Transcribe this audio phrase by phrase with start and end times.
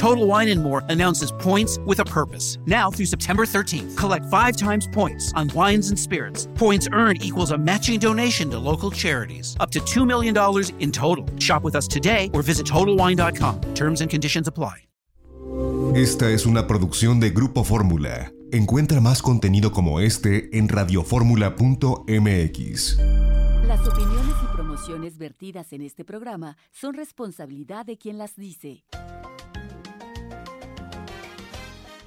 [0.00, 2.56] Total Wine and More announces points with a purpose.
[2.64, 6.48] Now through September 13th, collect five times points on wines and spirits.
[6.54, 10.34] Points earned equals a matching donation to local charities, up to $2 million
[10.78, 11.26] in total.
[11.38, 13.60] Shop with us today or visit TotalWine.com.
[13.74, 14.86] Terms and conditions apply.
[15.94, 18.32] Esta es una producción de Grupo Fórmula.
[18.52, 22.98] Encuentra más contenido como este en radioformula.mx.
[23.66, 28.86] Las opiniones y promociones vertidas en este programa son responsabilidad de quien las dice.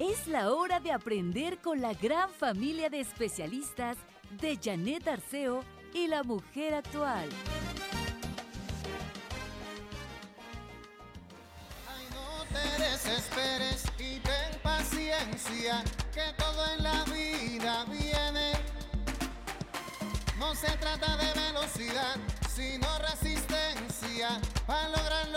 [0.06, 3.96] Es la hora de aprender con la gran familia de especialistas
[4.38, 7.26] de Janet Arceo y la mujer actual.
[12.52, 15.82] te desesperes y ten paciencia,
[16.12, 18.52] que todo en la vida viene.
[20.38, 22.16] No se trata de velocidad,
[22.54, 25.28] sino resistencia para lograr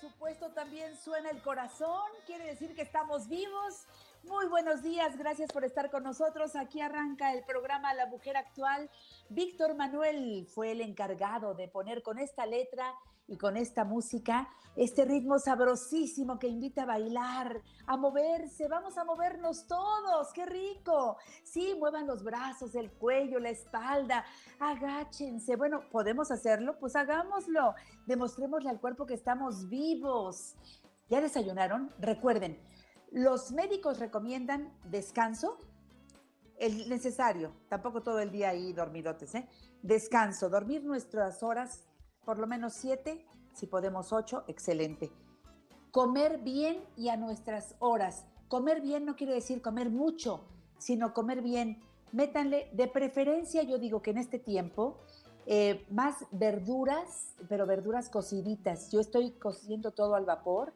[0.00, 2.10] supuesto también suena el corazón.
[2.26, 3.86] Quiere decir que estamos vivos.
[4.24, 6.56] Muy buenos días, gracias por estar con nosotros.
[6.56, 8.90] Aquí arranca el programa La Mujer Actual.
[9.28, 12.94] Víctor Manuel fue el encargado de poner con esta letra
[13.30, 18.68] y con esta música este ritmo sabrosísimo que invita a bailar, a moverse.
[18.68, 21.16] Vamos a movernos todos, qué rico.
[21.44, 24.24] Sí, muevan los brazos, el cuello, la espalda,
[24.58, 25.56] agáchense.
[25.56, 26.76] Bueno, ¿podemos hacerlo?
[26.78, 27.74] Pues hagámoslo.
[28.06, 30.56] Demostrémosle al cuerpo que estamos vivos.
[31.08, 31.92] ¿Ya desayunaron?
[31.98, 32.60] Recuerden,
[33.12, 35.58] los médicos recomiendan descanso,
[36.58, 39.48] el necesario, tampoco todo el día ahí dormidotes, ¿eh?
[39.82, 41.89] Descanso, dormir nuestras horas,
[42.24, 45.10] por lo menos siete, si podemos ocho, excelente.
[45.90, 48.26] Comer bien y a nuestras horas.
[48.48, 50.44] Comer bien no quiere decir comer mucho,
[50.78, 51.82] sino comer bien.
[52.12, 54.98] Métanle, de preferencia, yo digo que en este tiempo,
[55.46, 58.90] eh, más verduras, pero verduras cociditas.
[58.90, 60.72] Yo estoy cociendo todo al vapor.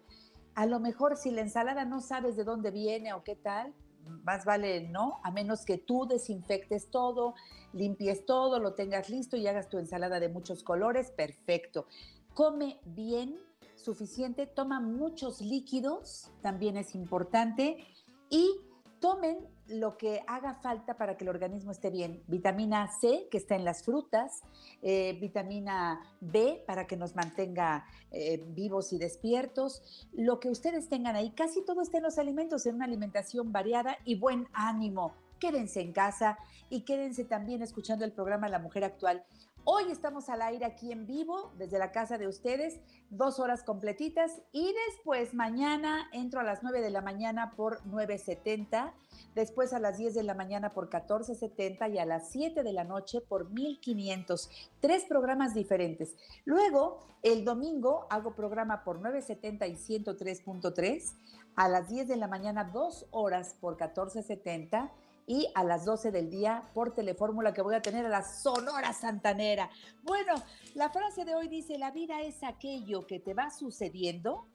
[0.55, 3.75] A lo mejor si la ensalada no sabes de dónde viene o qué tal,
[4.23, 7.35] más vale no, a menos que tú desinfectes todo,
[7.73, 11.87] limpies todo, lo tengas listo y hagas tu ensalada de muchos colores, perfecto.
[12.35, 13.39] Come bien,
[13.77, 17.87] suficiente, toma muchos líquidos, también es importante,
[18.31, 18.61] y
[19.05, 22.23] tomen lo que haga falta para que el organismo esté bien.
[22.27, 24.41] Vitamina C, que está en las frutas,
[24.81, 30.09] eh, vitamina B, para que nos mantenga eh, vivos y despiertos.
[30.15, 33.99] Lo que ustedes tengan ahí, casi todo está en los alimentos, en una alimentación variada
[34.07, 35.13] y buen ánimo.
[35.39, 36.39] Quédense en casa
[36.71, 39.23] y quédense también escuchando el programa La Mujer Actual.
[39.67, 44.43] Hoy estamos al aire aquí en vivo, desde la casa de ustedes, dos horas completitas
[44.53, 48.93] y después mañana entro a las 9 de la mañana por 970,
[49.35, 52.85] después a las 10 de la mañana por 1470 y a las 7 de la
[52.85, 54.51] noche por 1500.
[54.81, 56.15] Tres programas diferentes.
[56.45, 61.15] Luego, el domingo hago programa por 970 y 103.3,
[61.57, 64.93] a las 10 de la mañana dos horas por 1470
[65.27, 68.93] y a las 12 del día por Telefórmula que voy a tener a la Sonora
[68.93, 69.71] Santanera.
[70.03, 70.35] Bueno,
[70.75, 74.47] la frase de hoy dice, la vida es aquello que te va sucediendo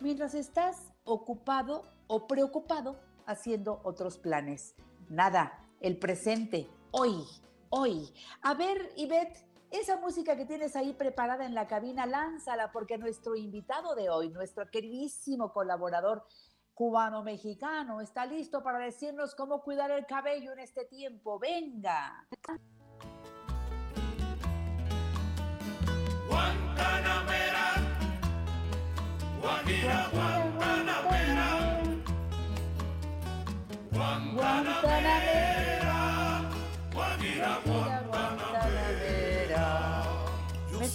[0.00, 4.74] mientras estás ocupado o preocupado haciendo otros planes.
[5.08, 7.24] Nada, el presente, hoy,
[7.68, 8.12] hoy.
[8.42, 13.36] A ver, Ivette, esa música que tienes ahí preparada en la cabina, lánzala porque nuestro
[13.36, 16.24] invitado de hoy, nuestro queridísimo colaborador,
[16.80, 21.38] cubano-mexicano está listo para decirnos cómo cuidar el cabello en este tiempo.
[21.38, 22.26] Venga.
[26.26, 27.66] Guantanamera,
[29.42, 31.48] Guajira, Guantanamera,
[33.92, 36.50] Guantanamera,
[36.94, 38.09] Guajira, Guantanamera.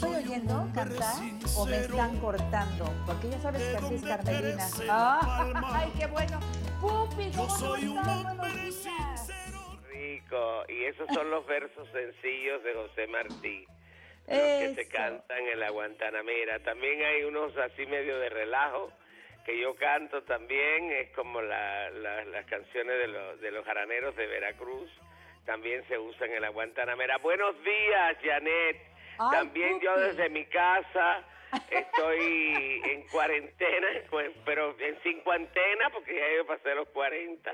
[0.02, 1.16] ¿Me estoy oyendo cantar
[1.58, 2.86] o me están cortando?
[3.06, 4.68] Porque ya sabes que así es Carmelina.
[4.90, 6.40] Ah, ¡Ay, qué bueno!
[6.82, 9.80] ¡Pupi, Yo ¿cómo soy un hombre sincero.
[9.90, 13.66] Rico, y esos son los versos sencillos de José Martí,
[14.28, 14.92] los que se Eso.
[14.92, 16.60] cantan en la Guantanamera.
[16.60, 18.92] También hay unos así medio de relajo
[19.46, 24.14] que yo canto también, es como la- la- las canciones de, los de los jaraneros
[24.18, 24.90] de Veracruz,
[25.46, 27.18] también se usa en la Guantanamera.
[27.20, 28.95] Buenos días, Janet.
[29.18, 31.24] Ay, también yo desde mi casa
[31.70, 33.88] estoy en cuarentena,
[34.46, 37.52] pero en cincuentena, porque ya yo pasé los 40.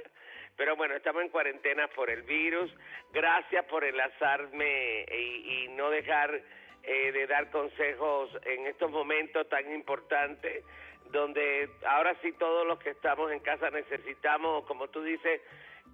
[0.57, 2.71] Pero bueno, estamos en cuarentena por el virus.
[3.13, 6.41] Gracias por enlazarme y, y no dejar
[6.83, 10.63] eh, de dar consejos en estos momentos tan importantes,
[11.11, 15.41] donde ahora sí todos los que estamos en casa necesitamos, como tú dices,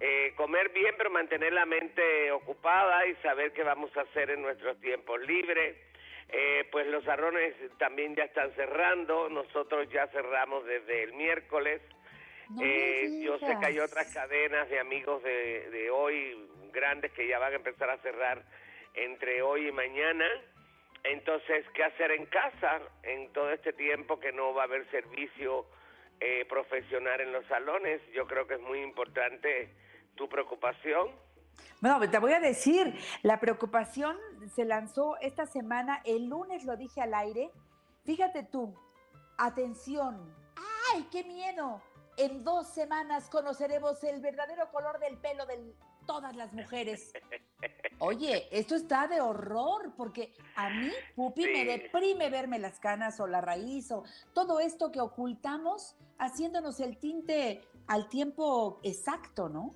[0.00, 4.42] eh, comer bien, pero mantener la mente ocupada y saber qué vamos a hacer en
[4.42, 5.76] nuestros tiempos libres.
[6.30, 11.80] Eh, pues los salones también ya están cerrando, nosotros ya cerramos desde el miércoles.
[12.50, 17.26] No Eh, yo sé que hay otras cadenas de amigos de, de hoy grandes que
[17.26, 18.42] ya van a empezar a cerrar
[18.94, 20.26] entre hoy y mañana.
[21.04, 25.66] Entonces, ¿qué hacer en casa en todo este tiempo que no va a haber servicio
[26.20, 28.00] eh, profesional en los salones?
[28.12, 29.70] Yo creo que es muy importante
[30.14, 31.08] tu preocupación.
[31.80, 34.16] Bueno, te voy a decir, la preocupación
[34.54, 37.50] se lanzó esta semana, el lunes lo dije al aire.
[38.04, 38.74] Fíjate tú,
[39.36, 40.34] atención,
[40.92, 41.82] ¡ay, qué miedo!
[42.16, 45.72] En dos semanas conoceremos el verdadero color del pelo de
[46.04, 47.12] todas las mujeres.
[48.00, 53.26] Oye, esto está de horror, porque a mí, Pupi, me deprime verme las canas o
[53.26, 59.74] la raíz o todo esto que ocultamos haciéndonos el tinte al tiempo exacto, ¿no?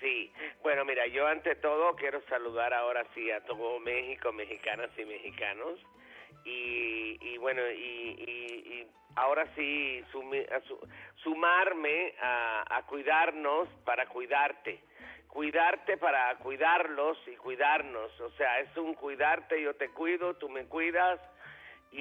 [0.00, 0.32] Sí,
[0.62, 5.78] bueno, mira, yo ante todo quiero saludar ahora sí a todo México, mexicanas y mexicanos.
[6.44, 7.74] Y, y bueno, y,
[8.26, 8.86] y- y
[9.16, 10.80] ahora sí sumi- a su-
[11.22, 14.80] sumarme a, a cuidarnos para cuidarte.
[15.28, 18.18] Cuidarte para cuidarlos y cuidarnos.
[18.20, 21.20] O sea, es un cuidarte, yo te cuido, tú me cuidas.
[21.92, 21.98] Y,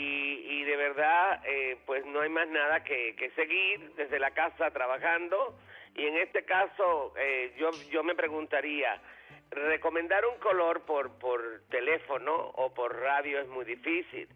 [0.48, 4.72] y de verdad, eh, pues no hay más nada que, que seguir desde la casa
[4.72, 5.56] trabajando.
[5.96, 9.02] Y en este caso, eh, yo, yo me preguntaría,
[9.52, 14.28] recomendar un color por, por teléfono o por radio es muy difícil.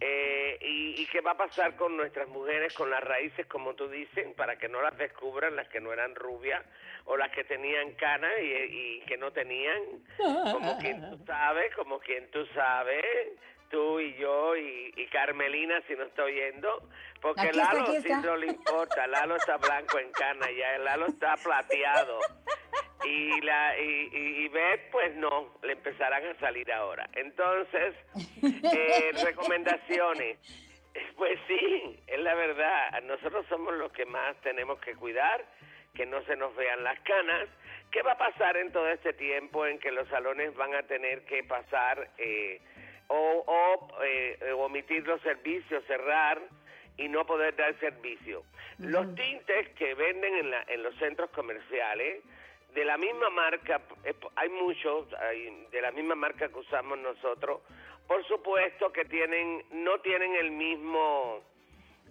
[0.00, 3.88] Eh, y, ¿Y qué va a pasar con nuestras mujeres con las raíces, como tú
[3.88, 6.62] dices, para que no las descubran, las que no eran rubias
[7.04, 9.80] o las que tenían canas y, y que no tenían?
[10.18, 13.04] Como quien tú sabes, como quien tú sabes,
[13.72, 16.88] tú y yo y, y Carmelina si no está oyendo,
[17.20, 18.20] porque Aquí está, Lalo aquí sí está.
[18.20, 22.20] no le importa, Lalo está blanco en cana ya, el Lalo está plateado.
[23.04, 27.08] Y la y, y, y Beth, pues no, le empezarán a salir ahora.
[27.14, 27.96] Entonces,
[28.44, 30.38] eh, recomendaciones.
[31.16, 33.02] Pues sí, es la verdad.
[33.02, 35.44] Nosotros somos los que más tenemos que cuidar,
[35.94, 37.48] que no se nos vean las canas.
[37.90, 41.24] ¿Qué va a pasar en todo este tiempo en que los salones van a tener
[41.24, 42.60] que pasar eh,
[43.12, 46.40] o, o eh, omitir los servicios, cerrar
[46.96, 48.42] y no poder dar servicio?
[48.78, 52.22] Los tintes que venden en, la- en los centros comerciales,
[52.74, 57.60] de la misma marca, eh, hay muchos, hay- de la misma marca que usamos nosotros,
[58.08, 61.42] por supuesto que tienen, no tienen el mismo,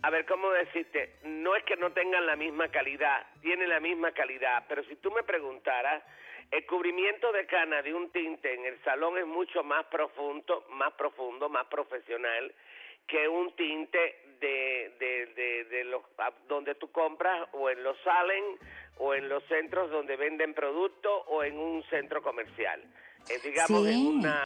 [0.04, 1.16] a ver, ¿cómo decirte?
[1.24, 5.10] No es que no tengan la misma calidad, tienen la misma calidad, pero si tú
[5.12, 6.04] me preguntaras,
[6.52, 10.94] el cubrimiento de cana de un tinte en el salón es mucho más profundo, más
[10.94, 12.54] profundo, más profesional
[13.08, 16.04] que un tinte de, de, de, de los,
[16.48, 18.44] donde tú compras o en los salen
[18.98, 22.82] o en los centros donde venden productos o en un centro comercial.
[23.30, 23.92] Eh, digamos, Sí.
[23.94, 24.44] en una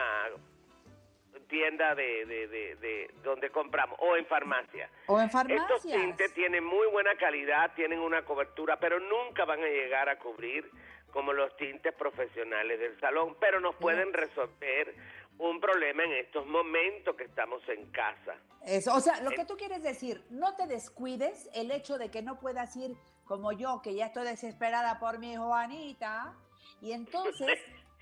[1.47, 4.89] tienda de, de, de, de donde compramos o en farmacia.
[5.07, 5.83] O en Estos farmacias.
[5.83, 10.69] tintes tienen muy buena calidad, tienen una cobertura, pero nunca van a llegar a cubrir
[11.15, 14.93] como los tintes profesionales del salón, pero nos pueden resolver
[15.37, 18.35] un problema en estos momentos que estamos en casa.
[18.65, 22.21] Eso, o sea, lo que tú quieres decir, no te descuides el hecho de que
[22.21, 26.35] no puedas ir como yo, que ya estoy desesperada por mi Juanita.
[26.81, 27.59] Y entonces,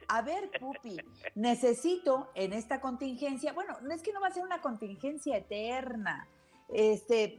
[0.07, 0.97] a ver, Pupi,
[1.35, 6.27] necesito en esta contingencia, bueno, no es que no va a ser una contingencia eterna.
[6.69, 7.37] Este,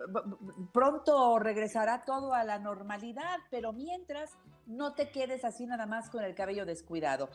[0.73, 6.25] pronto regresará todo a la normalidad, pero mientras no te quedes así nada más con
[6.25, 7.29] el cabello descuidado.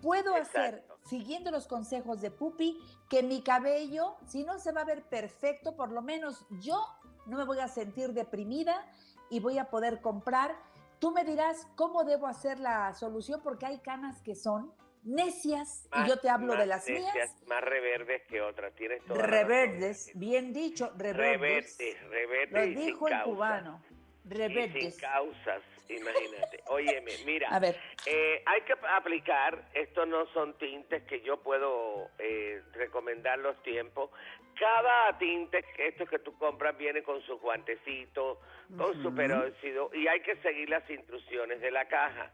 [0.00, 2.76] Puedo hacer, siguiendo los consejos de Pupi,
[3.08, 6.84] que mi cabello, si no se va a ver perfecto, por lo menos yo
[7.26, 8.84] no me voy a sentir deprimida
[9.30, 10.56] y voy a poder comprar.
[10.98, 14.72] Tú me dirás cómo debo hacer la solución porque hay canas que son
[15.04, 17.36] necias y yo te hablo de las necias, mías.
[17.46, 21.76] Más reverdes que otras, tienes toda la Reverdes, bien dicho, reverdes.
[21.78, 23.24] Reverdes, reverdes Lo y dijo el causa.
[23.30, 23.82] cubano.
[24.24, 24.96] Y sin Reverdes.
[25.00, 25.62] causas.
[25.88, 26.60] Imagínate.
[26.68, 27.48] Óyeme, mira.
[27.50, 27.76] A ver.
[28.06, 34.10] eh, hay que aplicar, estos no son tintes que yo puedo eh, recomendar los tiempos.
[34.58, 38.40] Cada tinte, estos que tú compras, viene con su guantecito,
[38.76, 42.30] con su peróxido, y hay que seguir las instrucciones de la caja.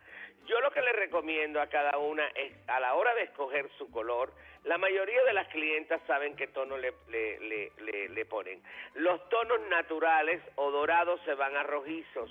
[0.47, 3.91] Yo lo que le recomiendo a cada una es, a la hora de escoger su
[3.91, 4.33] color,
[4.65, 8.63] la mayoría de las clientas saben qué tono le, le, le- le ponen.
[8.95, 12.31] Los tonos naturales o dorados se van a rojizos.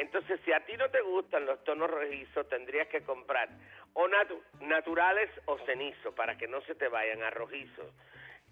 [0.00, 3.48] Entonces, si a ti no te gustan los tonos rojizos, tendrías que comprar
[3.92, 7.86] o natu- naturales o cenizo para que no se te vayan a rojizos.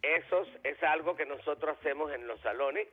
[0.02, 2.86] Eso es algo que nosotros hacemos en los salones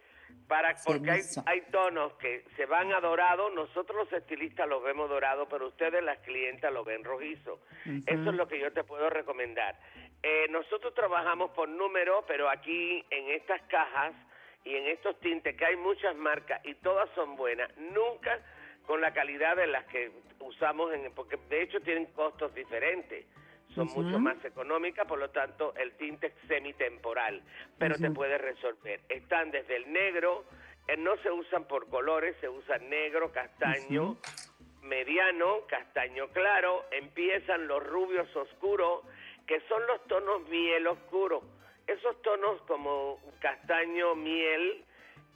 [0.47, 1.11] para porque
[1.45, 6.01] hay tonos que se van a dorado, nosotros los estilistas los vemos dorado, pero ustedes
[6.03, 7.59] las clientas lo ven rojizo.
[8.07, 9.77] Eso es lo que yo te puedo recomendar.
[10.23, 14.13] Eh, nosotros trabajamos por número, pero aquí en estas cajas
[14.65, 18.39] y en estos tintes, que hay muchas marcas y todas son buenas, nunca
[18.87, 23.25] con la calidad de las que usamos, en, porque de hecho tienen costos diferentes.
[23.73, 27.41] Son mucho más económicas, por lo tanto el tinte es semitemporal,
[27.77, 29.01] pero te puede resolver.
[29.09, 30.45] Están desde el negro,
[30.87, 34.17] eh, no se usan por colores, se usa negro, castaño,
[34.81, 39.01] mediano, castaño claro, empiezan los rubios oscuros,
[39.45, 41.43] que son los tonos miel oscuro.
[41.87, 44.83] Esos tonos como castaño, miel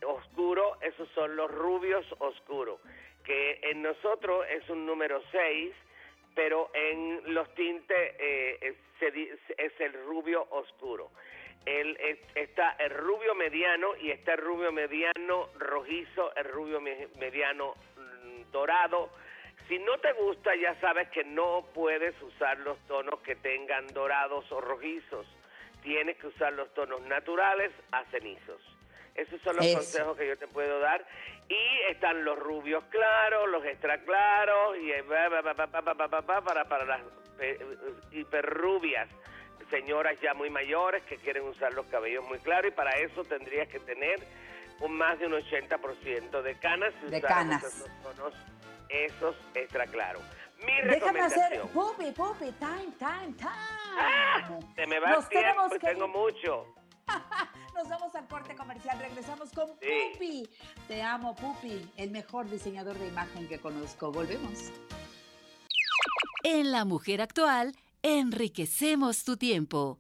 [0.06, 2.80] oscuro, esos son los rubios oscuros,
[3.24, 5.74] que en nosotros es un número 6,
[6.34, 8.58] pero en los tintes eh,
[9.02, 11.12] es, es el rubio oscuro.
[11.66, 17.08] El, es- está el rubio mediano y está el rubio mediano rojizo, el rubio me-
[17.20, 19.10] mediano mm, dorado.
[19.68, 24.50] Si no te gusta, ya sabes que no puedes usar los tonos que tengan dorados
[24.52, 25.28] o rojizos
[25.82, 28.62] tienes que usar los tonos naturales a cenizos.
[29.16, 31.06] Esos son los consejos que yo te puedo dar.
[31.50, 37.02] Y están los rubios claros, los extra claros, y para, para las
[37.40, 37.60] eh,
[38.12, 39.10] hiperrubias
[39.70, 43.68] señoras ya muy mayores que quieren usar los cabellos muy claros y para eso tendrías
[43.68, 44.20] que tener
[44.80, 46.94] un más de un 80% de canas.
[47.04, 47.64] Si de canas.
[47.64, 48.34] Esos, tonos,
[48.90, 50.24] esos extra claros.
[50.66, 53.50] Mi Déjame hacer pupi, pupi, time, time, time.
[53.98, 54.60] ¡Ah!
[54.76, 56.66] Se me va Nos el tiempo tenemos que tengo mucho.
[57.76, 58.98] Nos vamos al corte comercial.
[59.00, 60.12] Regresamos con Sí.
[60.14, 60.50] Pupi.
[60.88, 64.12] Te amo, Pupi, el mejor diseñador de imagen que conozco.
[64.12, 64.72] Volvemos.
[66.44, 70.00] En La Mujer Actual, enriquecemos tu tiempo.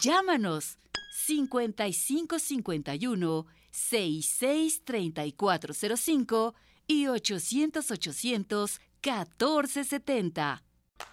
[0.00, 0.78] Llámanos
[1.10, 6.54] 5551 663405
[6.86, 10.62] y 800 800 1470.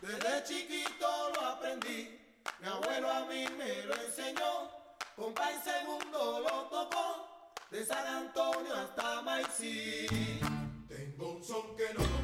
[0.01, 2.19] Desde chiquito lo aprendí,
[2.59, 4.71] mi abuelo a mí me lo enseñó,
[5.15, 10.07] compa en segundo lo tocó, de San Antonio hasta Maicí.
[10.87, 12.22] Tengo un son que no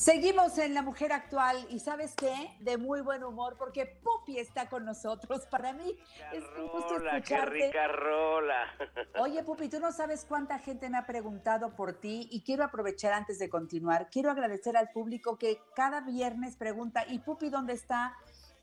[0.00, 2.56] Seguimos en La Mujer Actual y ¿sabes qué?
[2.60, 5.44] De muy buen humor porque Pupi está con nosotros.
[5.50, 5.94] Para mí
[6.32, 7.66] es un gusto Rola, qué escucharte.
[7.66, 8.64] rica rola.
[9.20, 13.12] Oye, Pupi, tú no sabes cuánta gente me ha preguntado por ti y quiero aprovechar
[13.12, 14.08] antes de continuar.
[14.08, 18.16] Quiero agradecer al público que cada viernes pregunta, ¿y Pupi dónde está?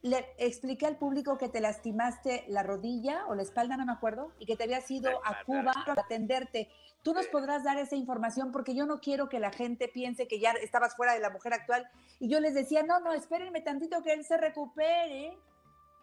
[0.04, 4.32] Le expliqué al público que te lastimaste la rodilla o la espalda, no me acuerdo,
[4.40, 6.70] y que te habías ido a Cuba a atenderte.
[7.04, 8.52] ¿Tú nos podrás dar esa información?
[8.52, 11.54] Porque yo no quiero que la gente piense que ya estabas fuera de la mujer
[11.54, 11.90] actual.
[12.20, 15.38] Y yo les decía, no, no, espérenme tantito que él se recupere.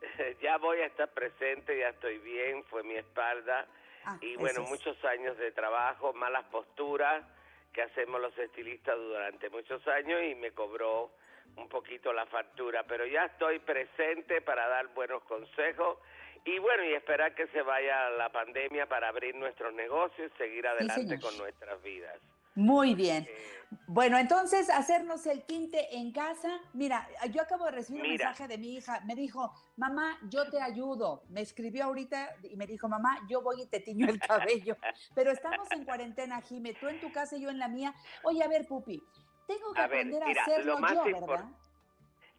[0.43, 3.67] ya voy a estar presente, ya estoy bien, fue mi espalda.
[4.05, 4.69] Ah, y bueno, es.
[4.69, 7.25] muchos años de trabajo, malas posturas
[7.73, 11.11] que hacemos los estilistas durante muchos años y me cobró
[11.57, 15.99] un poquito la factura, pero ya estoy presente para dar buenos consejos
[16.45, 20.67] y bueno, y esperar que se vaya la pandemia para abrir nuestros negocios y seguir
[20.67, 22.21] adelante con nuestras vidas.
[22.55, 23.27] Muy bien.
[23.29, 23.51] Eh,
[23.89, 26.61] Bueno, entonces hacernos el tinte en casa.
[26.75, 29.01] Mira, yo acabo de recibir un mensaje de mi hija.
[29.01, 31.25] Me dijo, mamá, yo te ayudo.
[31.31, 34.77] Me escribió ahorita y me dijo, mamá, yo voy y te tiño el cabello.
[35.15, 36.75] Pero estamos en cuarentena, Jime.
[36.75, 37.93] Tú en tu casa y yo en la mía.
[38.23, 39.03] Oye, a ver, Pupi,
[39.47, 41.45] tengo que A ver, aprender mira, a hacerlo lo más yo, ¿verdad?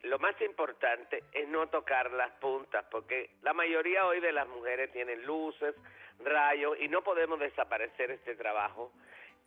[0.03, 4.91] Lo más importante es no tocar las puntas, porque la mayoría hoy de las mujeres
[4.91, 5.73] tienen luces,
[6.23, 8.91] rayos, y no podemos desaparecer este trabajo,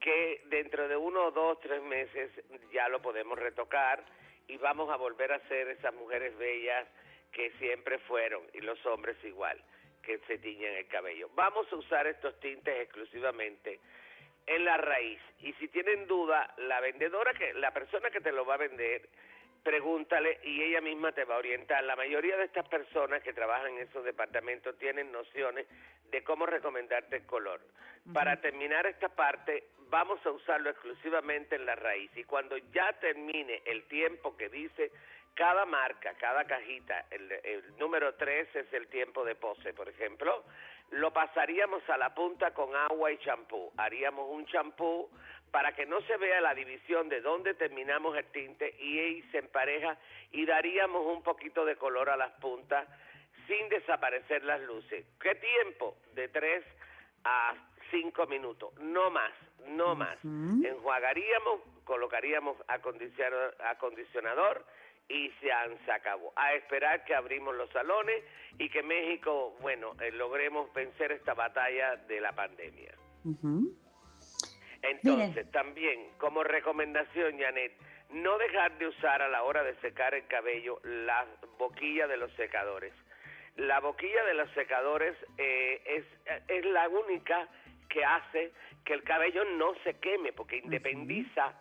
[0.01, 2.31] que dentro de uno, dos, tres meses
[2.73, 4.05] ya lo podemos retocar
[4.49, 6.89] y vamos a volver a ser esas mujeres bellas
[7.31, 9.63] que siempre fueron, y los hombres igual,
[10.03, 11.29] que se tiñen el cabello.
[11.35, 13.79] Vamos a usar estos tintes exclusivamente
[14.49, 15.21] en la raíz.
[15.41, 19.09] Y si tienen duda, la vendedora, que la persona que te lo va a vender,
[19.63, 21.85] pregúntale y ella misma te va a orientar.
[21.85, 25.67] La mayoría de estas personas que trabajan en esos departamentos tienen nociones
[26.11, 27.61] de cómo recomendarte el color.
[28.13, 33.63] Para terminar esta parte, vamos a usarlo exclusivamente en la raíz y cuando ya termine
[33.67, 34.91] el tiempo que dice
[35.35, 40.45] cada marca, cada cajita, el, el número 3 es el tiempo de pose, por ejemplo,
[40.91, 43.73] lo pasaríamos a la punta con agua y champú.
[43.77, 45.09] Haríamos un champú
[45.51, 49.39] para que no se vea la división de dónde terminamos el tinte y ahí se
[49.39, 49.97] empareja
[50.33, 52.87] y daríamos un poquito de color a las puntas
[53.47, 55.07] sin desaparecer las luces.
[55.21, 55.97] ¿Qué tiempo?
[56.15, 56.65] De 3
[57.25, 57.55] a
[57.91, 59.33] 5 minutos, no más,
[59.67, 60.19] no más.
[60.23, 64.65] Enjuagaríamos, colocaríamos acondicionador, acondicionador
[65.09, 66.33] y se, han, se acabó.
[66.37, 68.23] A esperar que abrimos los salones
[68.59, 72.95] y que México, bueno, eh, logremos vencer esta batalla de la pandemia.
[74.83, 77.73] Entonces, también, como recomendación, Janet,
[78.11, 81.27] no dejar de usar a la hora de secar el cabello la
[81.59, 82.93] boquilla de los secadores.
[83.57, 86.05] La boquilla de los secadores eh, es,
[86.49, 87.49] es la única
[87.89, 88.53] que hace
[88.85, 91.55] que el cabello no se queme, porque independiza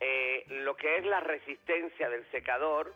[0.00, 2.94] eh, lo que es la resistencia del secador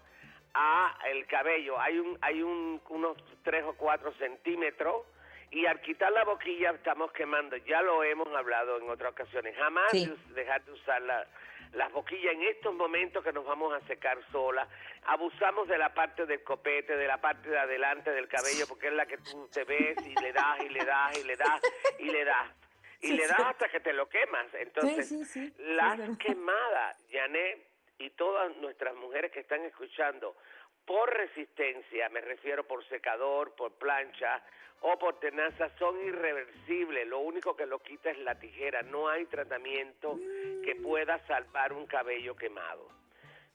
[0.54, 1.80] a el cabello.
[1.80, 5.06] Hay un, hay un, unos 3 o 4 centímetros
[5.50, 9.90] y al quitar la boquilla estamos quemando, ya lo hemos hablado en otras ocasiones, jamás
[10.34, 11.26] dejar de usar la,
[11.72, 14.68] las boquillas en estos momentos que nos vamos a secar sola,
[15.06, 18.94] abusamos de la parte del copete, de la parte de adelante del cabello, porque es
[18.94, 21.60] la que tú te ves y le das y le das y le das
[21.98, 22.67] y le das.
[23.00, 24.52] Y le das hasta que te lo quemas.
[24.54, 25.12] Entonces,
[25.58, 27.66] las quemadas, Janet,
[27.98, 30.36] y todas nuestras mujeres que están escuchando,
[30.84, 34.42] por resistencia, me refiero por secador, por plancha
[34.80, 37.06] o por tenaza, son irreversibles.
[37.06, 38.82] Lo único que lo quita es la tijera.
[38.82, 40.18] No hay tratamiento
[40.64, 42.88] que pueda salvar un cabello quemado.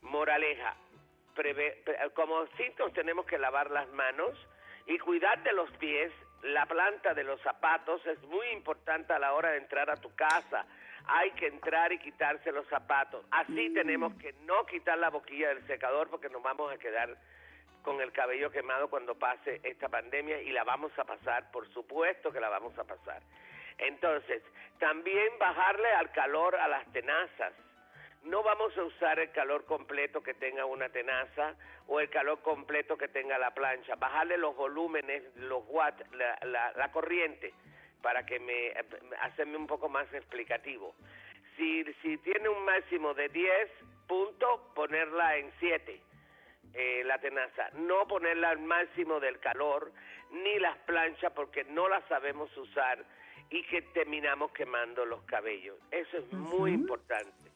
[0.02, 0.76] Moraleja,
[2.14, 4.38] como síntomas tenemos que lavar las manos
[4.86, 6.12] y cuidar de los pies.
[6.44, 10.14] La planta de los zapatos es muy importante a la hora de entrar a tu
[10.16, 10.66] casa
[11.08, 13.26] hay que entrar y quitarse los zapatos.
[13.32, 13.74] Así mm.
[13.74, 17.18] tenemos que no quitar la boquilla del secador porque nos vamos a quedar
[17.84, 22.32] con el cabello quemado cuando pase esta pandemia y la vamos a pasar, por supuesto
[22.32, 23.22] que la vamos a pasar.
[23.78, 24.42] Entonces,
[24.80, 27.54] también bajarle al calor a las tenazas.
[28.24, 31.56] No vamos a usar el calor completo que tenga una tenaza
[31.88, 33.96] o el calor completo que tenga la plancha.
[33.96, 37.54] Bajarle los volúmenes, los watts, la, la corriente
[38.04, 38.74] para que me
[39.22, 40.94] hacerme un poco más explicativo.
[41.56, 43.72] Si, si tiene un máximo de 10
[44.08, 46.02] puntos, ponerla en 7,
[46.74, 47.70] eh, la tenaza.
[47.74, 49.92] No ponerla al máximo del calor,
[50.32, 53.04] ni las planchas, porque no las sabemos usar
[53.50, 55.78] y que terminamos quemando los cabellos.
[55.90, 57.53] Eso es muy importante.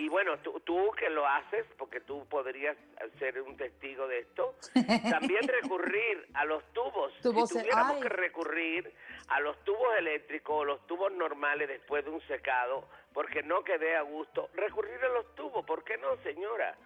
[0.00, 2.74] Y bueno, tú, tú que lo haces, porque tú podrías
[3.18, 4.54] ser un testigo de esto,
[5.10, 7.12] también recurrir a los tubos.
[7.20, 8.94] si tuviéramos que recurrir
[9.28, 13.94] a los tubos eléctricos o los tubos normales después de un secado, porque no quedé
[13.94, 16.78] a gusto, recurrir a los tubos, ¿por qué no, señora?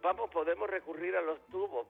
[0.00, 1.88] Vamos, podemos recurrir a los tubos,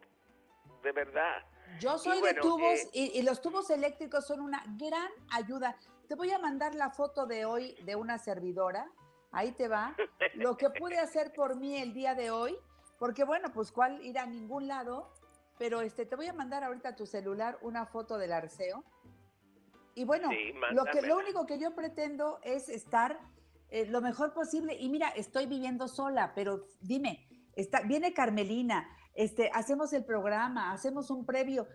[0.82, 1.44] de verdad.
[1.80, 5.76] Yo soy de tubos eh, y, y, los tubos eléctricos son una gran ayuda.
[6.08, 8.90] Te voy a mandar la foto de hoy de una servidora
[9.32, 9.96] Ahí te va.
[10.34, 12.56] Lo que pude hacer por mí el día de hoy,
[12.98, 15.10] porque bueno, pues cuál ir a ningún lado,
[15.58, 18.84] pero este te voy a mandar ahorita a tu celular una foto del arceo.
[19.94, 20.28] Y bueno,
[20.72, 23.18] lo que lo único que yo pretendo es estar
[23.70, 24.76] eh, lo mejor posible.
[24.78, 31.10] Y mira, estoy viviendo sola, pero dime, está, viene Carmelina, este, hacemos el programa, hacemos
[31.10, 31.66] un previo.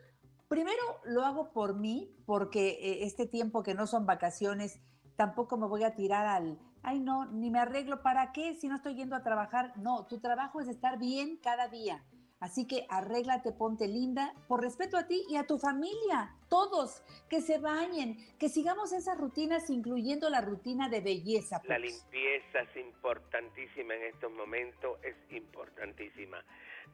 [0.47, 4.79] Primero lo hago por mí, porque eh, este tiempo que no son vacaciones,
[5.15, 8.75] tampoco me voy a tirar al, ay no, ni me arreglo, ¿para qué si no
[8.75, 9.73] estoy yendo a trabajar?
[9.77, 12.03] No, tu trabajo es estar bien cada día.
[12.39, 17.41] Así que arréglate, ponte linda, por respeto a ti y a tu familia, todos, que
[17.41, 21.59] se bañen, que sigamos esas rutinas, incluyendo la rutina de belleza.
[21.63, 21.81] La pues.
[21.81, 26.43] limpieza es importantísima en estos momentos, es importantísima.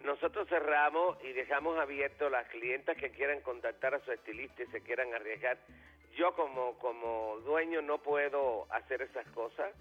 [0.01, 4.81] Nosotros cerramos y dejamos abierto las clientas que quieran contactar a su estilista y se
[4.81, 5.59] quieran arriesgar
[6.15, 9.73] yo como, como dueño no puedo hacer esas cosas,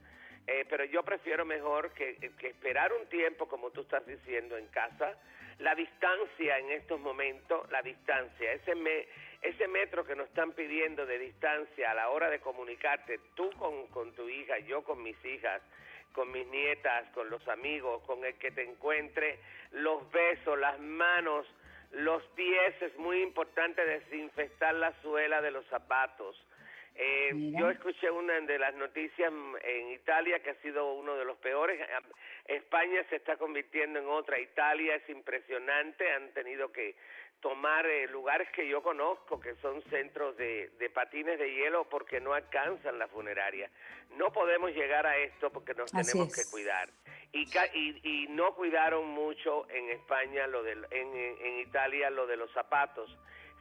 [0.46, 5.16] eh, pero yo prefiero mejor que, esperar un tiempo, como tú estás diciendo, en casa.
[5.58, 9.06] La distancia en estos momentos, la distancia, ese, me,
[9.42, 13.86] ese metro que nos están pidiendo de distancia a la hora de comunicarte, tú con,
[13.88, 15.62] con tu hija, yo con mis hijas,
[16.12, 19.38] con mis nietas, con los amigos, con el que te encuentre,
[19.70, 21.46] los besos, las manos,
[21.92, 26.36] los pies es muy importante desinfectar la suela de los zapatos.
[26.94, 31.38] Eh, yo escuché una de las noticias en Italia que ha sido uno de los
[31.38, 31.80] peores.
[32.46, 34.38] España se está convirtiendo en otra.
[34.38, 36.10] Italia es impresionante.
[36.12, 36.94] Han tenido que
[37.40, 42.20] tomar eh, lugares que yo conozco, que son centros de, de patines de hielo, porque
[42.20, 43.70] no alcanzan la funeraria.
[44.16, 46.44] No podemos llegar a esto porque nos Así tenemos es.
[46.44, 46.88] que cuidar.
[47.32, 52.50] Y, y, y no cuidaron mucho en España, lo del, en, Italia, lo de los
[52.52, 53.10] zapatos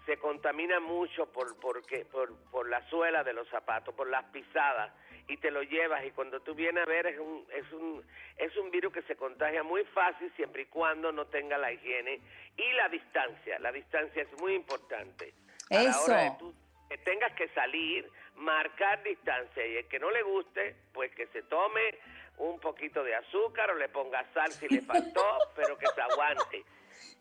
[0.06, 4.92] se contamina mucho por, porque, por, por la suela de los zapatos, por las pisadas,
[5.28, 8.04] y te lo llevas, y cuando tú vienes a ver es un, es un,
[8.36, 12.20] es un virus que se contagia muy fácil siempre y cuando no tenga la higiene
[12.58, 13.60] y la distancia.
[13.60, 15.34] La distancia es muy importante.
[15.70, 16.54] A la hora de tú
[16.90, 21.44] que tengas que salir, marcar distancia, y el que no le guste, pues que se
[21.44, 21.98] tome
[22.42, 25.24] un poquito de azúcar o le ponga sal si le faltó,
[25.56, 26.64] pero que se aguante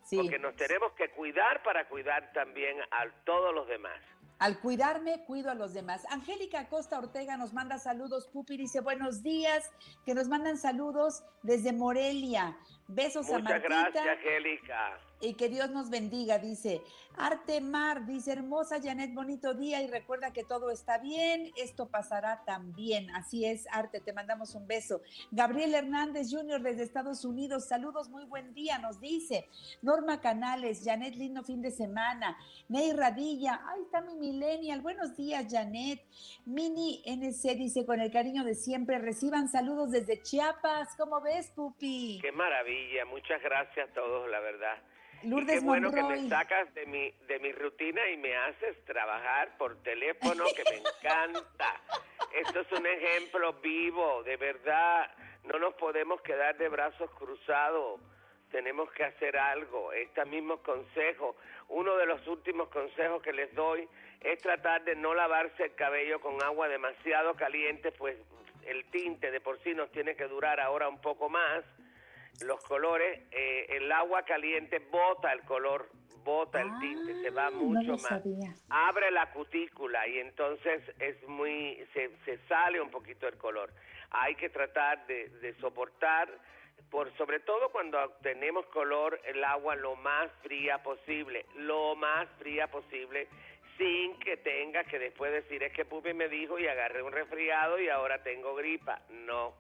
[0.03, 0.17] Sí.
[0.17, 3.99] porque nos tenemos que cuidar para cuidar también a todos los demás.
[4.41, 6.05] Al cuidarme, cuido a los demás.
[6.11, 9.71] Angélica Costa Ortega nos manda saludos, Pupi, dice buenos días,
[10.05, 12.57] que nos mandan saludos desde Morelia.
[12.89, 13.69] Besos a Muchas Martita.
[13.93, 14.99] gracias, Angélica.
[15.21, 16.83] Y que Dios nos bendiga, dice.
[17.17, 22.43] Arte Mar, dice, hermosa Janet, bonito día y recuerda que todo está bien, esto pasará
[22.47, 23.11] también.
[23.11, 25.03] Así es, Arte, te mandamos un beso.
[25.31, 26.63] Gabriel Hernández Jr.
[26.63, 29.47] desde Estados Unidos, saludos, muy buen día, nos dice.
[29.83, 32.39] Norma Canales, Janet, lindo fin de semana.
[32.69, 36.03] Ney Radilla, ahí está mi millennial, buenos días, Janet.
[36.47, 40.97] Mini NC dice, con el cariño de siempre, reciban saludos desde Chiapas.
[40.97, 42.19] ¿Cómo ves, Pupi?
[42.23, 44.79] Qué maravilla, muchas gracias a todos, la verdad.
[45.25, 48.83] Lourdes y qué bueno que me sacas de mi, de mi rutina y me haces
[48.85, 51.81] trabajar por teléfono, que me encanta.
[52.35, 55.11] Esto es un ejemplo vivo, de verdad.
[55.45, 58.01] No nos podemos quedar de brazos cruzados.
[58.51, 59.93] Tenemos que hacer algo.
[59.93, 61.37] Estos mismos consejos,
[61.69, 63.89] uno de los últimos consejos que les doy
[64.21, 68.17] es tratar de no lavarse el cabello con agua demasiado caliente, pues
[68.67, 71.65] el tinte de por sí nos tiene que durar ahora un poco más
[72.43, 75.89] los colores, eh, el agua caliente bota el color,
[76.25, 78.03] bota el tinte, se va Ah, no mucho más.
[78.03, 78.55] sabía.
[78.69, 83.71] Abre la cutícula y entonces es muy, se, se sale un poquito el color.
[84.11, 86.29] Hay que tratar de, de soportar,
[86.91, 92.67] por sobre todo cuando tenemos color, el agua lo más fría posible, lo más fría
[92.69, 93.29] posible,
[93.79, 97.79] sin que tenga que después decir es que Pupi me dijo y agarré un resfriado
[97.81, 99.01] y ahora tengo gripa.
[99.11, 99.55] No,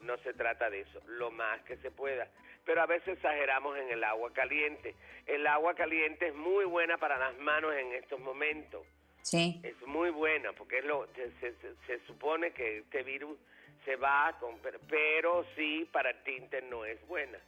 [0.00, 2.28] no se trata de eso, lo más que se pueda.
[2.64, 4.94] Pero a veces exageramos en el agua caliente.
[5.26, 8.82] El agua caliente es muy buena para las manos en estos momentos.
[9.22, 9.60] Sí.
[9.62, 13.38] Es muy buena porque es lo, se, se- se- se supone que este virus
[13.84, 17.38] se va, con, pero, pero sí para el tinte no es buena.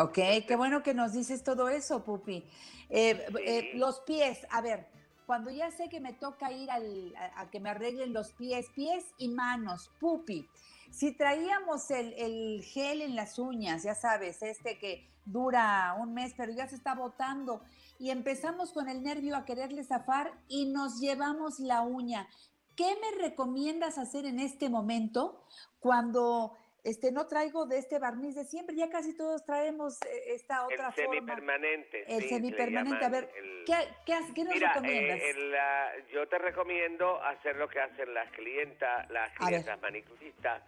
[0.00, 0.14] Ok,
[0.46, 2.44] qué bueno que nos dices todo eso, Pupi.
[2.88, 3.34] Eh, Sí.
[3.44, 4.86] eh, los pies, a ver,
[5.26, 8.68] cuando ya sé que me toca ir al- a, a que me arreglen los pies,
[8.74, 10.48] pies y manos, Pupi,
[10.92, 16.34] si traíamos el, el gel en las uñas, ya sabes, este que dura un mes,
[16.36, 17.62] pero ya se está botando,
[17.98, 22.28] y empezamos con el nervio a quererle zafar y nos llevamos la uña,
[22.76, 25.44] ¿qué me recomiendas hacer en este momento
[25.78, 28.74] cuando este, no traigo de este barniz de siempre?
[28.74, 31.14] Ya casi todos traemos eh, esta otra el forma.
[31.14, 32.12] semipermanente.
[32.12, 33.04] El sí, semipermanente.
[33.04, 33.74] A ver, el- ¿qué,
[34.04, 35.20] qué, has- qué nos Mira, recomiendas?
[35.20, 40.62] eh, el, ah, yo te recomiendo hacer lo que hacen las clientas, las clientas manicuristas,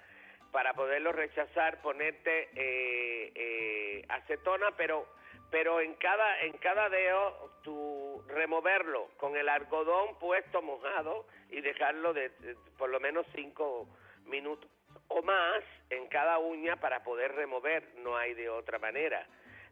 [0.54, 5.04] para poderlo rechazar, ponerte eh, eh, acetona, pero
[5.50, 12.12] pero en cada en cada dedo tú removerlo con el algodón puesto mojado y dejarlo
[12.12, 13.88] de, de por lo menos cinco
[14.26, 14.70] minutos
[15.08, 19.26] o más en cada uña para poder remover, no hay de otra manera.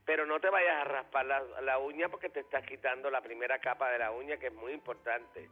[0.05, 3.61] Pero no te vayas a raspar la, la uña porque te estás quitando la primera
[3.61, 5.49] capa de la uña que es muy importante.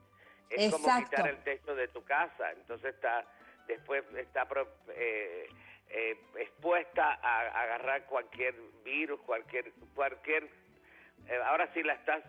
[0.51, 3.25] Es como quitar el techo de tu casa, entonces está
[3.71, 5.49] después está pro- eh,
[5.89, 8.55] eh, expuesta a, a agarrar cualquier
[8.85, 10.45] virus, cualquier cualquier
[11.29, 12.23] eh, ahora sí la estás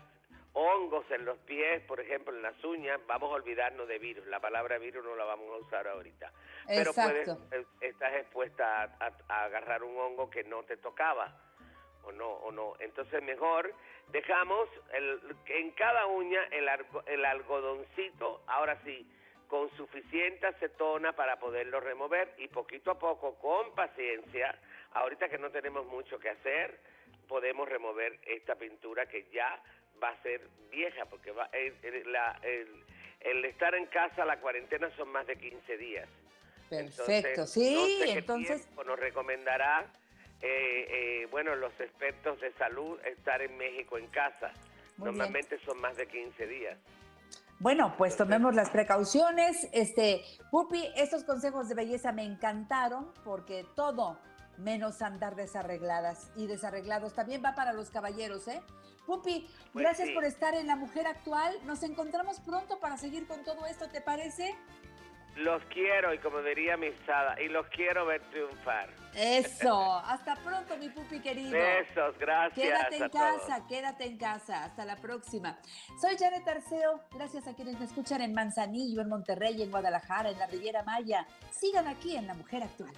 [0.54, 4.26] hongos en los pies, por ejemplo, en las uñas, vamos a olvidarnos de virus.
[4.26, 6.30] La palabra virus no la vamos a usar ahorita.
[6.66, 7.56] Pero puedes, Exacto.
[7.56, 11.34] eh, estás expuesta a, a- a agarrar un hongo que no te tocaba
[12.04, 12.74] o no o no.
[12.80, 13.72] Entonces mejor
[14.08, 16.68] dejamos el, en cada uña el,
[17.06, 19.08] el algodoncito, ahora sí,
[19.52, 24.58] con suficiente acetona para poderlo remover y poquito a poco, con paciencia,
[24.94, 26.80] ahorita que no tenemos mucho que hacer,
[27.28, 29.62] podemos remover esta pintura que ya
[30.02, 32.82] va a ser vieja, porque va, el, el- la- el-
[33.20, 36.08] el estar en casa, la cuarentena son más de 15 días.
[36.70, 39.84] Perfecto, Entonces, sí, no sé qué entonces, nos recomendará,
[40.40, 44.48] eh, eh, bueno, los expertos de salud estar en México en casa.
[44.96, 45.18] Muy bien.
[45.18, 46.78] Normalmente son más de 15 días.
[47.62, 49.68] Bueno, pues tomemos las precauciones.
[49.70, 54.18] Este, Pupi, estos consejos de belleza me encantaron porque todo
[54.58, 58.60] menos andar desarregladas y desarreglados también va para los caballeros, ¿eh?
[59.06, 60.14] Pupi, Pues gracias sí.
[60.14, 61.54] por estar en La Mujer Actual.
[61.64, 64.56] Nos encontramos pronto para seguir con todo esto, ¿te parece?
[65.36, 68.90] Los quiero, y como diría mi Sada, y los quiero ver triunfar.
[69.14, 69.94] Eso.
[70.04, 71.52] Hasta pronto, mi Pupi querido.
[71.52, 73.40] Besos, gracias Quédate en a todos.
[73.40, 74.64] casa, quédate en casa.
[74.64, 75.58] Hasta la próxima.
[76.00, 77.00] Soy Janet Arceo.
[77.12, 81.26] Gracias a quienes me escuchan en Manzanillo, en Monterrey, en Guadalajara, en la Riviera Maya.
[81.50, 82.92] Sigan aquí en La Mujer Actual.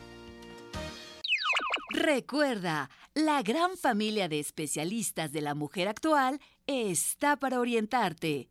[1.91, 8.49] Recuerda, la gran familia de especialistas de la mujer actual está para orientarte.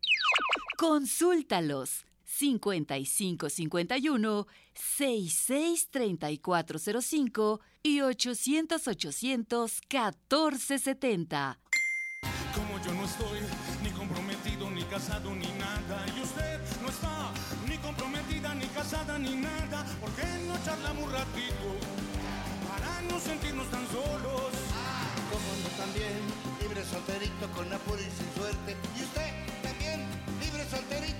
[0.77, 2.05] Consúltalos
[2.43, 11.60] 5551 663405 y 800 800 1470.
[12.53, 13.39] Como yo no estoy
[13.82, 16.06] ni comprometido, ni casado, ni nada.
[16.17, 17.32] Y usted no está
[17.67, 19.86] ni comprometida, ni casada, ni nada.
[20.01, 21.77] ¿Por qué no charlamos un ratito?
[22.67, 24.51] Para no sentirnos tan solos.
[25.32, 26.19] Como no también,
[26.62, 28.75] libre solterito con apuro y sin suerte.
[28.99, 29.32] Y usted
[29.63, 30.06] también,
[30.41, 31.12] libre solterita,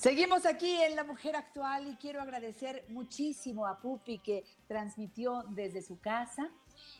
[0.00, 5.82] Seguimos aquí en La Mujer Actual y quiero agradecer muchísimo a Pupi que transmitió desde
[5.82, 6.50] su casa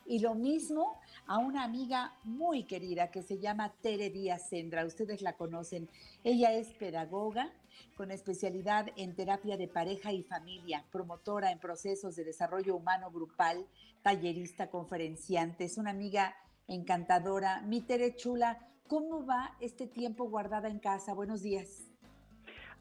[0.05, 4.85] y lo mismo a una amiga muy querida que se llama Tere Díaz Sendra.
[4.85, 5.89] Ustedes la conocen.
[6.25, 7.51] Ella es pedagoga
[7.97, 13.67] con especialidad en terapia de pareja y familia, promotora en procesos de desarrollo humano grupal,
[14.03, 15.65] tallerista, conferenciante.
[15.65, 16.37] Es una amiga
[16.69, 17.63] encantadora.
[17.63, 18.59] Mi Tere Chula,
[18.89, 21.15] ¿cómo va este tiempo guardada en casa?
[21.15, 21.90] Buenos días.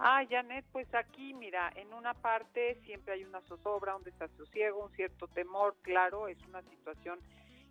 [0.01, 4.91] Ah, Janet, pues aquí, mira, en una parte siempre hay una zozobra, un desasosiego, un
[4.95, 7.19] cierto temor, claro, es una situación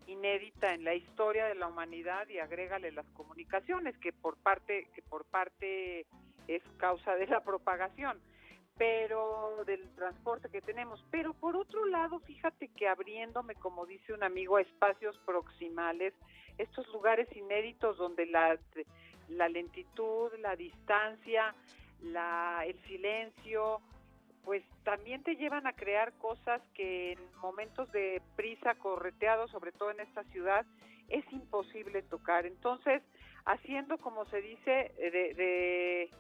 [0.07, 5.01] inédita en la historia de la humanidad y agrégale las comunicaciones que por parte que
[5.01, 6.07] por parte
[6.49, 8.21] es causa de la propagación,
[8.77, 14.23] pero del transporte que tenemos, pero por otro lado, fíjate que abriéndome, como dice un
[14.23, 16.13] amigo, a espacios proximales,
[16.59, 18.59] estos lugares inéditos donde la
[19.29, 21.55] la lentitud, la distancia,
[22.03, 23.81] la, el silencio,
[24.45, 29.91] pues también te llevan a crear cosas que en momentos de prisa, correteado, sobre todo
[29.91, 30.65] en esta ciudad,
[31.09, 32.47] es imposible tocar.
[32.47, 33.03] Entonces,
[33.45, 36.11] haciendo, como se dice, de, de-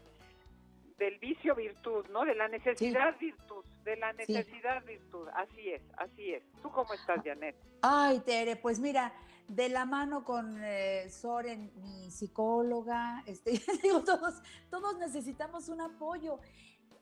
[0.99, 2.25] del vicio virtud, ¿no?
[2.25, 5.29] De la necesidad virtud, de la necesidad virtud.
[5.35, 6.43] Así es, así es.
[6.61, 7.55] ¿Tú cómo estás, Janet?
[7.83, 9.13] Ay, Tere, pues mira,
[9.49, 14.35] de la mano con eh, Soren, mi psicóloga, este, digo, todos,
[14.71, 16.39] todos necesitamos un apoyo.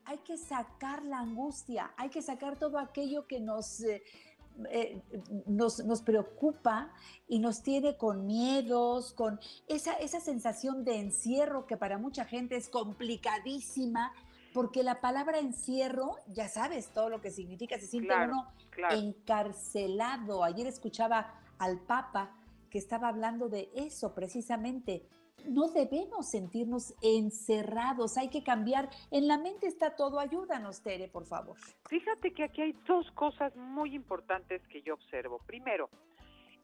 [0.05, 4.03] Hay que sacar la angustia, hay que sacar todo aquello que nos, eh,
[4.71, 5.03] eh,
[5.47, 6.93] nos, nos preocupa
[7.27, 12.55] y nos tiene con miedos, con esa, esa sensación de encierro que para mucha gente
[12.55, 14.13] es complicadísima,
[14.55, 18.97] porque la palabra encierro, ya sabes todo lo que significa, se siente Claro, uno claro.
[18.97, 20.45] encarcelado.
[20.45, 22.35] Ayer escuchaba al Papa
[22.71, 25.07] que estaba hablando de eso precisamente.
[25.47, 28.89] No debemos sentirnos encerrados, hay que cambiar.
[29.11, 30.19] En la mente está todo.
[30.19, 31.57] Ayúdanos, Tere, por favor.
[31.89, 35.39] Fíjate que aquí hay dos cosas muy importantes que yo observo.
[35.47, 35.89] Primero,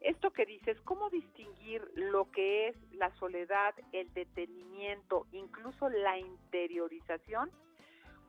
[0.01, 7.49] esto que dices, cómo distinguir lo que es la soledad, el detenimiento, incluso la interiorización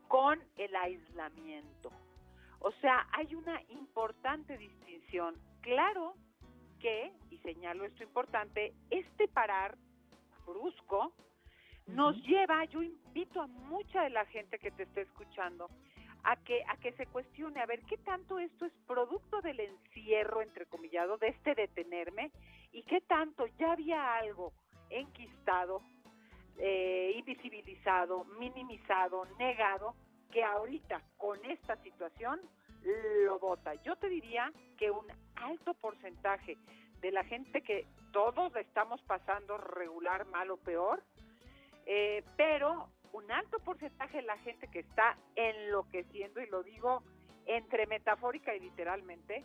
[0.07, 1.90] con el aislamiento.
[2.61, 5.35] O sea, hay una importante distinción.
[5.62, 6.14] Claro
[6.85, 9.75] que, y señalo esto importante, este parar
[10.44, 11.14] brusco
[11.87, 15.70] nos lleva, yo invito a mucha de la gente que te esté escuchando
[16.25, 20.42] a que a que se cuestione a ver qué tanto esto es producto del encierro
[20.42, 22.31] entrecomillado de este detenerme
[22.70, 24.53] y qué tanto ya había algo
[24.90, 25.81] enquistado,
[26.59, 29.94] eh, invisibilizado, minimizado, negado
[30.31, 32.42] que ahorita con esta situación
[33.25, 33.73] lo vota.
[33.85, 36.57] Yo te diría que un alto porcentaje
[37.01, 41.03] de la gente que todos la estamos pasando regular, mal o peor,
[41.87, 47.03] eh, pero un alto porcentaje de la gente que está enloqueciendo, y lo digo
[47.47, 49.44] entre metafórica y literalmente,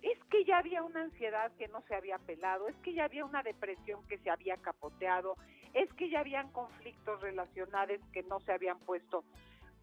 [0.00, 3.24] es que ya había una ansiedad que no se había pelado, es que ya había
[3.24, 5.36] una depresión que se había capoteado,
[5.74, 9.24] es que ya habían conflictos relacionales que no se habían puesto.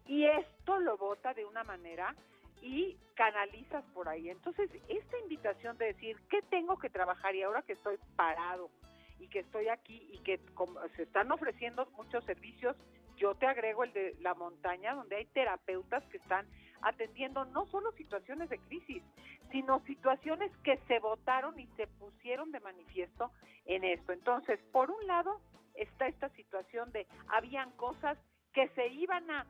[0.06, 2.14] Y esto lo vota de una manera
[2.62, 4.30] y canalizas por ahí.
[4.30, 7.34] Entonces, esta invitación de decir, ¿qué tengo que trabajar?
[7.34, 8.70] Y ahora que estoy parado
[9.18, 12.76] y que estoy aquí y que como se están ofreciendo muchos servicios,
[13.16, 16.46] yo te agrego el de la montaña, donde hay terapeutas que están
[16.82, 19.02] atendiendo no solo situaciones de crisis,
[19.50, 23.32] sino situaciones que se votaron y se pusieron de manifiesto
[23.64, 24.12] en esto.
[24.12, 25.40] Entonces, por un lado
[25.74, 28.18] está esta situación de habían cosas
[28.52, 29.46] que se iban a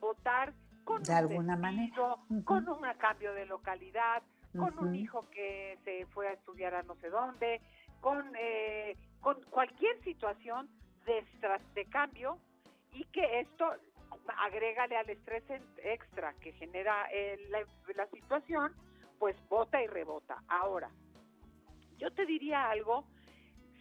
[0.00, 0.52] votar
[0.86, 4.22] con de alguna manera, con un cambio de localidad,
[4.56, 7.60] con un hijo que se fue a estudiar a no sé dónde,
[8.00, 10.70] con, eh, con cualquier situación
[11.04, 11.24] de,
[11.74, 12.38] de cambio
[12.92, 13.66] y que esto
[14.38, 15.42] agrégale al estrés
[15.82, 17.08] extra que genera
[17.50, 18.72] la, situación,
[19.18, 20.40] pues bota y rebota.
[20.48, 20.88] Ahora,
[21.98, 23.04] yo te diría algo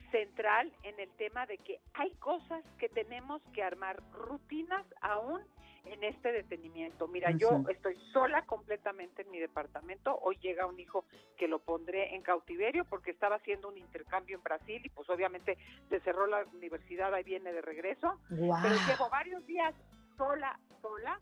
[0.10, 5.42] central en el tema de que hay cosas que tenemos que armar, rutinas aún
[5.86, 7.08] en este detenimiento.
[7.08, 10.18] Mira, yo estoy sola completamente en mi departamento.
[10.22, 11.06] Hoy llega un hijo
[11.38, 15.58] que lo pondré en cautiverio porque estaba haciendo un intercambio en Brasil y pues obviamente
[15.90, 18.20] se cerró la universidad, ahí viene de regreso.
[18.30, 19.74] Pero llevo varios días
[20.18, 21.20] sola, sola,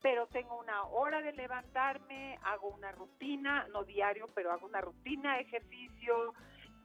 [0.00, 5.38] pero tengo una hora de levantarme, hago una rutina, no diario, pero hago una rutina,
[5.38, 6.34] ejercicio,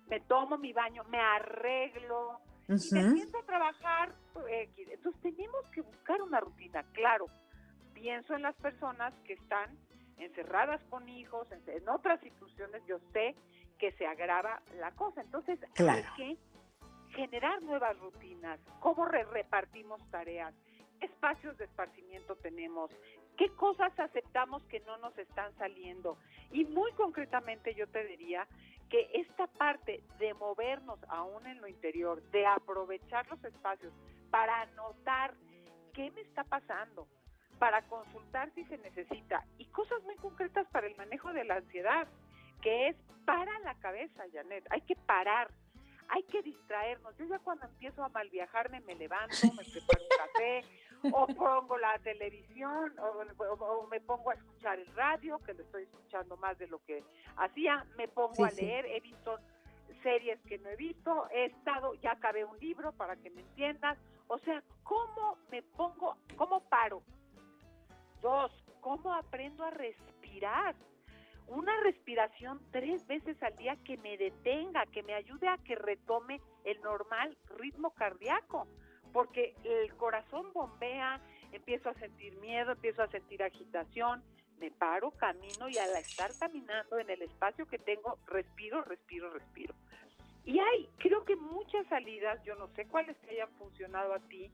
[0.07, 4.15] me tomo mi baño, me arreglo, y me siento a trabajar.
[4.49, 7.27] Eh, entonces tenemos que buscar una rutina, claro.
[7.93, 9.77] Pienso en las personas que están
[10.17, 13.36] encerradas con hijos, en, otras instituciones, yo sé
[13.80, 15.21] que se agrava la cosa.
[15.21, 16.38] Entonces hay que
[17.15, 20.53] generar nuevas rutinas, cómo repartimos tareas,
[21.01, 22.91] espacios de esparcimiento tenemos,
[23.38, 26.17] qué cosas aceptamos que no nos están saliendo.
[26.51, 28.47] Y muy concretamente yo te diría
[28.89, 33.93] que esta parte de movernos aún en lo interior, de aprovechar los espacios
[34.30, 35.34] para anotar
[35.93, 37.08] qué me está pasando,
[37.60, 42.08] para consultar si se necesita y cosas muy concretas para el manejo de la ansiedad,
[42.62, 42.95] que es
[43.26, 45.50] para la cabeza, Janet, hay que parar
[46.10, 47.15] hay que distraernos.
[47.17, 50.63] Yo ya cuando empiezo a mal viajarme me levanto, me preparo un café,
[51.12, 56.38] o pongo la televisión, o, me pongo a escuchar el radio, que lo estoy escuchando
[56.38, 57.03] más de lo que
[57.38, 59.39] hacía, me pongo a leer, he visto
[60.03, 63.97] series que no he visto, he estado, ya acabé un libro para que me entiendas,
[64.27, 67.01] o sea, ¿cómo me pongo, cómo paro?
[68.21, 70.75] Dos, ¿cómo aprendo a respirar?
[71.47, 76.41] una respiración tres veces al día que me detenga, que me ayude a que retome
[76.65, 78.67] el normal ritmo cardíaco,
[79.13, 84.24] porque el corazón bombea, empiezo a sentir miedo, empiezo a sentir agitación,
[84.60, 89.74] me paro, camino y al estar caminando en el espacio que tengo, respiro, respiro, respiro.
[90.46, 94.50] Y hay, creo que muchas salidas, yo no sé cuáles te hayan funcionado a ti,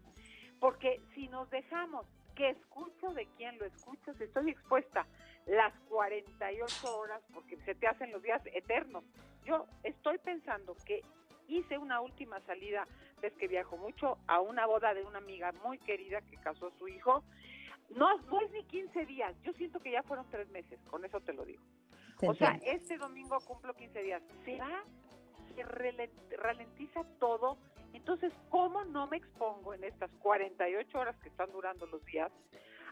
[0.59, 5.05] porque si nos dejamos que escucho de quién lo escuchas, estoy expuesta
[5.45, 9.03] las 48 horas porque se te hacen los días eternos.
[9.45, 11.01] Yo estoy pensando que
[11.47, 12.87] hice una última salida,
[13.21, 16.87] ves que viajo mucho, a una boda de una amiga muy querida que casó su
[16.87, 17.23] hijo.
[17.89, 21.19] No, no es ni 15 días, yo siento que ya fueron tres meses, con eso
[21.21, 21.63] te lo digo.
[22.21, 24.23] o sea, este domingo cumplo 15 días.
[24.45, 24.83] Se va,
[25.55, 27.57] se ralentiza todo.
[27.93, 32.31] Entonces, ¿cómo no me expongo en estas 48 horas que están durando los días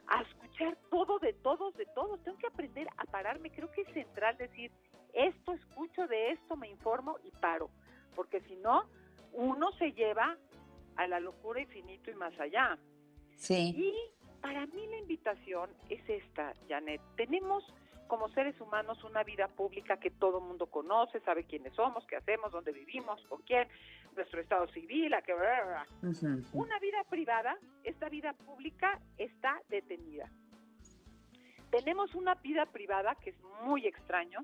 [0.07, 2.21] a escuchar todo de todos, de todos.
[2.23, 3.51] Tengo que aprender a pararme.
[3.51, 4.71] Creo que es central decir,
[5.13, 7.69] esto escucho, de esto me informo y paro.
[8.15, 8.86] Porque si no,
[9.34, 10.38] uno se lleva
[10.95, 12.78] a la locura infinito y más allá.
[13.36, 13.74] Sí.
[13.76, 13.93] Y
[14.41, 17.02] para mí la invitación es esta, Janet.
[17.15, 17.63] Tenemos
[18.12, 22.17] como seres humanos una vida pública que todo el mundo conoce, sabe quiénes somos, qué
[22.17, 23.69] hacemos, dónde vivimos, con quién,
[24.17, 25.34] nuestro estado civil, a que...
[26.52, 30.30] Una vida privada, esta vida pública está detenida.
[31.69, 34.43] Tenemos una vida privada que es muy extraño,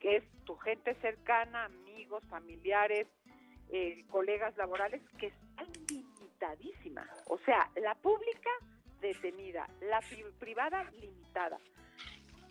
[0.00, 3.06] que es tu gente cercana, amigos, familiares,
[3.70, 7.06] eh, colegas laborales, que está limitadísima.
[7.26, 8.50] O sea, la pública
[9.00, 10.00] detenida, la
[10.38, 11.58] privada limitada.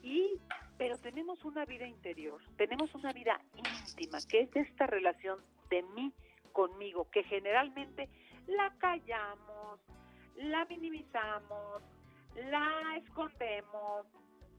[0.04, 0.40] Y,
[0.78, 6.14] pero tenemos una vida interior, tenemos una vida íntima, que es esta relación de mí
[6.54, 8.10] conmigo, que generalmente
[8.48, 9.80] la callamos,
[10.36, 11.82] la minimizamos,
[12.36, 14.06] la escondemos.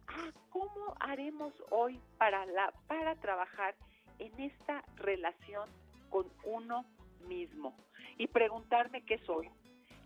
[0.09, 3.75] Ah, ¿cómo haremos hoy para la para trabajar
[4.19, 5.69] en esta relación
[6.11, 6.85] con uno
[7.29, 7.77] mismo
[8.17, 9.51] y preguntarme qué soy,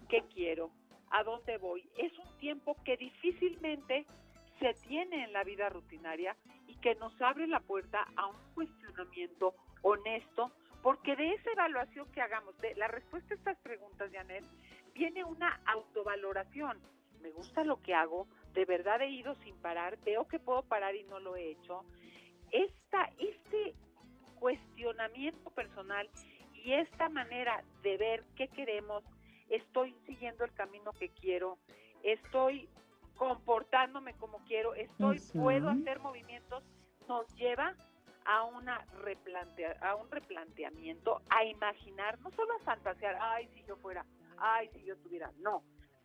[0.09, 0.71] qué quiero,
[1.11, 1.89] a dónde voy?
[1.97, 4.05] Es un tiempo que difícilmente
[4.59, 6.37] se tiene en la vida rutinaria
[6.67, 12.21] y que nos abre la puerta a un cuestionamiento honesto, porque de esa evaluación que
[12.21, 14.45] hagamos, de la respuesta a estas preguntas, Janet,
[14.95, 16.79] viene una autovaloración.
[17.23, 20.95] Me gusta lo que hago, de verdad he ido sin parar, veo que puedo parar
[20.97, 21.85] y no lo he hecho.
[22.51, 23.75] Esta, este
[24.39, 26.11] cuestionamiento personal
[26.65, 29.03] Y esta manera de ver qué queremos,
[29.49, 31.59] estoy siguiendo el camino que quiero,
[32.03, 32.69] estoy
[33.17, 36.63] comportándome como quiero, estoy, puedo hacer movimientos,
[37.09, 37.75] nos lleva
[38.25, 43.77] a una replantea, a un replanteamiento, a imaginar, no solo a fantasear, ay, si yo
[43.77, 44.05] fuera,
[44.39, 45.63] ay, si yo tuviera, no,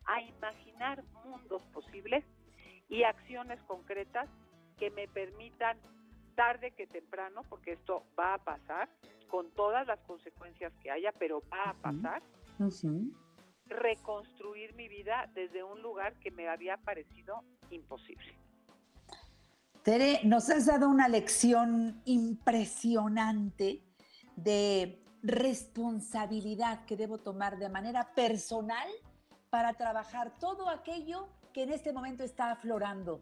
[0.08, 2.24] a imaginar mundos posibles
[2.88, 4.28] y acciones concretas
[4.78, 5.78] que me permitan
[6.34, 8.88] tarde que temprano, porque esto va a pasar
[9.28, 12.22] con todas las consecuencias que haya, pero va a pasar,
[13.66, 18.34] reconstruir mi vida desde un lugar que me había parecido imposible.
[19.82, 23.82] Tere, nos has dado una lección impresionante
[24.36, 28.88] de responsabilidad que debo tomar de manera personal
[29.50, 33.20] para trabajar todo aquello que en este momento está aflorando.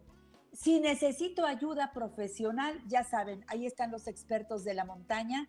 [0.52, 5.48] Si necesito ayuda profesional, ya saben, ahí están los expertos de la montaña,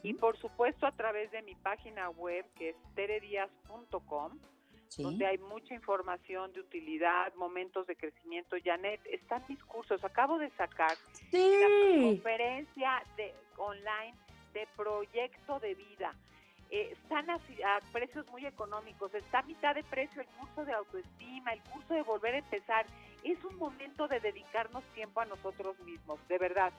[0.03, 4.39] y por supuesto a través de mi página web que es teredias.com.
[4.97, 8.57] donde hay mucha información de utilidad, momentos de crecimiento.
[8.65, 10.05] Janet, están mis cursos.
[10.05, 10.97] Acabo de sacar
[11.31, 11.53] sí.
[11.61, 14.15] la conferencia de online
[14.55, 16.15] de proyecto de vida.
[16.71, 17.39] Eh, están a,
[17.93, 22.03] precios muy económicos, está a mitad de precio el curso de autoestima, el curso de
[22.03, 22.87] volver a empezar.
[23.23, 26.73] Es un momento de dedicarnos tiempo a nosotros mismos, de verdad.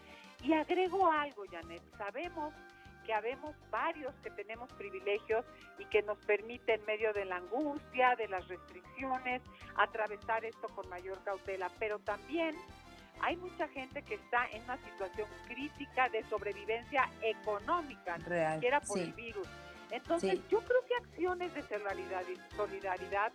[0.43, 2.53] Y agrego algo, Janet, sabemos
[3.05, 5.45] que habemos varios que tenemos privilegios
[5.77, 9.41] y que nos permiten en medio de la angustia, de las restricciones,
[9.77, 12.55] atravesar esto con mayor cautela, pero también
[13.21, 18.99] hay mucha gente que está en una situación crítica de sobrevivencia económica, Real, siquiera por
[18.99, 19.47] el virus.
[19.91, 22.23] Entonces, yo creo que acciones de solidaridad,
[22.55, 23.31] solidaridad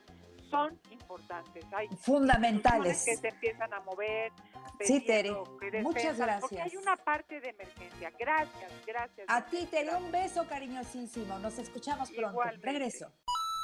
[0.50, 1.64] son importantes.
[1.72, 4.32] Hay fundamentales que se empiezan a mover.
[4.80, 5.32] Sí, Tere.
[5.80, 6.40] Muchas gracias.
[6.40, 8.12] Porque hay una parte de emergencia.
[8.18, 9.26] Gracias, gracias.
[9.28, 11.38] A ti, Tere, un beso cariñosísimo.
[11.38, 12.30] Nos escuchamos pronto.
[12.30, 12.66] Igualmente.
[12.66, 13.12] Regreso.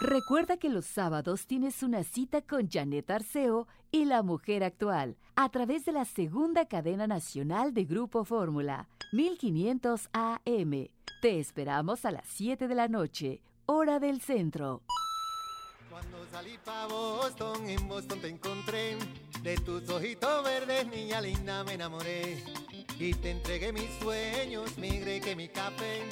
[0.01, 5.49] Recuerda que los sábados tienes una cita con Janet Arceo y la mujer actual a
[5.49, 10.89] través de la segunda cadena nacional de Grupo Fórmula, 1500 AM.
[11.23, 14.83] Te esperamos a las 7 de la noche, hora del centro.
[15.89, 18.99] Cuando salí para Boston, en Boston te encontré.
[19.43, 22.45] De tus ojitos verdes, niña linda, me enamoré.
[22.99, 26.03] Y te entregué mis sueños, mi que mi café.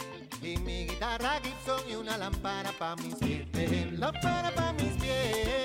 [0.42, 3.48] Y mi guitarra Gibson y una lámpara para mis pies.
[3.92, 5.64] Lámpara para mis pies.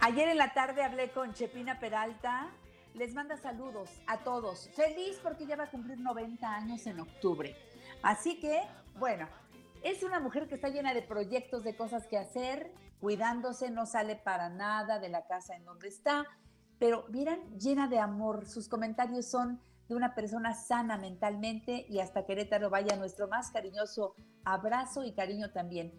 [0.00, 2.48] Ayer en la tarde hablé con Chepina Peralta.
[2.92, 4.68] Les manda saludos a todos.
[4.74, 7.56] Feliz porque ya va a cumplir 90 años en octubre.
[8.02, 8.62] Así que,
[8.98, 9.28] bueno,
[9.82, 14.16] es una mujer que está llena de proyectos, de cosas que hacer, cuidándose, no sale
[14.16, 16.26] para nada de la casa en donde está,
[16.78, 18.46] pero miran, llena de amor.
[18.46, 24.14] Sus comentarios son de una persona sana mentalmente y hasta Querétaro vaya nuestro más cariñoso
[24.44, 25.92] abrazo y cariño también.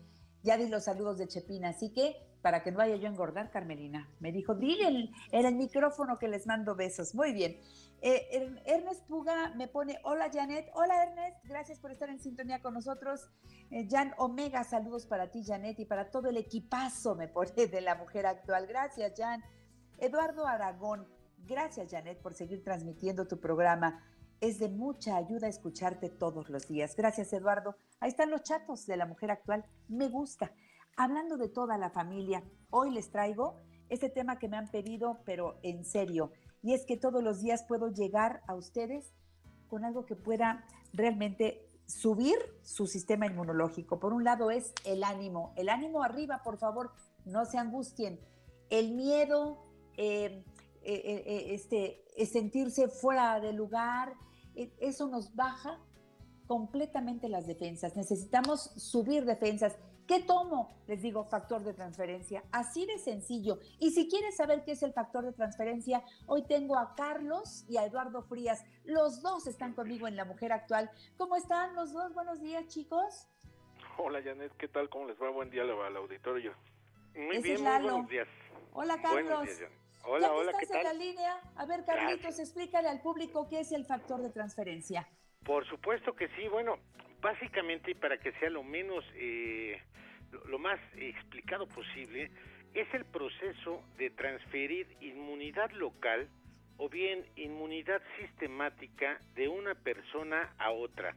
[0.43, 3.49] Ya di los saludos de Chepina, así que para que no vaya yo a engordar,
[3.49, 7.15] Carmelina, me dijo, dile en el micrófono que les mando besos.
[7.15, 7.59] Muy bien.
[8.01, 12.75] Eh, Ernest Puga me pone, hola Janet, hola Ernest, gracias por estar en sintonía con
[12.75, 13.27] nosotros.
[13.71, 17.81] Eh, Jan Omega, saludos para ti Janet y para todo el equipazo, me pone de
[17.81, 18.67] la mujer actual.
[18.67, 19.43] Gracias Jan.
[19.97, 21.07] Eduardo Aragón,
[21.45, 24.03] gracias Janet por seguir transmitiendo tu programa.
[24.39, 26.95] Es de mucha ayuda escucharte todos los días.
[26.95, 27.75] Gracias Eduardo.
[27.99, 29.65] Ahí están los chatos de la mujer actual.
[29.87, 30.51] Me gusta.
[30.95, 35.59] Hablando de toda la familia, hoy les traigo este tema que me han pedido, pero
[35.63, 36.31] en serio
[36.61, 39.13] y es que todos los días puedo llegar a ustedes
[39.67, 43.99] con algo que pueda realmente subir su sistema inmunológico.
[43.99, 46.91] Por un lado es el ánimo, el ánimo arriba, por favor,
[47.25, 48.19] no se angustien.
[48.69, 49.66] El miedo,
[49.97, 50.43] eh,
[50.83, 54.13] eh, eh, este, sentirse fuera de lugar,
[54.55, 55.79] eso nos baja
[56.47, 57.95] completamente las defensas.
[57.95, 59.77] Necesitamos subir defensas.
[60.07, 60.73] ¿Qué tomo?
[60.87, 62.43] Les digo, factor de transferencia.
[62.51, 63.59] Así de sencillo.
[63.79, 67.75] Y si quieres saber qué es el factor de transferencia, hoy tengo a Carlos y
[67.75, 68.63] a Eduardo Frías.
[68.85, 70.89] Los dos están conmigo en La Mujer Actual.
[71.17, 72.13] ¿Cómo están los dos?
[72.13, 73.27] Buenos días, chicos.
[73.97, 74.53] Hola, Janet.
[74.57, 74.89] ¿Qué tal?
[74.89, 75.29] ¿Cómo les va?
[75.29, 76.53] Buen día al auditorio.
[77.13, 78.27] Muy bien, muy buenos días.
[78.73, 79.43] Hola, Carlos.
[79.43, 79.71] Días,
[80.07, 81.41] hola, ya hola, estás en la línea.
[81.55, 85.07] A ver, Carlitos, explícale al público qué es el factor de transferencia.
[85.43, 86.47] Por supuesto que sí.
[86.47, 86.79] Bueno,
[87.21, 89.81] básicamente, para que sea lo menos, eh,
[90.47, 92.31] lo, más explicado posible,
[92.73, 96.29] es el proceso de transferir inmunidad local
[96.77, 101.15] o bien inmunidad sistemática de una persona a otra.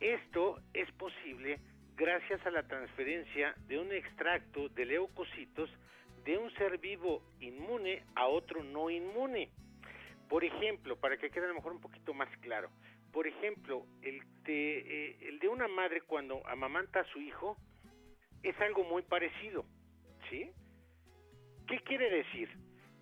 [0.00, 1.60] Esto es posible
[1.96, 5.70] gracias a la transferencia de un extracto de leucocitos
[6.30, 9.50] de un ser vivo inmune a otro no inmune.
[10.28, 12.70] Por ejemplo, para que quede a lo mejor un poquito más claro,
[13.12, 17.56] por ejemplo, el de, eh, el de una madre cuando amamanta a su hijo
[18.44, 19.64] es algo muy parecido,
[20.28, 20.52] ¿sí?
[21.66, 22.48] ¿Qué quiere decir?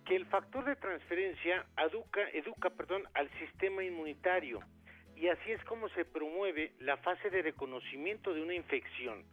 [0.05, 4.59] Que el factor de transferencia educa, educa perdón, al sistema inmunitario
[5.15, 9.23] y así es como se promueve la fase de reconocimiento de una infección.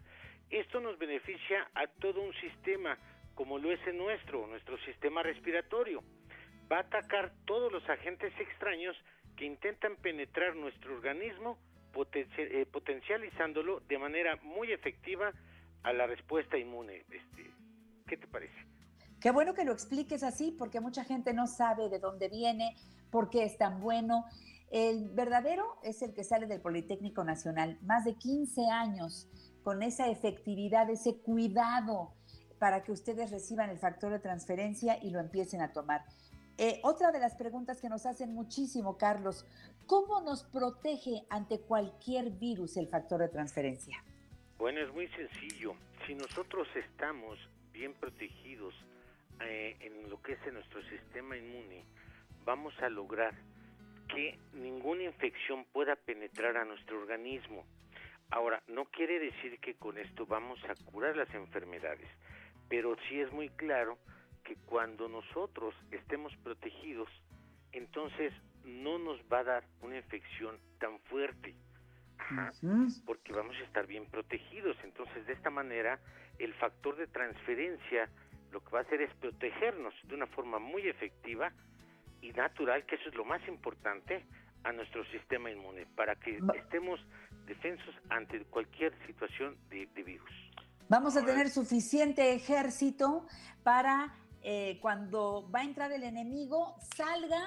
[0.51, 2.99] Esto nos beneficia a todo un sistema,
[3.37, 6.03] como lo es el nuestro, nuestro sistema respiratorio.
[6.72, 8.97] Va a atacar todos los agentes extraños
[9.37, 11.59] que intentan penetrar nuestro organismo,
[12.12, 15.32] eh, potencializándolo de manera muy efectiva
[15.82, 17.05] a la respuesta inmune.
[17.11, 17.51] Este,
[18.09, 18.57] ¿Qué te parece?
[19.20, 22.74] Qué bueno que lo expliques así, porque mucha gente no sabe de dónde viene,
[23.11, 24.24] por qué es tan bueno.
[24.70, 29.28] El verdadero es el que sale del Politécnico Nacional, más de 15 años
[29.62, 32.16] con esa efectividad, ese cuidado
[32.59, 36.05] para que ustedes reciban el factor de transferencia y lo empiecen a tomar.
[36.59, 39.47] Eh, otra de las preguntas que nos hacen muchísimo, Carlos,
[39.87, 44.03] ¿cómo nos protege ante cualquier virus el factor de transferencia?
[44.59, 45.75] Bueno, es muy sencillo.
[46.07, 47.39] Si nosotros estamos
[47.73, 48.75] bien protegidos
[49.41, 51.85] eh, en lo que es nuestro sistema inmune,
[52.47, 53.35] vamos a lograr
[54.09, 57.65] que ninguna infección pueda penetrar a nuestro organismo.
[58.31, 62.09] Ahora, no quiere decir que con esto vamos a curar las enfermedades,
[62.69, 63.99] pero sí es muy claro
[64.45, 67.09] que cuando nosotros estemos protegidos,
[67.73, 68.33] entonces
[68.64, 71.55] no nos va a dar una infección tan fuerte.
[73.05, 74.77] porque vamos a estar bien protegidos.
[74.83, 76.01] Entonces, de esta manera,
[76.39, 78.09] el factor de transferencia
[78.53, 81.53] lo que va a hacer es protegernos de una forma muy efectiva
[82.23, 84.25] y natural, que eso es lo más importante,
[84.64, 86.99] a nuestro sistema inmune, para que estemos
[87.47, 90.31] defensos ante cualquier situación de virus.
[90.89, 93.26] Vamos a tener suficiente ejército
[93.64, 97.43] para eh, cuando va a entrar el enemigo, salga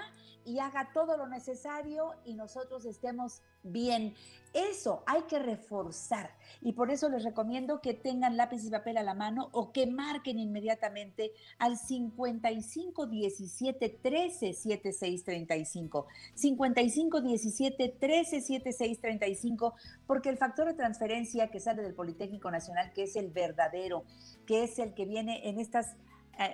[0.50, 4.16] y haga todo lo necesario y nosotros estemos bien.
[4.52, 9.04] Eso hay que reforzar y por eso les recomiendo que tengan lápiz y papel a
[9.04, 16.08] la mano o que marquen inmediatamente al 55 17 13 76 35.
[16.34, 19.76] 55 17 13 76 35
[20.08, 24.04] porque el factor de transferencia que sale del Politécnico Nacional, que es el verdadero,
[24.48, 25.96] que es el que viene en estas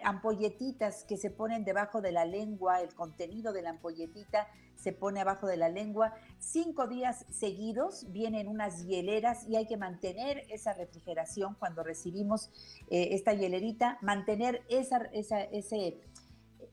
[0.03, 5.21] ampolletitas que se ponen debajo de la lengua, el contenido de la ampolletita se pone
[5.21, 6.13] abajo de la lengua.
[6.39, 12.49] Cinco días seguidos vienen unas hieleras y hay que mantener esa refrigeración cuando recibimos
[12.89, 16.01] eh, esta hielerita, mantener ese,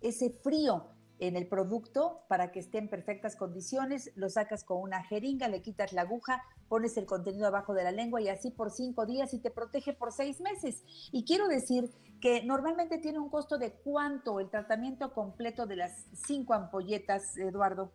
[0.00, 0.88] ese frío
[1.22, 5.62] en el producto para que esté en perfectas condiciones, lo sacas con una jeringa, le
[5.62, 9.32] quitas la aguja, pones el contenido abajo de la lengua y así por cinco días
[9.32, 10.82] y te protege por seis meses.
[11.12, 11.84] Y quiero decir
[12.20, 17.92] que normalmente tiene un costo de cuánto el tratamiento completo de las cinco ampolletas, Eduardo.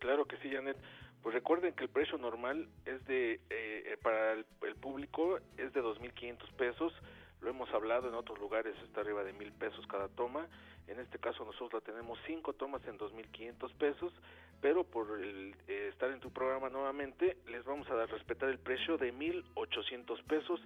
[0.00, 0.76] Claro que sí, Janet.
[1.22, 4.44] Pues recuerden que el precio normal es de, eh, eh, para el,
[4.80, 6.92] público es de 2.500 pesos.
[7.40, 10.46] Lo hemos hablado en otros lugares, está arriba de mil pesos cada toma.
[10.88, 14.12] En este caso nosotros la tenemos cinco tomas en 2.500 pesos,
[14.60, 18.58] pero por el, eh, estar en tu programa nuevamente les vamos a dar respetar el
[18.58, 20.60] precio de 1.800 pesos,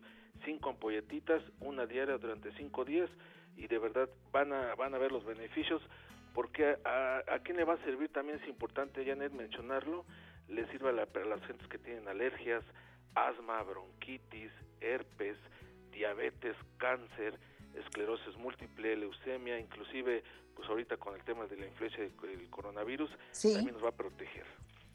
[0.45, 3.11] cinco ampolletitas, una diaria durante cinco días
[3.57, 5.83] y de verdad van a, van a ver los beneficios
[6.35, 10.05] porque a, a quién le va a servir también es importante, Janet, mencionarlo,
[10.49, 12.64] le sirve a, la, a las gentes que tienen alergias,
[13.14, 15.37] asma, bronquitis, herpes,
[15.91, 17.38] diabetes, cáncer,
[17.74, 20.22] esclerosis múltiple, leucemia, inclusive
[20.55, 23.11] pues ahorita con el tema de la influencia del coronavirus,
[23.43, 24.45] también nos va a proteger.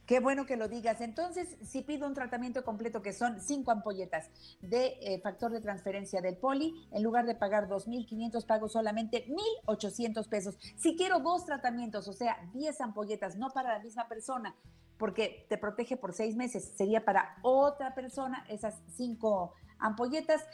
[0.05, 1.01] Qué bueno que lo digas.
[1.01, 4.29] Entonces, si pido un tratamiento completo que son cinco ampolletas
[4.61, 9.25] de eh, factor de transferencia del poli, en lugar de pagar 2.500, pago solamente
[9.65, 10.59] 1.800 pesos.
[10.77, 14.55] Si quiero dos tratamientos, o sea, 10 ampolletas, no para la misma persona,
[14.97, 20.45] porque te protege por seis meses, sería para otra persona esas cinco ampolletas.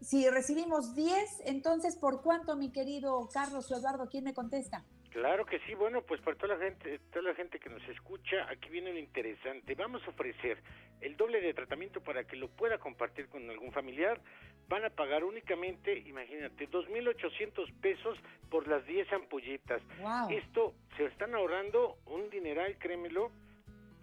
[0.00, 4.08] Si recibimos 10, entonces, ¿por cuánto, mi querido Carlos o Eduardo?
[4.08, 4.84] ¿Quién me contesta?
[5.10, 8.48] Claro que sí, bueno, pues para toda la gente, toda la gente que nos escucha,
[8.48, 9.74] aquí viene lo interesante.
[9.74, 10.62] Vamos a ofrecer
[11.00, 14.20] el doble de tratamiento para que lo pueda compartir con algún familiar.
[14.68, 18.18] Van a pagar únicamente, imagínate, 2.800 pesos
[18.50, 19.82] por las 10 ampolletas.
[20.30, 23.32] Esto se están ahorrando un dineral, créemelo.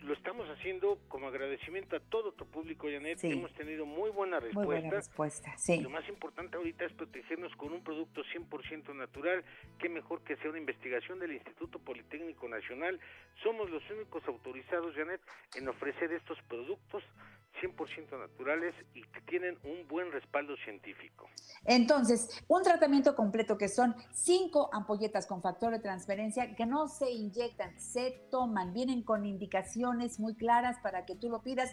[0.06, 3.18] Lo estamos haciendo como agradecimiento a todo tu público, Janet.
[3.18, 3.32] Sí.
[3.32, 4.66] Hemos tenido muy buena Muy respuesta.
[4.72, 5.82] buena respuesta, sí.
[5.82, 9.44] Lo más importante ahorita es protegernos con un producto 100% natural.
[9.80, 13.00] Qué mejor que sea una investigación del Instituto Politécnico Nacional.
[13.44, 15.22] Somos los únicos autorizados, Janet,
[15.56, 17.04] en ofrecer estos productos
[17.62, 21.28] 100% naturales y que tienen un buen respaldo científico.
[21.64, 27.12] Entonces, un tratamiento completo que son cinco ampolletas con factor de transferencia que no se
[27.12, 31.72] inyectan, se toman, vienen con indicaciones muy claras para que tú lo pidas.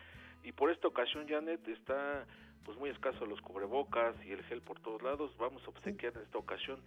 [0.43, 2.25] Y por esta ocasión, Janet, está
[2.65, 5.37] pues muy escaso los cubrebocas y el gel por todos lados.
[5.37, 6.81] Vamos a obsequiar en esta ocasión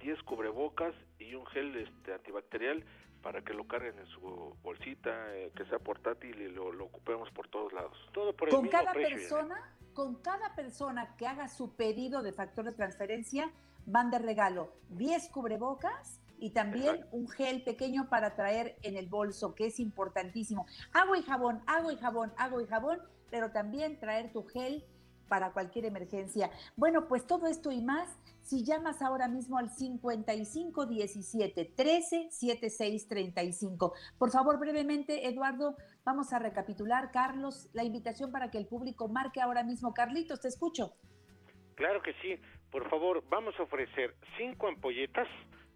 [0.00, 2.84] 10 cubrebocas y un gel este antibacterial
[3.22, 7.30] para que lo carguen en su bolsita, eh, que sea portátil y lo, lo ocupemos
[7.30, 7.96] por todos lados.
[8.12, 9.10] Todo por el Con mismo cada precio.
[9.10, 9.28] Janet.
[9.28, 13.50] persona, con cada persona que haga su pedido de factor de transferencia,
[13.86, 17.16] van de regalo 10 cubrebocas y también Exacto.
[17.16, 20.66] un gel pequeño para traer en el bolso, que es importantísimo.
[20.92, 23.00] Agua y jabón, agua y jabón, agua y jabón,
[23.30, 24.84] pero también traer tu gel
[25.32, 26.50] para cualquier emergencia.
[26.76, 28.06] Bueno, pues todo esto y más,
[28.42, 33.94] si llamas ahora mismo al 55 17 13 76 35.
[34.18, 35.74] Por favor, brevemente, Eduardo,
[36.04, 39.94] vamos a recapitular, Carlos, la invitación para que el público marque ahora mismo.
[39.94, 40.92] Carlitos, te escucho.
[41.76, 42.38] Claro que sí.
[42.70, 45.28] Por favor, vamos a ofrecer cinco ampolletas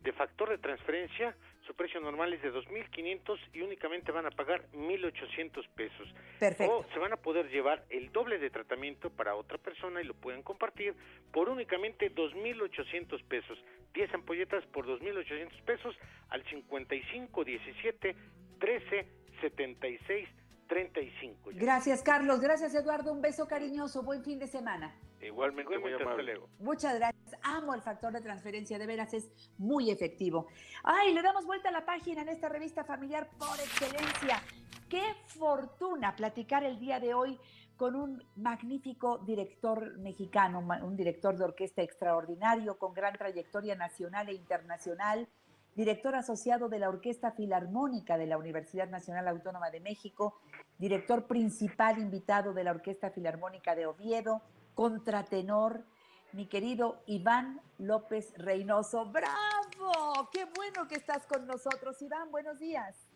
[0.02, 1.34] de factor de transferencia.
[1.66, 6.08] Su precio normal es de 2.500 y únicamente van a pagar 1.800 pesos.
[6.38, 6.78] Perfecto.
[6.78, 10.14] O se van a poder llevar el doble de tratamiento para otra persona y lo
[10.14, 10.94] pueden compartir
[11.32, 13.58] por únicamente 2.800 pesos.
[13.94, 15.96] 10 ampolletas por 2.800 pesos
[16.28, 18.16] al 55 17
[18.60, 19.06] 13
[19.40, 20.28] 76
[20.66, 21.50] 35.
[21.54, 22.40] Gracias, Carlos.
[22.40, 23.12] Gracias, Eduardo.
[23.12, 24.02] Un beso cariñoso.
[24.02, 24.94] Buen fin de semana.
[25.20, 26.40] Igualmente, muy hasta amable.
[26.58, 27.38] Muchas gracias.
[27.42, 30.46] Amo el factor de transferencia, de veras es muy efectivo.
[30.84, 34.42] Ay, le damos vuelta a la página en esta revista familiar por excelencia.
[34.88, 37.38] Qué fortuna platicar el día de hoy
[37.76, 44.34] con un magnífico director mexicano, un director de orquesta extraordinario con gran trayectoria nacional e
[44.34, 45.28] internacional,
[45.76, 50.40] director asociado de la Orquesta Filarmónica de la Universidad Nacional Autónoma de México,
[50.78, 54.40] director principal invitado de la Orquesta Filarmónica de Oviedo,
[54.74, 55.84] contratenor,
[56.32, 59.04] mi querido Iván López Reynoso.
[59.06, 60.30] ¡Bravo!
[60.32, 62.30] ¡Qué bueno que estás con nosotros, Iván!
[62.30, 63.06] Buenos días.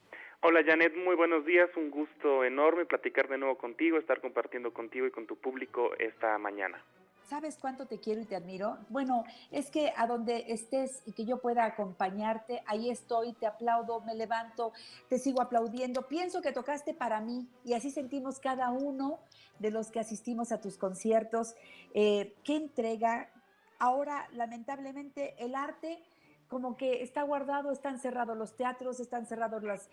[0.43, 5.07] Hola Janet, muy buenos días, un gusto enorme platicar de nuevo contigo, estar compartiendo contigo
[5.07, 6.83] y con tu público esta mañana.
[7.31, 8.79] ¿Sabes cuánto te quiero y te admiro?
[8.89, 9.23] Bueno,
[9.53, 14.17] es que a donde estés y que yo pueda acompañarte, ahí estoy, te aplaudo, me
[14.17, 14.73] levanto,
[15.09, 16.09] te sigo aplaudiendo.
[16.09, 19.21] Pienso que tocaste para mí y así sentimos cada uno
[19.61, 21.55] de los que asistimos a tus conciertos.
[21.95, 23.31] Eh, ¿Qué entrega?
[23.79, 26.03] Ahora, lamentablemente, el arte
[26.49, 29.89] como que está guardado, están cerrados los teatros, están cerrados las,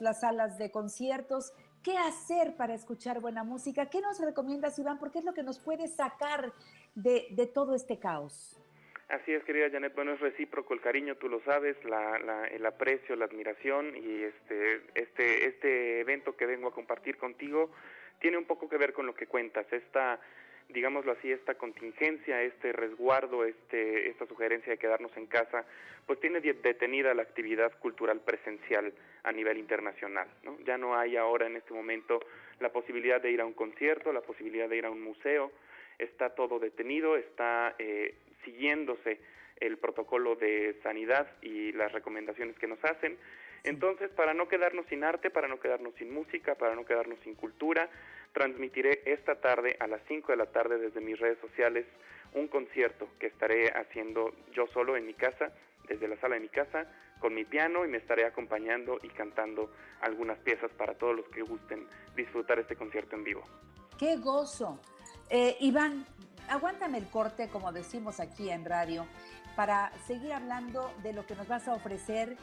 [0.00, 1.52] las salas de conciertos.
[1.86, 3.88] ¿Qué hacer para escuchar buena música?
[3.88, 4.98] ¿Qué nos recomiendas, Iván?
[4.98, 6.52] Porque es lo que nos puede sacar
[6.96, 8.60] de, de todo este caos.
[9.08, 12.66] Así es, querida Janet, bueno, es recíproco el cariño, tú lo sabes, la, la- el
[12.66, 17.70] aprecio, la admiración y este, este, este evento que vengo a compartir contigo
[18.20, 20.18] tiene un poco que ver con lo que cuentas, esta,
[20.68, 25.64] digámoslo así, esta contingencia, este resguardo, este, esta sugerencia de quedarnos en casa,
[26.06, 28.92] pues tiene de- detenida la actividad cultural presencial
[29.24, 30.58] a nivel internacional, ¿no?
[30.64, 32.20] Ya no hay ahora en este momento
[32.60, 35.52] la posibilidad de ir a un concierto, la posibilidad de ir a un museo,
[35.98, 38.14] está todo detenido, está eh,
[38.44, 39.18] siguiéndose
[39.60, 43.16] el protocolo de sanidad y las recomendaciones que nos hacen.
[43.64, 47.34] Entonces, para no quedarnos sin arte, para no quedarnos sin música, para no quedarnos sin
[47.34, 47.88] cultura,
[48.36, 51.86] transmitiré esta tarde a las 5 de la tarde desde mis redes sociales
[52.34, 55.52] un concierto que estaré haciendo yo solo en mi casa,
[55.88, 56.86] desde la sala de mi casa,
[57.18, 59.70] con mi piano y me estaré acompañando y cantando
[60.02, 63.42] algunas piezas para todos los que gusten disfrutar este concierto en vivo.
[63.98, 64.80] ¡Qué gozo!
[65.30, 66.04] Eh, Iván,
[66.50, 69.06] aguántame el corte, como decimos aquí en radio,
[69.56, 72.36] para seguir hablando de lo que nos vas a ofrecer,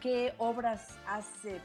[0.00, 1.60] qué obras has eh,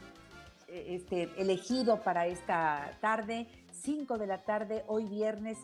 [0.68, 3.46] este, elegido para esta tarde,
[3.86, 5.60] 5 de la tarde, hoy viernes.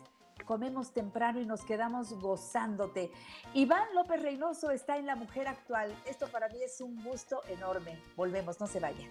[0.46, 3.10] Comemos temprano y nos quedamos gozándote.
[3.52, 5.92] Iván López Reynoso está en La Mujer Actual.
[6.06, 8.00] Esto para mí es un gusto enorme.
[8.16, 9.10] Volvemos, no se vayan.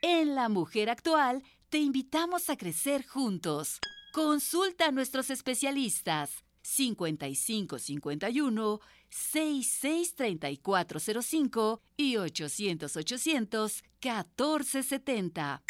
[0.00, 3.80] En La Mujer Actual te invitamos a crecer juntos.
[4.14, 8.80] Consulta a nuestros especialistas 5551
[9.10, 15.62] 663405 y 800 800 1470.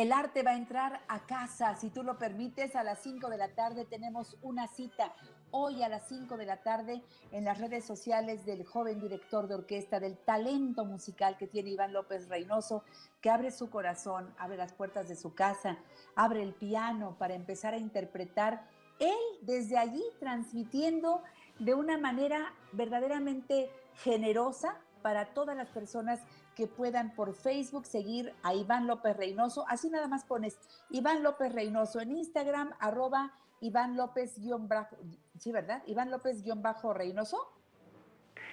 [0.00, 3.36] El arte va a entrar a casa, si tú lo permites, a las 5 de
[3.36, 5.12] la tarde tenemos una cita.
[5.50, 9.56] Hoy a las 5 de la tarde en las redes sociales del joven director de
[9.56, 12.82] orquesta, del talento musical que tiene Iván López Reynoso,
[13.20, 15.76] que abre su corazón, abre las puertas de su casa,
[16.14, 18.66] abre el piano para empezar a interpretar,
[19.00, 21.22] él desde allí transmitiendo
[21.58, 26.20] de una manera verdaderamente generosa para todas las personas
[26.60, 29.64] que puedan por Facebook seguir a Iván López Reynoso.
[29.66, 30.58] Así nada más pones
[30.90, 33.32] Iván López Reynoso en Instagram, arroba
[33.62, 34.94] Iván López guion bajo,
[35.38, 35.82] sí, ¿verdad?
[35.86, 37.50] Iván López guion bajo Reynoso.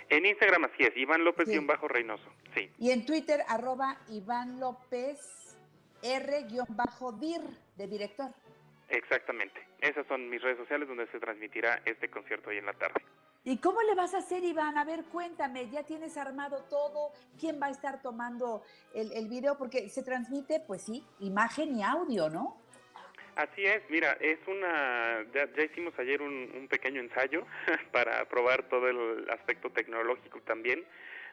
[0.08, 2.72] En Instagram así es, Iván López guion bajo Reynoso, sí.
[2.78, 5.58] Y en Twitter, arroba Iván López
[6.01, 7.41] R guion bajo DIR,
[7.76, 8.32] de director.
[8.88, 9.68] Exactamente.
[9.82, 13.01] Esas son mis redes sociales donde se transmitirá este concierto hoy en la tarde.
[13.50, 14.78] ¿Y cómo le vas a hacer, Iván?
[14.78, 17.14] A ver, cuéntame, ¿ya tienes armado todo?
[17.39, 18.62] ¿Quién va a estar tomando
[18.93, 19.58] el, video?
[19.58, 22.58] Porque se transmite, pues sí, imagen y audio, ¿no?
[23.38, 27.45] Así es, mira, es una, ya, ya hicimos ayer un pequeño ensayo
[27.93, 30.84] para probar todo el aspecto tecnológico también.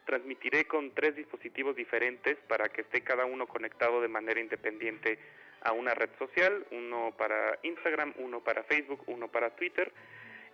[0.07, 5.19] Transmitiré con tres dispositivos diferentes para que esté cada uno conectado de manera independiente
[5.63, 9.93] a una red social, uno para Instagram, uno para Facebook, uno para Twitter.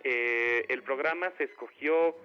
[0.03, 2.15] Eh, el programa se escogió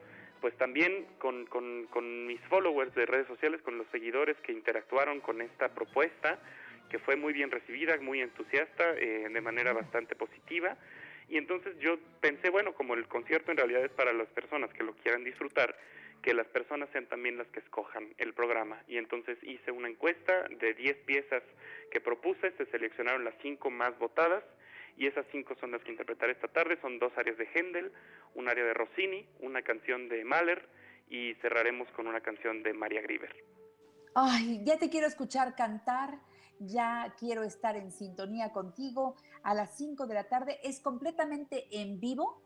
[0.40, 5.20] pues también con, con, con mis followers de redes sociales, con los seguidores que interactuaron
[5.20, 6.38] con esta propuesta,
[6.90, 10.76] que fue muy bien recibida, muy entusiasta, eh, de manera bastante positiva.
[11.28, 14.84] Y entonces yo pensé, bueno, como el concierto en realidad es para las personas que
[14.84, 15.76] lo quieran disfrutar,
[16.22, 18.80] que las personas sean también las que escojan el programa.
[18.86, 21.42] Y entonces hice una encuesta de 10 piezas
[21.90, 24.44] que propuse, se seleccionaron las 5 más votadas
[24.96, 26.78] y esas 5 son las que interpretaré esta tarde.
[26.80, 27.92] Son dos áreas de Händel,
[28.34, 30.68] un área de Rossini, una canción de Mahler
[31.08, 33.34] y cerraremos con una canción de María Grieber.
[34.14, 36.18] Ay, ya te quiero escuchar cantar,
[36.58, 40.58] ya quiero estar en sintonía contigo a las 5 de la tarde.
[40.64, 42.42] ¿Es completamente en vivo?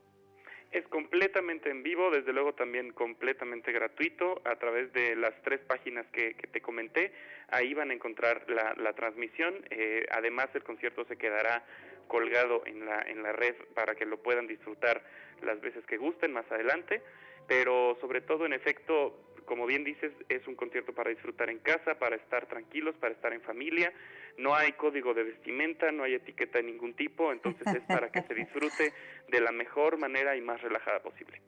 [0.73, 6.07] Es completamente en vivo, desde luego también completamente gratuito a través de las tres páginas
[6.13, 7.13] que, que te comenté.
[7.49, 9.55] Ahí van a encontrar la, la transmisión.
[9.71, 11.65] Eh, además, el concierto se quedará
[12.11, 15.03] colgado en la, en la red para que lo puedan disfrutar
[15.43, 17.03] las veces que gusten más adelante.
[17.47, 21.95] Pero sobre todo, en efecto, como bien dices, es un concierto para disfrutar en casa,
[21.99, 23.93] para estar tranquilos, para estar en familia.
[24.39, 28.23] No hay código de vestimenta, no hay etiqueta de ningún tipo, entonces es para que
[28.23, 28.93] se disfrute
[29.29, 31.41] de la mejor manera y más relajada posible.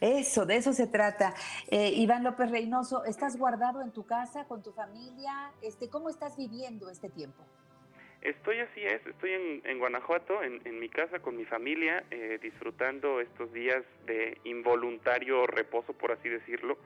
[0.00, 1.34] Eso, de eso se trata.
[1.70, 5.52] Eh, Iván López Reynoso, ¿estás guardado en tu casa con tu familia?
[5.62, 7.44] Este, ¿Cómo estás viviendo este tiempo?
[8.22, 12.38] Estoy así es, estoy en, en Guanajuato, en, en, mi casa con mi familia, eh,
[12.42, 16.78] disfrutando estos días de involuntario reposo, por así decirlo,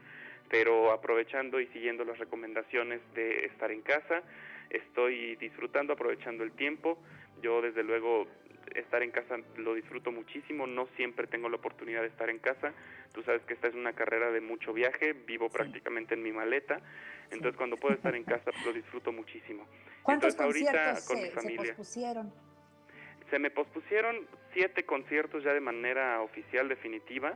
[0.50, 4.22] pero aprovechando y siguiendo las recomendaciones de estar en casa,
[4.68, 6.98] estoy disfrutando, aprovechando el tiempo.
[7.40, 8.26] Yo desde luego
[8.74, 12.74] estar en casa lo disfruto muchísimo, no siempre tengo la oportunidad de estar en casa.
[13.14, 15.54] Tú sabes que esta es una carrera de mucho viaje, vivo sí.
[15.54, 16.80] prácticamente en mi maleta,
[17.30, 17.56] entonces sí.
[17.56, 19.66] cuando puedo estar en casa lo disfruto muchísimo.
[20.02, 21.62] ¿Cuántos entonces, conciertos ahorita con se, mi familia.
[21.62, 22.32] se pospusieron?
[23.30, 27.34] Se me pospusieron siete conciertos ya de manera oficial definitiva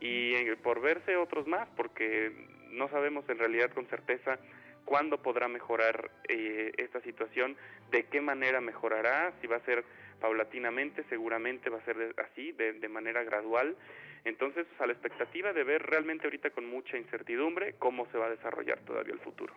[0.00, 2.32] y por verse otros más porque
[2.70, 4.38] no sabemos en realidad con certeza
[4.84, 7.56] cuándo podrá mejorar eh, esta situación,
[7.90, 9.84] de qué manera mejorará, si va a ser
[10.20, 13.76] paulatinamente, seguramente va a ser así, de, de, manera gradual.
[14.24, 18.30] Entonces, a la expectativa de ver realmente ahorita con mucha incertidumbre cómo se va a
[18.30, 19.54] desarrollar todavía el futuro.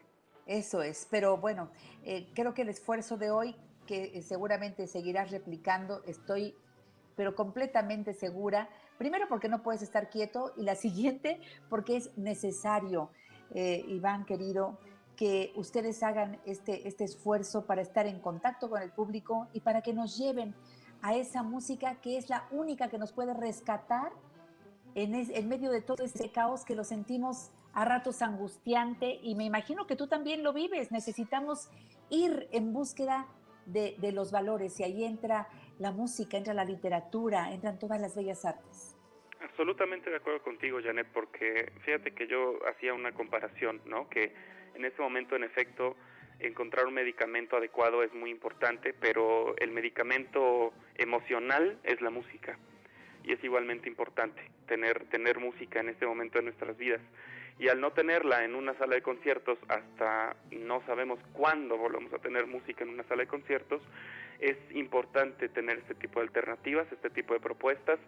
[0.47, 1.69] Eso es, pero bueno,
[2.05, 6.55] eh, creo que el esfuerzo de hoy, que eh, seguramente seguirás replicando, estoy
[7.17, 13.09] pero completamente segura, primero porque no puedes estar quieto y la siguiente porque es necesario
[13.53, 14.79] eh, Iván querido,
[15.17, 19.81] que ustedes hagan este, este esfuerzo para estar en contacto con el público y para
[19.81, 20.55] que nos lleven
[21.01, 24.11] a esa música que es la única que nos puede rescatar
[24.95, 29.43] en, en medio de todo ese caos que lo sentimos a ratos angustiante y me
[29.43, 30.91] imagino que tú también lo vives.
[30.91, 31.69] Necesitamos
[32.09, 33.27] ir en búsqueda
[33.67, 35.47] de, de, los valores y ahí entra
[35.77, 38.97] la música, entra la literatura, entran todas las bellas artes.
[39.43, 44.09] Absolutamente de acuerdo contigo, Janet, porque fíjate que yo hacía una comparación, ¿no?
[44.09, 44.33] Que
[44.73, 45.95] en este momento, en efecto,
[46.39, 52.57] encontrar un medicamento adecuado es muy importante, pero el medicamento emocional es la música
[53.23, 57.01] y es igualmente importante tener tener música en este momento de nuestras vidas
[57.59, 62.19] y al no tenerla en una sala de conciertos hasta no sabemos cuándo volvemos a
[62.19, 63.81] tener música en una sala de conciertos,
[64.39, 67.99] es importante tener este tipo de alternativas, este tipo de propuestas,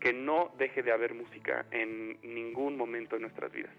[0.00, 3.72] que no deje de haber música en ningún momento de nuestras vidas.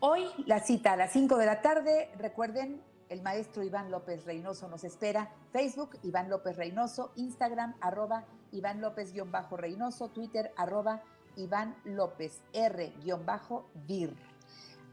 [0.00, 2.80] Hoy la cita a las 5 de la tarde, recuerden,
[3.10, 10.10] el maestro Iván López Reynoso nos espera, Facebook Iván López Reynoso, Instagram arroba Iván López-Reynoso,
[10.10, 11.02] Twitter arroba
[11.36, 14.10] Iván López R-Vir.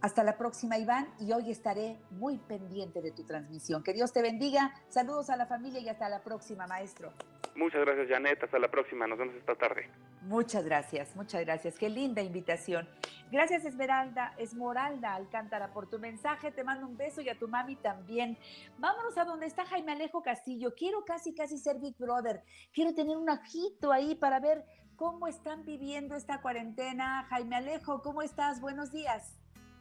[0.01, 3.83] Hasta la próxima, Iván, y hoy estaré muy pendiente de tu transmisión.
[3.83, 4.73] Que Dios te bendiga.
[4.89, 7.11] Saludos a la familia y hasta la próxima, maestro.
[7.55, 8.43] Muchas gracias, Janet.
[8.43, 9.07] Hasta la próxima.
[9.07, 9.89] Nos vemos esta tarde.
[10.23, 11.77] Muchas gracias, muchas gracias.
[11.77, 12.89] Qué linda invitación.
[13.31, 16.51] Gracias, Esmeralda, Esmeralda Alcántara, por tu mensaje.
[16.51, 18.37] Te mando un beso y a tu mami también.
[18.77, 20.73] Vámonos a donde está Jaime Alejo Castillo.
[20.75, 22.43] Quiero casi, casi ser Big Brother.
[22.73, 24.65] Quiero tener un ajito ahí para ver
[24.95, 27.25] cómo están viviendo esta cuarentena.
[27.29, 28.61] Jaime Alejo, ¿cómo estás?
[28.61, 29.37] Buenos días.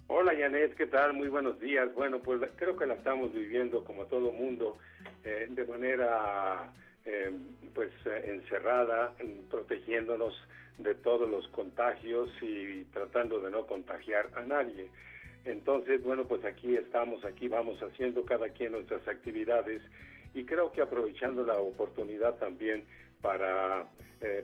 [0.06, 1.14] Hola Janet, ¿qué tal?
[1.14, 1.92] Muy buenos días.
[1.94, 4.76] Bueno, pues creo que la estamos viviendo como todo mundo
[5.24, 6.70] eh, de manera
[7.06, 7.32] eh,
[7.74, 9.14] pues eh, encerrada,
[9.50, 10.34] protegiéndonos
[10.76, 14.90] de todos los contagios y tratando de no contagiar a nadie.
[15.46, 19.80] Entonces, bueno, pues aquí estamos, aquí vamos haciendo cada quien nuestras actividades
[20.34, 22.84] y creo que aprovechando la oportunidad también
[23.22, 23.86] para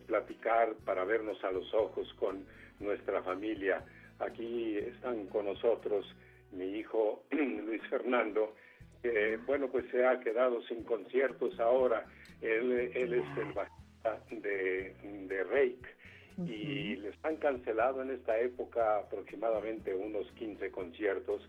[0.06, 2.44] platicar, para vernos a los ojos con
[2.80, 3.82] nuestra familia.
[4.20, 6.06] Aquí están con nosotros
[6.52, 8.54] mi hijo Luis Fernando,
[9.02, 12.04] que bueno, pues se ha quedado sin conciertos ahora.
[12.40, 14.94] Él, él es el bajista de,
[15.28, 16.00] de Rake
[16.46, 21.42] y les han cancelado en esta época aproximadamente unos 15 conciertos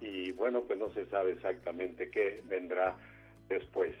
[0.00, 2.96] y bueno, pues no se sabe exactamente qué vendrá
[3.48, 3.94] después.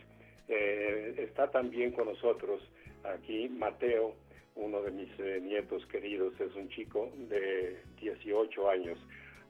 [0.48, 2.62] Eh, está también con nosotros
[3.02, 4.14] aquí Mateo,
[4.56, 8.98] uno de mis eh, nietos queridos, es un chico de 18 años.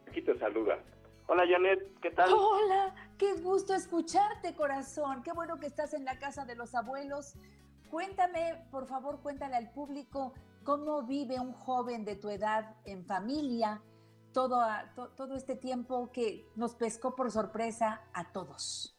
[0.09, 0.79] Aquí te saluda.
[1.29, 2.31] Hola Janet, ¿qué tal?
[2.33, 5.23] Hola, qué gusto escucharte, corazón.
[5.23, 7.35] Qué bueno que estás en la casa de los abuelos.
[7.91, 10.35] Cuéntame, por favor, cuéntale al público
[10.65, 13.83] cómo vive un joven de tu edad en familia
[14.37, 14.61] todo,
[15.17, 18.95] todo este tiempo que nos pescó por sorpresa a todos.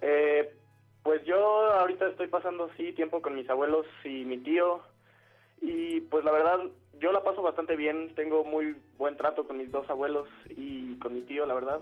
[0.00, 0.56] Eh,
[1.02, 1.36] pues yo
[1.72, 4.80] ahorita estoy pasando, sí, tiempo con mis abuelos y mi tío.
[5.60, 6.60] Y pues la verdad,
[6.98, 8.14] yo la paso bastante bien.
[8.14, 11.80] Tengo muy buen trato con mis dos abuelos y con mi tío, la verdad.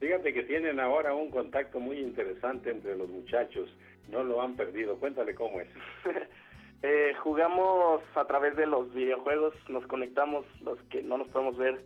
[0.00, 3.70] Fíjate que tienen ahora un contacto muy interesante entre los muchachos.
[4.10, 4.96] No lo han perdido.
[4.96, 5.68] Cuéntale cómo es.
[6.82, 11.80] eh, jugamos a través de los videojuegos, nos conectamos los que no nos podemos ver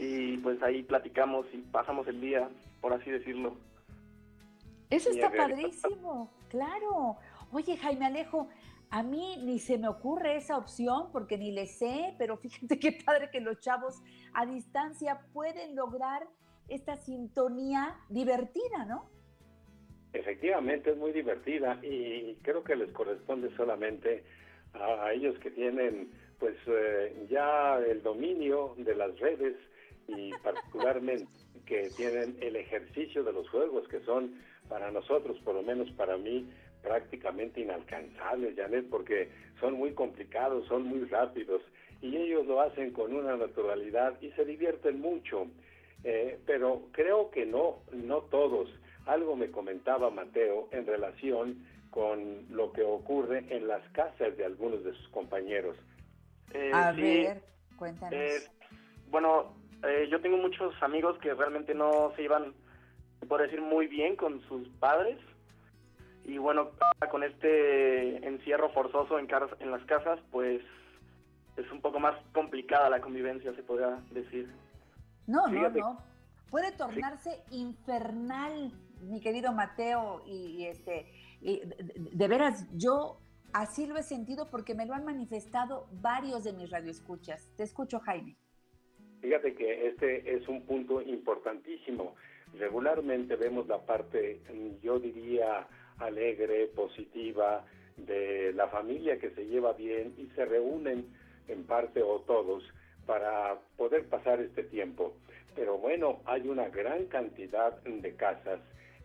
[0.00, 2.48] y pues ahí platicamos y pasamos el día,
[2.80, 3.54] por así decirlo.
[4.88, 7.16] Eso está padrísimo, claro.
[7.52, 8.48] Oye, Jaime Alejo,
[8.90, 12.98] a mí ni se me ocurre esa opción porque ni le sé, pero fíjate qué
[13.04, 14.02] padre que los chavos
[14.34, 16.26] a distancia pueden lograr
[16.68, 19.08] esta sintonía divertida, ¿no?
[20.12, 24.24] Efectivamente, es muy divertida y creo que les corresponde solamente
[24.74, 29.56] a, ellos que tienen pues eh, ya el dominio de las redes
[30.08, 31.28] y particularmente
[31.64, 34.34] que tienen el ejercicio de los juegos que son
[34.68, 36.48] para nosotros, por lo menos para mí,
[36.82, 39.28] prácticamente inalcanzables, Janet, porque
[39.60, 41.62] son muy complicados, son muy rápidos
[42.00, 45.46] y ellos lo hacen con una naturalidad y se divierten mucho.
[46.02, 48.70] Eh, pero creo que no, no todos.
[49.06, 54.82] Algo me comentaba Mateo en relación con lo que ocurre en las casas de algunos
[54.84, 55.76] de sus compañeros.
[56.54, 57.42] Eh, A sí, ver,
[57.76, 58.14] cuéntanos.
[58.14, 58.40] eh,
[59.10, 59.52] bueno,
[59.86, 62.54] eh, yo tengo muchos amigos que realmente no se iban,
[63.28, 65.18] por decir, muy bien con sus padres.
[66.24, 66.70] Y bueno,
[67.10, 70.62] con este encierro forzoso en, car- en las casas, pues
[71.56, 74.48] es un poco más complicada la convivencia, se podría decir.
[75.26, 75.80] No, no, Fíjate.
[75.80, 75.98] no.
[76.50, 81.06] Puede tornarse infernal, mi querido Mateo, y, y este,
[81.40, 83.18] y de, de- de veras, yo
[83.52, 87.50] así lo he sentido porque me lo han manifestado varios de mis radioescuchas.
[87.56, 88.36] Te escucho, Jaime.
[89.20, 92.14] Fíjate que este es un punto importantísimo.
[92.58, 94.40] Regularmente vemos la parte,
[94.82, 95.68] yo diría,
[96.00, 97.64] alegre, positiva,
[97.96, 101.06] de la familia que se lleva bien y se reúnen
[101.48, 102.62] en parte o todos
[103.06, 105.14] para poder pasar este tiempo.
[105.54, 108.60] Pero bueno, hay una gran cantidad de casas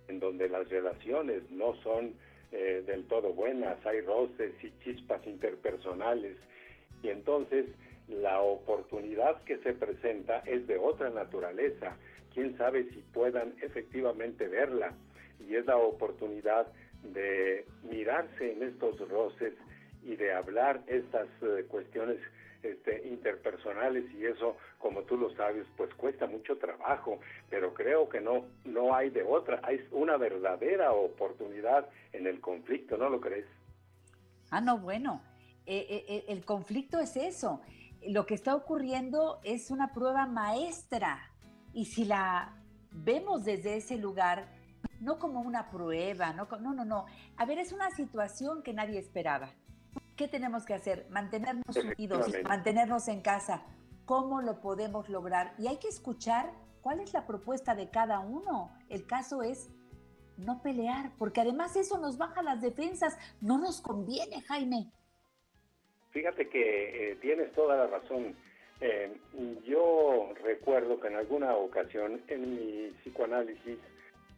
[0.07, 2.13] en donde las relaciones no son
[2.51, 6.37] eh, del todo buenas, hay roces y chispas interpersonales
[7.01, 7.65] y entonces
[8.07, 11.97] la oportunidad que se presenta es de otra naturaleza.
[12.33, 14.93] Quién sabe si puedan efectivamente verla
[15.39, 16.67] y es la oportunidad
[17.13, 19.53] de mirarse en estos roces
[20.03, 22.17] y de hablar estas eh, cuestiones
[22.63, 28.21] este, interpersonales y eso, como tú lo sabes, pues cuesta mucho trabajo, pero creo que
[28.21, 33.45] no, no hay de otra, hay una verdadera oportunidad en el conflicto, ¿no lo crees?
[34.49, 35.21] Ah, no, bueno,
[35.65, 37.61] eh, eh, el conflicto es eso,
[38.07, 41.31] lo que está ocurriendo es una prueba maestra
[41.73, 42.55] y si la
[42.91, 44.47] vemos desde ese lugar,
[44.99, 47.05] no como una prueba, no, no, no, no.
[47.37, 49.51] A ver, es una situación que nadie esperaba.
[50.15, 51.07] ¿Qué tenemos que hacer?
[51.09, 53.63] Mantenernos unidos, mantenernos en casa.
[54.05, 55.53] ¿Cómo lo podemos lograr?
[55.57, 58.71] Y hay que escuchar cuál es la propuesta de cada uno.
[58.89, 59.69] El caso es
[60.37, 63.17] no pelear, porque además eso nos baja las defensas.
[63.41, 64.91] No nos conviene, Jaime.
[66.11, 68.35] Fíjate que eh, tienes toda la razón.
[68.79, 69.17] Eh,
[69.65, 73.79] yo recuerdo que en alguna ocasión en mi psicoanálisis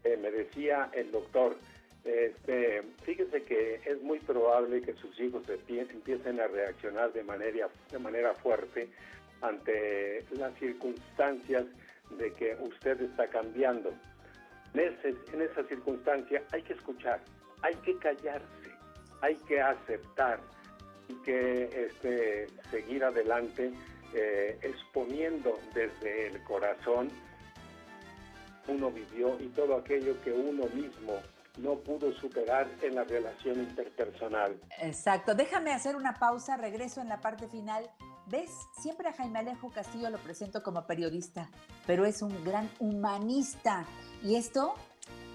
[0.08, 1.56] eh, me decía el doctor,
[2.04, 8.00] este, fíjese que es muy probable que sus hijos empiecen a reaccionar de manera, de
[8.00, 8.88] manera fuerte
[9.42, 11.66] ante las circunstancias
[12.18, 13.94] de que usted está cambiando.
[14.74, 14.96] En,
[15.34, 17.20] en esa circunstancia hay que escuchar,
[17.62, 18.72] hay que callarse,
[19.22, 20.40] hay que aceptar
[21.10, 23.72] y que este, seguir adelante
[24.14, 27.10] eh, exponiendo desde el corazón
[28.68, 31.14] uno vivió y todo aquello que uno mismo
[31.58, 34.60] no pudo superar en la relación interpersonal.
[34.80, 35.34] Exacto.
[35.34, 37.90] Déjame hacer una pausa, regreso en la parte final.
[38.28, 38.52] ¿Ves?
[38.80, 41.50] Siempre a Jaime Alejo Castillo lo presento como periodista,
[41.86, 43.86] pero es un gran humanista.
[44.24, 44.76] Y esto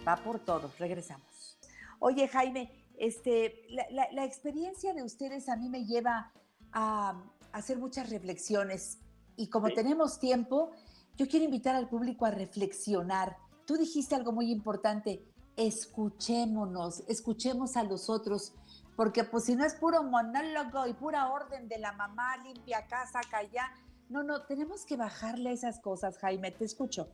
[0.06, 0.78] va por todos.
[0.78, 1.58] Regresamos.
[1.98, 6.32] Oye, Jaime, este, la, experiencia de ustedes a mí me lleva
[6.72, 7.20] a,
[7.52, 8.98] hacer muchas reflexiones.
[9.36, 10.72] Y como tenemos tiempo,
[11.16, 13.36] yo quiero invitar al público a reflexionar.
[13.66, 15.22] Tú dijiste algo muy importante,
[15.56, 18.54] escuchémonos, escuchemos a los otros,
[18.96, 23.20] porque pues si no es puro monólogo y pura orden de la mamá, limpia casa,
[23.30, 23.70] calla,
[24.08, 27.08] no, no, tenemos que bajarle esas cosas, Jaime, te escucho.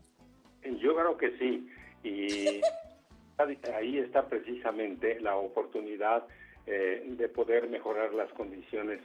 [0.64, 1.68] Yo creo que sí,
[2.02, 2.60] y
[3.74, 6.26] ahí está precisamente la oportunidad
[6.66, 9.00] eh, de poder mejorar las condiciones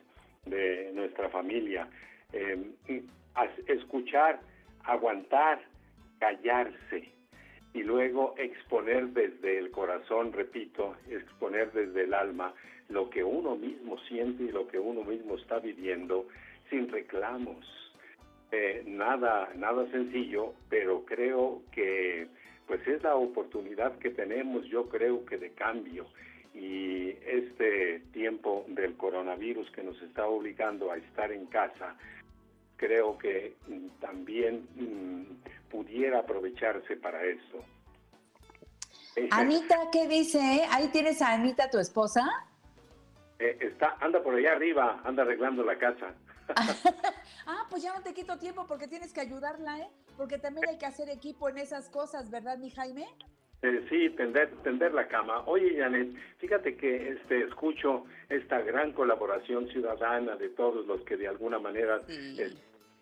[0.45, 1.87] de nuestra familia.
[2.31, 2.71] Eh,
[3.67, 4.41] escuchar
[4.83, 5.61] aguantar,
[6.19, 7.11] callarse
[7.73, 12.53] y luego exponer desde el corazón, repito, exponer desde el alma
[12.89, 16.27] lo que uno mismo siente y lo que uno mismo está viviendo
[16.69, 17.65] sin reclamos.
[18.51, 22.27] Eh, nada, nada sencillo, pero creo que
[22.67, 26.05] pues es la oportunidad que tenemos, yo creo que de cambio.
[26.53, 31.95] Y este tiempo del coronavirus que nos está obligando a estar en casa,
[32.83, 37.63] creo que mm, también mm, pudiera aprovecharse para eso.
[39.31, 40.65] Anita, ¿qué dice?
[40.69, 42.25] Ahí tienes a Anita, tu esposa.
[43.39, 46.13] Eh, está, anda por allá arriba, anda arreglando la casa.
[47.47, 49.87] ah, pues ya no te quito tiempo porque tienes que ayudarla, ¿eh?
[50.17, 53.07] Porque también hay que hacer equipo en esas cosas, ¿verdad, mi Jaime?
[53.61, 55.41] Eh, sí, tender, tender la cama.
[55.45, 56.09] Oye, Janet,
[56.39, 62.01] fíjate que este, escucho esta gran colaboración ciudadana de todos los que de alguna manera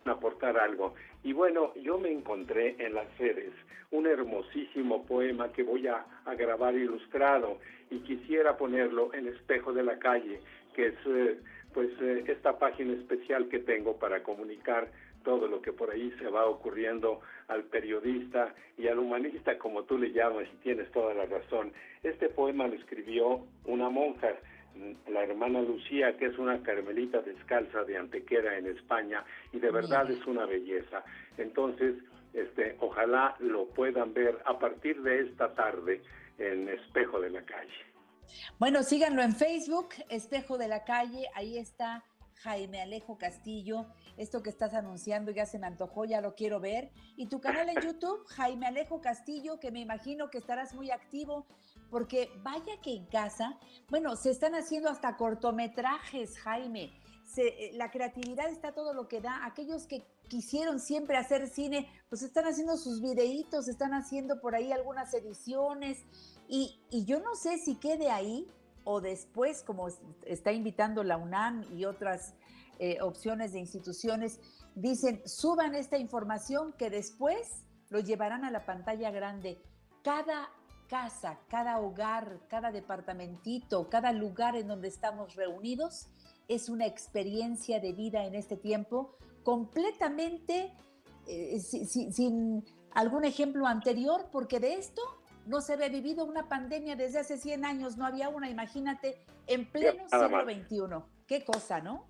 [0.05, 0.95] aportar algo.
[1.23, 3.53] Y bueno, yo me encontré en las sedes
[3.91, 6.05] un hermosísimo poema que voy a,
[6.37, 10.39] grabar ilustrado y quisiera ponerlo en Espejo de la Calle,
[10.73, 11.37] que es eh,
[11.73, 14.89] pues eh, esta página especial que tengo para comunicar
[15.23, 19.97] todo lo que por ahí se va ocurriendo al periodista y al humanista, como tú
[19.97, 21.73] le llamas, y tienes toda la razón.
[22.01, 24.33] Este poema lo escribió una monja
[25.07, 30.09] la hermana Lucía, que es una carmelita descalza de Antequera en España, y de verdad
[30.09, 31.03] es una belleza.
[31.37, 31.95] Entonces,
[32.33, 36.01] este, ojalá lo puedan ver a partir de esta tarde
[36.37, 37.85] en Espejo de la Calle.
[38.59, 42.03] Bueno, síganlo en Facebook, Espejo de la Calle, ahí está
[42.41, 43.85] Jaime Alejo Castillo.
[44.17, 46.89] Esto que estás anunciando ya se me antojó, ya lo quiero ver.
[47.15, 51.45] Y tu canal en YouTube, Jaime Alejo Castillo, que me imagino que estarás muy activo
[51.91, 56.91] porque vaya que en casa, bueno, se están haciendo hasta cortometrajes, Jaime.
[57.37, 59.45] Eh, la creatividad está todo lo que da.
[59.45, 64.71] Aquellos que quisieron siempre hacer cine, pues están haciendo sus videitos, están haciendo por ahí
[64.71, 66.05] algunas ediciones
[66.47, 68.47] y, yo no sé si quede ahí
[68.83, 69.87] o después, como
[70.25, 72.33] está invitando la UNAM y otras
[72.79, 74.39] eh, opciones de instituciones,
[74.75, 79.61] dicen, suban esta información que después lo llevarán a la pantalla grande.
[80.03, 80.49] Cada
[80.91, 86.09] casa, cada hogar, cada departamentito, cada lugar en donde estamos reunidos
[86.49, 90.73] es una experiencia de vida en este tiempo completamente
[91.27, 95.01] eh, sin, algún ejemplo anterior, porque de esto
[95.45, 99.15] no se había vivido una pandemia desde hace 100 años, no había una, imagínate,
[99.47, 101.05] en pleno siglo XXI.
[101.25, 102.05] Qué cosa, ¿no?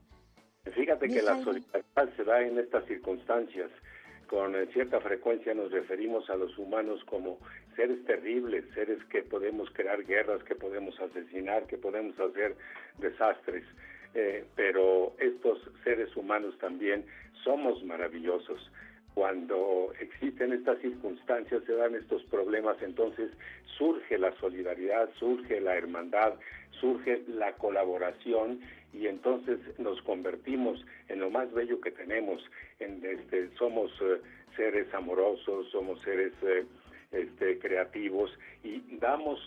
[0.63, 3.69] Fíjate que la solidaridad se da en estas circunstancias.
[4.27, 7.37] Con cierta frecuencia nos referimos a los humanos como
[7.75, 12.55] seres terribles, seres que podemos crear guerras, que podemos asesinar, que podemos hacer
[12.99, 13.63] desastres.
[14.13, 17.05] Eh, pero estos seres humanos también
[17.43, 18.69] somos maravillosos.
[19.13, 23.29] Cuando existen estas circunstancias, se dan estos problemas, entonces
[23.77, 26.33] surge la solidaridad, surge la hermandad,
[26.79, 28.61] surge la colaboración
[28.93, 32.41] y entonces nos convertimos en lo más bello que tenemos.
[32.79, 34.21] En este, somos eh,
[34.55, 36.65] seres amorosos, somos seres eh,
[37.91, 38.31] creativos
[38.63, 39.39] y damos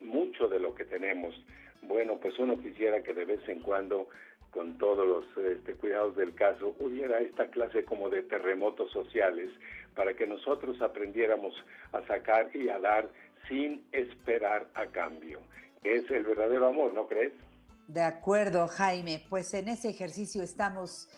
[0.00, 1.34] mucho de lo que tenemos.
[1.82, 4.08] Bueno, pues uno quisiera que de vez en cuando,
[4.50, 9.50] con todos los este, cuidados del caso, hubiera esta clase como de terremotos sociales
[9.94, 11.54] para que nosotros aprendiéramos
[11.92, 13.08] a sacar y a dar
[13.48, 15.40] sin esperar a cambio.
[15.82, 17.32] Es el verdadero amor, ¿no crees?
[17.88, 19.22] De acuerdo, Jaime.
[19.28, 21.08] Pues en ese ejercicio estamos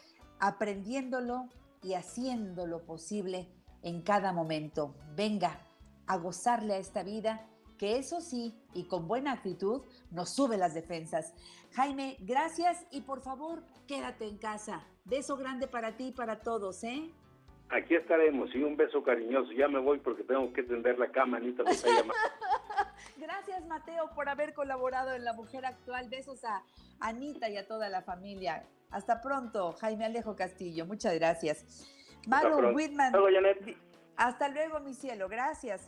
[0.40, 1.48] aprendiéndolo
[1.82, 3.46] y haciendo lo posible
[3.82, 4.94] en cada momento.
[5.14, 5.60] Venga
[6.06, 7.46] a gozarle a esta vida,
[7.78, 11.34] que eso sí, y con buena actitud, nos sube las defensas.
[11.72, 14.86] Jaime, gracias y por favor, quédate en casa.
[15.04, 17.10] Beso grande para ti y para todos, ¿eh?
[17.70, 19.50] Aquí estaremos y un beso cariñoso.
[19.52, 22.14] Ya me voy porque tengo que tender la cama, Anita me está llamando.
[23.16, 26.08] Gracias, Mateo, por haber colaborado en La Mujer Actual.
[26.08, 26.62] Besos a
[27.00, 28.64] Anita y a toda la familia.
[28.90, 30.86] Hasta pronto, Jaime Alejo Castillo.
[30.86, 31.88] Muchas gracias.
[32.26, 33.12] Maru Whitman.
[34.16, 35.28] Hasta luego, mi cielo.
[35.28, 35.82] Gracias.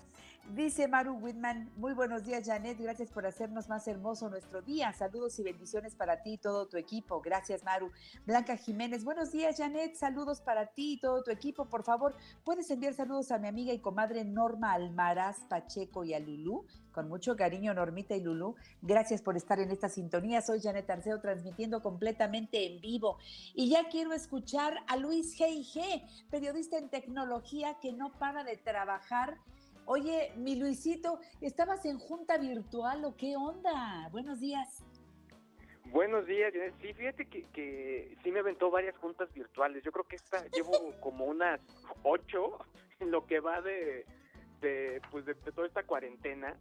[0.55, 4.92] Dice Maru Whitman, muy buenos días Janet, gracias por hacernos más hermoso nuestro día.
[4.92, 7.20] Saludos y bendiciones para ti y todo tu equipo.
[7.20, 7.90] Gracias Maru.
[8.24, 11.66] Blanca Jiménez, buenos días Janet, saludos para ti y todo tu equipo.
[11.66, 16.20] Por favor, puedes enviar saludos a mi amiga y comadre Norma Almaraz Pacheco y a
[16.20, 16.64] Lulú.
[16.92, 18.55] Con mucho cariño, Normita y Lulú.
[18.80, 20.40] Gracias por estar en esta sintonía.
[20.40, 23.18] Soy Janet Arceo transmitiendo completamente en vivo.
[23.55, 29.36] Y ya quiero escuchar a Luis G.I.G., periodista en tecnología que no para de trabajar
[29.89, 34.09] Oye, mi Luisito, ¿estabas en junta virtual o qué onda?
[34.11, 34.84] Buenos días.
[35.93, 39.84] Buenos días, sí, fíjate que, sí me aventó varias juntas virtuales.
[39.84, 41.61] Yo creo que esta llevo como unas
[42.03, 42.59] ocho
[42.99, 44.05] en lo que va de,
[44.61, 46.57] de pues de toda esta cuarentena.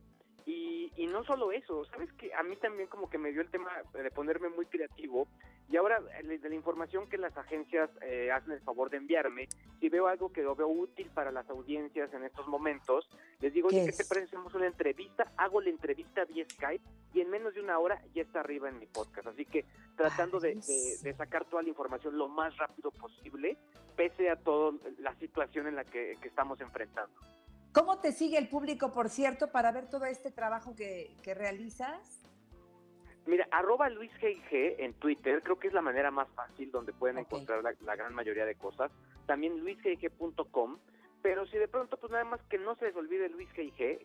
[0.46, 3.50] Y, y no solo eso, sabes que a mí también como que me dio el
[3.50, 5.28] tema de ponerme muy creativo
[5.68, 9.48] y ahora de la información que las agencias eh, hacen el favor de enviarme,
[9.80, 13.70] si veo algo que lo veo útil para las audiencias en estos momentos, les digo,
[13.70, 14.36] oye, ¿qué te parece?
[14.38, 16.84] una entrevista, hago la entrevista vía Skype
[17.14, 19.28] y en menos de una hora ya está arriba en mi podcast.
[19.28, 19.66] Así que
[19.98, 23.58] tratando de, de, sacar toda la información lo más rápido posible,
[23.96, 27.20] pese a toda la situación en la que estamos enfrentando.
[27.76, 32.26] ¿Cómo te sigue el público, por cierto, para ver todo este trabajo que, realizas?
[33.26, 37.62] Mira, arroba Luis en Twitter, creo que es la manera más fácil donde pueden encontrar
[37.62, 38.94] la, gran mayoría de cosas.
[39.26, 40.78] También luisgg.com,
[41.22, 43.50] pero si de pronto, pues nada más que no se les olvide Luis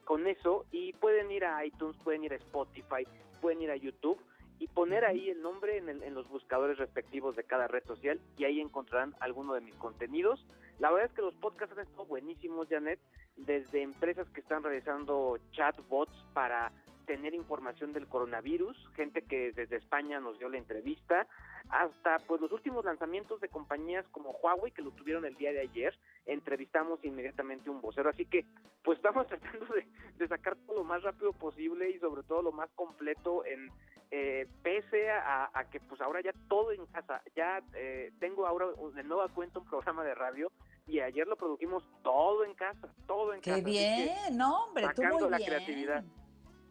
[0.05, 3.07] con eso, y pueden ir a iTunes, pueden ir a Spotify,
[3.41, 4.18] pueden ir a YouTube
[4.59, 8.47] y poner ahí el nombre en, en los buscadores respectivos de cada red social y
[8.47, 10.45] ahí encontrarán alguno de mis contenidos.
[10.81, 12.99] La verdad es que los podcasts han estado buenísimos, Janet
[13.37, 16.72] desde empresas que están realizando chatbots para
[17.07, 21.26] tener información del coronavirus, gente que desde España nos dio la entrevista,
[21.68, 25.61] hasta pues los últimos lanzamientos de compañías como Huawei que lo tuvieron el día de
[25.61, 28.46] ayer, entrevistamos inmediatamente un vocero, así que
[28.84, 32.71] pues estamos tratando de, sacar todo lo más rápido posible y sobre todo lo más
[32.76, 33.71] completo en
[34.13, 39.03] eh, pese a, que pues ahora ya todo en casa, ya eh, tengo ahora de
[39.05, 40.50] nueva cuenta un programa de radio
[40.91, 43.64] y ayer lo produjimos todo en casa, todo en Qué casa.
[43.64, 45.49] Qué bien, no, hombre, tú muy la bien.
[45.49, 46.04] creatividad.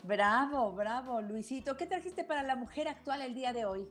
[0.04, 1.78] Bravo, bravo, Luisito.
[1.78, 3.90] ¿Qué trajiste para la mujer actual el día de hoy?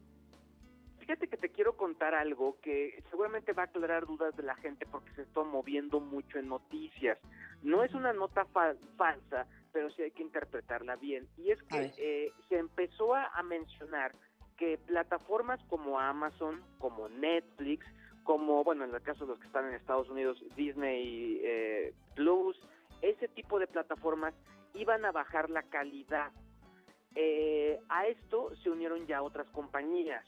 [0.98, 4.84] Fíjate que te quiero contar algo que seguramente va a aclarar dudas de la gente
[4.84, 7.18] porque se está moviendo mucho en noticias.
[7.62, 11.26] No es una nota falsa, pero sí hay que interpretarla bien.
[11.38, 14.14] Y es que eh, se empezó a mencionar
[14.58, 17.86] que plataformas como Amazon, como Netflix,
[18.28, 22.60] como, bueno, en el caso de los que están en Estados Unidos, Disney eh, Plus,
[23.00, 24.34] ese tipo de plataformas
[24.74, 26.30] iban a bajar la calidad.
[27.14, 30.22] Eh, a esto se unieron ya otras compañías.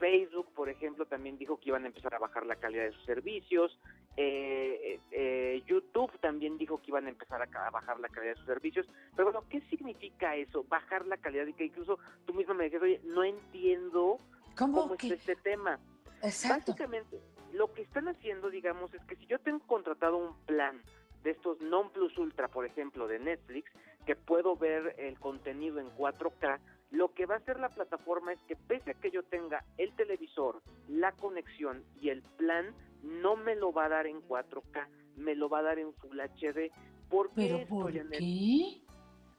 [0.00, 3.04] Facebook, por ejemplo, también dijo que iban a empezar a bajar la calidad de sus
[3.04, 3.78] servicios.
[4.16, 8.46] Eh, eh, YouTube también dijo que iban a empezar a, bajar la calidad de sus
[8.46, 8.84] servicios.
[9.14, 10.64] Pero bueno, ¿qué significa eso?
[10.64, 14.18] Bajar la calidad y que incluso tú misma me dices, oye, no entiendo
[14.58, 15.78] cómo, es este tema.
[16.20, 16.72] Exacto.
[16.72, 17.20] Básicamente,
[17.54, 20.82] lo que están haciendo, digamos, es que si yo tengo contratado un plan
[21.22, 23.70] de estos non plus ultra, por ejemplo, de Netflix,
[24.04, 26.60] que puedo ver el contenido en 4K,
[26.90, 29.94] lo que va a hacer la plataforma es que pese a que yo tenga el
[29.96, 34.86] televisor, la conexión y el plan, no me lo va a dar en 4K,
[35.16, 36.70] me lo va a dar en Full HD.
[37.08, 38.80] ¿Por qué ¿Pero por qué?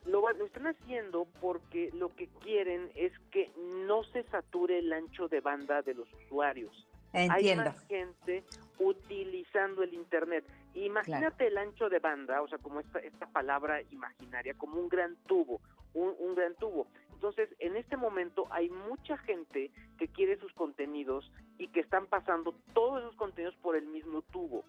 [0.05, 3.51] Lo, lo, están haciendo porque lo que quieren es que
[3.87, 6.87] no se sature el ancho de banda de los usuarios.
[7.15, 7.63] Entiendo.
[7.63, 8.43] Hay más gente
[8.79, 10.45] utilizando el Internet.
[10.73, 15.15] Imagínate el ancho de banda, o sea, como esta, esta palabra imaginaria, como un gran
[15.25, 15.61] tubo,
[15.93, 16.87] un, un gran tubo.
[17.13, 22.53] Entonces, en este momento hay mucha gente que quiere sus contenidos y que están pasando
[22.73, 24.65] todos esos contenidos por el mismo tubo.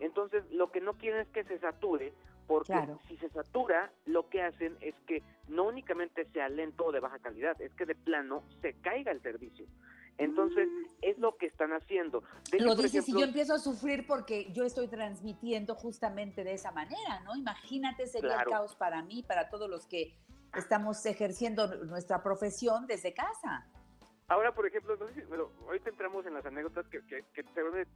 [0.00, 2.12] Entonces, lo que no quieren es que se sature,
[2.46, 2.74] porque
[3.06, 7.18] si se satura, lo que hacen es que no únicamente sea lento o de baja
[7.18, 9.66] calidad, es que de plano se caiga el servicio.
[10.18, 10.68] Entonces,
[11.00, 12.22] es lo que están haciendo.
[12.50, 16.52] De Lo dices, si ejemplo- yo empiezo a sufrir porque yo estoy transmitiendo justamente de
[16.54, 17.34] esa manera, ¿no?
[17.34, 18.50] Imagínate, sería Claro.
[18.50, 20.14] el caos para mí, para todos los que
[20.54, 23.66] estamos ejerciendo nuestra profesión desde casa.
[24.28, 27.42] Ahora, por ejemplo, no sé si, bueno, ahorita entramos en las anécdotas que, que,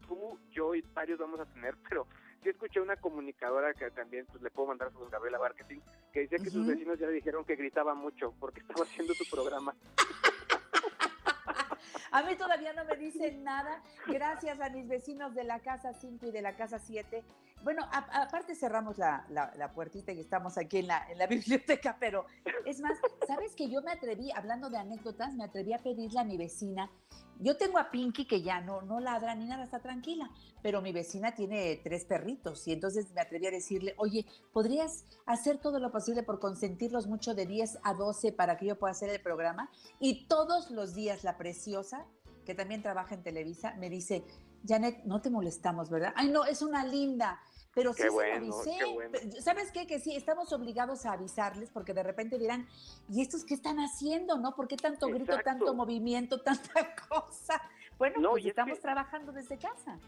[0.06, 2.06] tú, yo y varios vamos a tener, pero
[2.43, 5.78] sí escuché una comunicadora que también pues, le puedo mandar a Gabriela Marketing,
[6.12, 9.24] que decía que sus vecinos ya le dijeron que gritaba mucho porque estaba haciendo su
[9.30, 9.74] programa.
[12.16, 16.24] A mí todavía no me dicen nada, gracias a mis vecinos de la casa 5
[16.24, 17.22] y de la casa 7.
[17.62, 22.24] Bueno, aparte cerramos la, la- puertita y estamos aquí en la, en la biblioteca, pero
[22.64, 26.24] es más, ¿sabes que yo me atreví, hablando de anécdotas, me atreví a pedirle a
[26.24, 26.90] mi vecina,
[27.41, 30.31] yo tengo a Pinky que ya no, no ladra ni nada, está tranquila,
[30.63, 35.59] pero mi vecina tiene tres perritos y entonces me atreví a decirle, oye, ¿podrías hacer
[35.59, 39.11] todo lo posible por consentirlos mucho de 10 a 12 para que yo pueda hacer
[39.11, 39.71] el programa?
[40.01, 42.07] Y todos los días la preciosa,
[42.45, 44.25] que también trabaja en Televisa, me dice,
[44.67, 46.13] Janet, no te molestamos, ¿verdad?
[46.17, 47.41] Ay, no, es una linda.
[47.77, 48.78] Pero sí Qué se bueno, lo avisé.
[48.78, 49.19] qué bueno.
[49.43, 49.86] ¿Sabes qué?
[49.86, 52.66] Que sí, estamos obligados a avisarles porque de repente dirán,
[53.11, 54.57] ¿y estos qué están haciendo, no?
[54.57, 55.44] ¿Por qué tanto grito, Exacto.
[55.51, 57.61] tanto movimiento, tanta cosa?
[57.98, 59.98] Bueno, No, pues es estamos que- trabajando desde casa.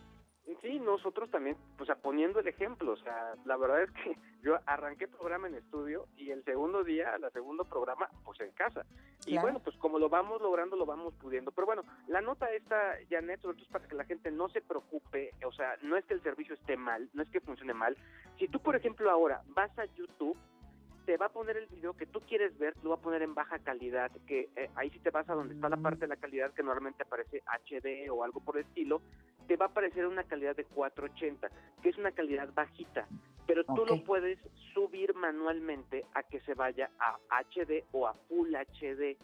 [0.62, 4.59] Sí, nosotros también, o sea, poniendo el ejemplo, o sea, la verdad es que yo
[4.66, 8.85] arranqué programa en estudio y el segundo día, el segundo programa, pues en casa.
[9.27, 9.43] Y Claro.
[9.43, 11.53] bueno, pues como lo vamos logrando, lo vamos pudiendo.
[11.53, 14.62] Pero bueno, la nota esta, Janet, sobre todo es para que la gente no se
[14.62, 17.97] preocupe, o sea, no es que el servicio esté mal, no es que funcione mal.
[18.39, 20.37] Si tú, por ejemplo, ahora vas a YouTube,
[21.09, 23.35] te va a poner el video que tú quieres ver, lo va a poner en
[23.35, 26.16] baja calidad, que eh, ahí sí te vas a donde está la parte de la
[26.16, 29.01] calidad que normalmente aparece HD o algo por el estilo,
[29.47, 31.48] te va a aparecer una calidad de 480,
[31.82, 33.09] que es una calidad bajita,
[33.47, 34.39] pero tú lo puedes
[34.74, 39.16] subir manualmente a que se vaya a HD o a Full HD.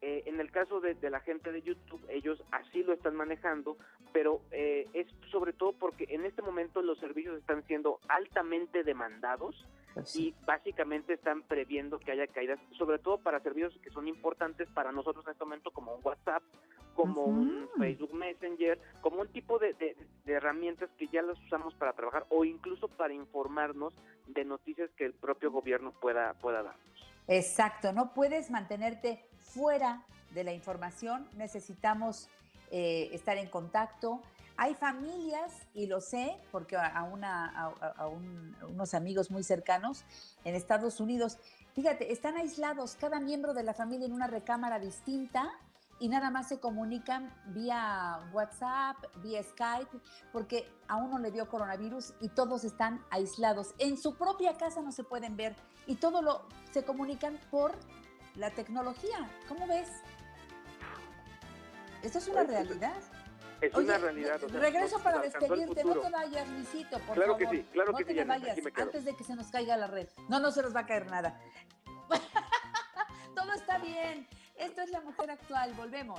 [0.00, 3.76] Eh, en el caso de, de la gente de YouTube, ellos así lo están manejando,
[4.12, 9.66] pero eh, es sobre todo porque en este momento los servicios están siendo altamente demandados
[9.94, 14.68] Pues y básicamente están previendo que haya caídas, sobre todo para servicios que son importantes
[14.70, 16.42] para nosotros en este momento, como un WhatsApp,
[16.94, 17.68] como un.
[17.78, 22.26] Facebook Messenger, como un tipo de, de- de herramientas que ya las usamos para trabajar
[22.28, 23.94] o incluso para informarnos
[24.26, 26.76] de noticias que el propio gobierno pueda, pueda dar.
[27.28, 30.02] Exacto, no puedes mantenerte fuera
[30.32, 32.28] de la información, necesitamos
[32.70, 34.20] eh, estar en contacto.
[34.56, 39.30] Hay familias, y lo sé, porque a, una, a, a- a un- a unos amigos
[39.30, 40.04] muy cercanos
[40.44, 41.38] en Estados Unidos,
[41.74, 45.50] fíjate, están aislados, cada miembro de la familia en una recámara distinta
[45.98, 49.98] y nada más se comunican vía WhatsApp, vía Skype,
[50.32, 53.74] porque a uno le dio coronavirus y todos están aislados.
[53.78, 55.54] En su propia casa no se pueden ver
[55.86, 56.42] y todo lo
[56.72, 57.72] se comunican por
[58.34, 59.30] la tecnología.
[59.48, 59.88] ¿Cómo ves?
[62.02, 62.94] Esto es una realidad.
[63.62, 64.42] Es Oye, una realidad.
[64.42, 67.58] o sea, regreso nos para despedirte, no te vayas, Luisito, por Claro que favor.
[67.60, 68.82] sí, claro no que te sí, vayas quedo.
[68.82, 70.08] antes de que se nos caiga la red.
[70.28, 71.40] No, no se nos va a caer nada.
[73.36, 74.26] Todo está bien.
[74.56, 75.72] Esto es la mujer actual.
[75.74, 76.18] Volvemos.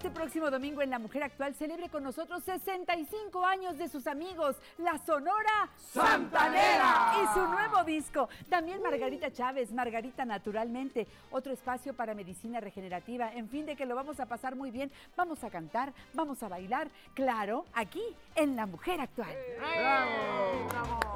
[0.00, 4.56] Este próximo domingo en La Mujer Actual celebre con nosotros 65 años de sus amigos,
[4.78, 7.16] la Sonora Santanera.
[7.22, 8.26] Y su nuevo disco.
[8.48, 11.06] También Margarita Chávez, Margarita Naturalmente.
[11.30, 13.30] Otro espacio para medicina regenerativa.
[13.34, 14.90] En fin, de que lo vamos a pasar muy bien.
[15.18, 16.88] Vamos a cantar, vamos a bailar.
[17.12, 18.02] Claro, aquí
[18.36, 19.36] en La Mujer Actual.
[19.58, 21.12] ¡Bravo!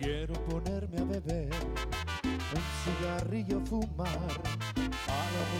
[0.00, 1.54] Quiero ponerme a beber,
[2.24, 4.85] un cigarrillo fumar.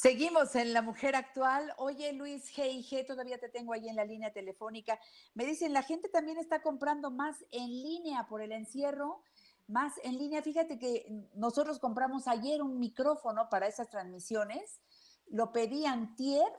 [0.00, 1.74] Seguimos en La Mujer Actual.
[1.76, 4.98] Oye, Luis G&G, todavía te tengo ahí en la línea telefónica.
[5.34, 9.22] Me dicen, la gente también está comprando más en línea por el encierro,
[9.68, 10.40] más en línea.
[10.40, 14.80] Fíjate que nosotros compramos ayer un micrófono para esas transmisiones,
[15.26, 16.50] lo pedí antier,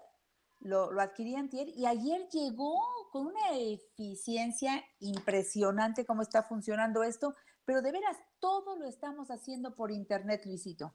[0.59, 2.77] lo, lo adquirí antier y ayer llegó
[3.11, 7.34] con una eficiencia impresionante cómo está funcionando esto,
[7.65, 10.93] pero de veras todo lo estamos haciendo por internet, Luisito.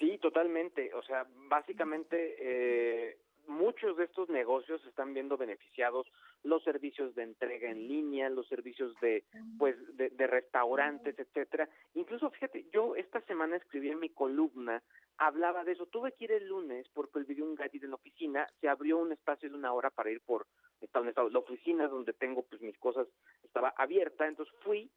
[0.00, 0.92] Sí, totalmente.
[0.94, 6.10] O sea, básicamente eh, muchos de estos negocios están viendo beneficiados
[6.42, 9.24] los servicios de entrega en línea, los servicios de
[9.58, 11.68] pues de, de restaurantes, etcétera.
[11.94, 14.82] Incluso fíjate, yo esta semana escribí en mi columna
[15.18, 15.84] hablaba de eso.
[15.86, 18.48] Tuve que ir el lunes porque olvidé un gadget en la oficina.
[18.60, 20.46] Se abrió un espacio de una hora para ir por
[20.94, 23.06] la oficina donde tengo pues mis cosas
[23.44, 24.26] estaba abierta.
[24.26, 24.90] Entonces fui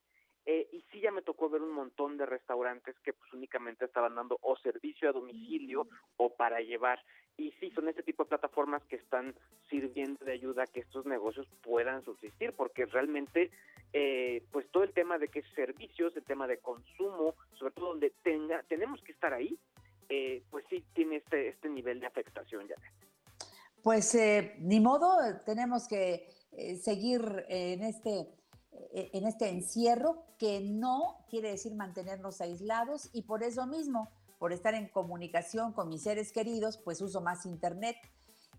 [0.45, 4.15] eh, y sí ya me tocó ver un montón de restaurantes que pues únicamente estaban
[4.15, 5.87] dando o servicio a domicilio
[6.17, 6.99] o para llevar.
[7.37, 9.33] Y sí, son este tipo de plataformas que están
[9.69, 13.51] sirviendo de ayuda a que estos negocios puedan subsistir, porque realmente,
[13.93, 18.11] eh, pues todo el tema de que servicios, el tema de consumo, sobre todo donde
[18.21, 19.57] tenga, tenemos que estar ahí,
[20.09, 22.75] eh, pues sí tiene este, este nivel de afectación ya.
[23.81, 26.27] Pues eh, ni modo, tenemos que
[26.81, 28.27] seguir en este
[28.93, 34.09] en este encierro que no quiere decir mantenernos aislados y por eso mismo,
[34.39, 37.97] por estar en comunicación con mis seres queridos, pues uso más internet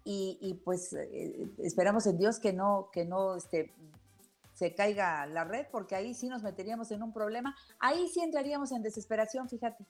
[0.04, 3.74] y, y pues eh, esperamos en Dios que no, que no este,
[4.52, 8.72] se caiga la red porque ahí sí nos meteríamos en un problema, ahí sí entraríamos
[8.72, 9.84] en desesperación, fíjate.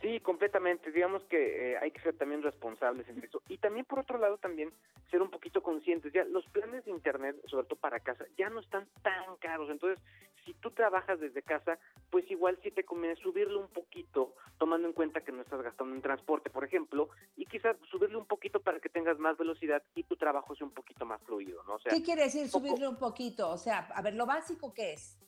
[0.00, 0.92] Sí, completamente.
[0.92, 3.42] Digamos que eh, hay que ser también responsables en eso.
[3.48, 4.70] Y también, por otro lado, también
[5.10, 6.12] ser un poquito conscientes.
[6.12, 9.70] Ya los planes de Internet, sobre todo para casa, ya no están tan caros.
[9.70, 9.98] Entonces,
[10.44, 11.78] si tú trabajas desde casa,
[12.10, 15.94] pues igual sí te conviene subirle un poquito, tomando en cuenta que no estás gastando
[15.94, 20.04] en transporte, por ejemplo, y quizás subirle un poquito para que tengas más velocidad y
[20.04, 21.74] tu trabajo sea un poquito más fluido, ¿no?
[21.74, 23.50] O sea, ¿Qué quiere decir subirle un poquito?
[23.50, 25.18] O sea, a ver, lo básico que es.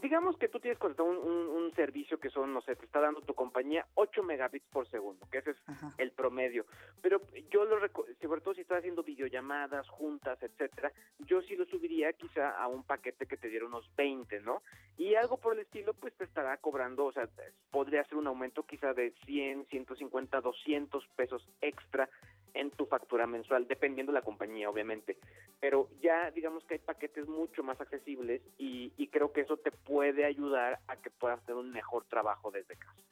[0.00, 3.00] Digamos que tú tienes contratado un, un, un, servicio que son, no sé, te está
[3.00, 5.92] dando tu compañía 8 megabits por segundo, que ese es Ajá.
[5.98, 6.64] el promedio.
[7.02, 7.20] Pero
[7.50, 7.78] yo lo
[8.20, 12.84] sobre todo si estás haciendo videollamadas, juntas, etcétera, yo sí lo subiría quizá a un
[12.84, 14.62] paquete que te diera unos 20, ¿no?
[14.96, 17.28] Y algo por el estilo, pues te estará cobrando, o sea,
[17.70, 22.08] podría ser un aumento quizá de 100, 150, 200 pesos extra
[22.54, 25.18] en tu factura mensual, dependiendo de la compañía, obviamente.
[25.60, 30.24] Pero ya digamos que hay paquetes mucho más accesibles y, creo que eso te puede
[30.24, 33.02] ayudar a que puedas hacer un mejor trabajo desde casa.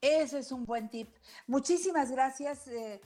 [0.00, 1.08] Ese es un buen tip.
[1.48, 2.68] Muchísimas gracias.
[2.68, 3.00] Eh,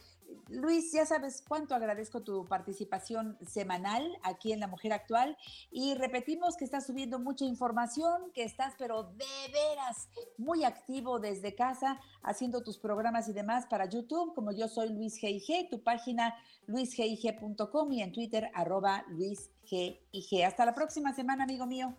[0.48, 5.36] Luis, ya sabes cuánto agradezco tu participación semanal aquí en La Mujer Actual
[5.70, 10.08] y repetimos que estás subiendo mucha información, que estás pero de veras
[10.38, 15.20] muy activo desde casa haciendo tus programas y demás para YouTube, como yo soy Luis
[15.20, 16.34] G.I.G., tu página
[16.66, 20.00] luisgig.com y en Twitter arroba luisgig.
[20.44, 21.94] Hasta la próxima semana, amigo mío.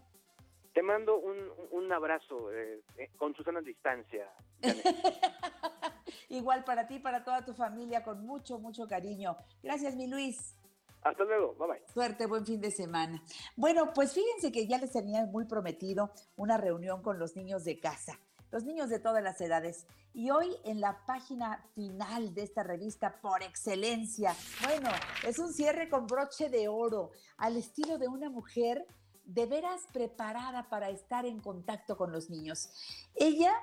[0.74, 1.38] Te mando un,
[1.72, 4.32] un abrazo eh, eh, con Susana a distancia.
[6.30, 9.38] Igual para ti, para toda tu familia, con mucho, mucho cariño.
[9.64, 10.56] Gracias, mi Luis.
[11.04, 11.84] Hasta luego, bye bye.
[11.94, 13.24] Suerte, buen fin de semana.
[13.56, 17.80] Bueno, pues fíjense que ya les tenía muy prometido una reunión con los niños de
[17.80, 18.20] casa,
[18.52, 19.86] los niños de todas las edades.
[20.14, 24.90] Y hoy en la página final de esta revista por excelencia, bueno,
[25.26, 28.86] es un cierre con broche de oro, al estilo de una mujer
[29.24, 32.70] de veras preparada para estar en contacto con los niños.
[33.14, 33.54] Ella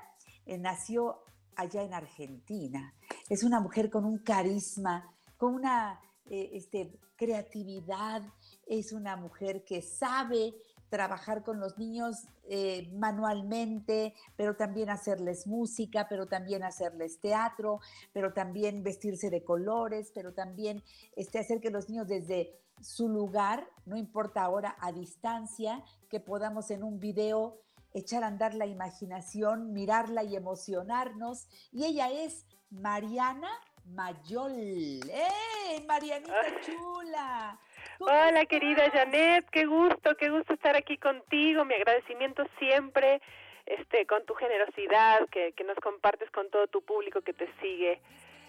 [0.45, 1.24] eh, nació
[1.55, 2.93] allá en Argentina.
[3.29, 8.21] Es una mujer con un carisma, con una eh, este, creatividad.
[8.65, 10.55] Es una mujer que sabe
[10.89, 17.79] trabajar con los niños eh, manualmente, pero también hacerles música, pero también hacerles teatro,
[18.13, 20.83] pero también vestirse de colores, pero también
[21.15, 26.71] este, hacer que los niños desde su lugar, no importa ahora a distancia, que podamos
[26.71, 27.59] en un video
[27.95, 31.47] echar a andar la imaginación, mirarla y emocionarnos.
[31.71, 33.49] Y ella es Mariana
[33.85, 34.51] Mayol.
[34.51, 37.59] ¡Eh, Marianita chula!
[37.99, 41.63] Hola, querida Janet, qué gusto, qué gusto estar aquí contigo.
[41.63, 43.21] Mi agradecimiento siempre
[43.65, 48.01] este, con tu generosidad que, que nos compartes con todo tu público que te sigue.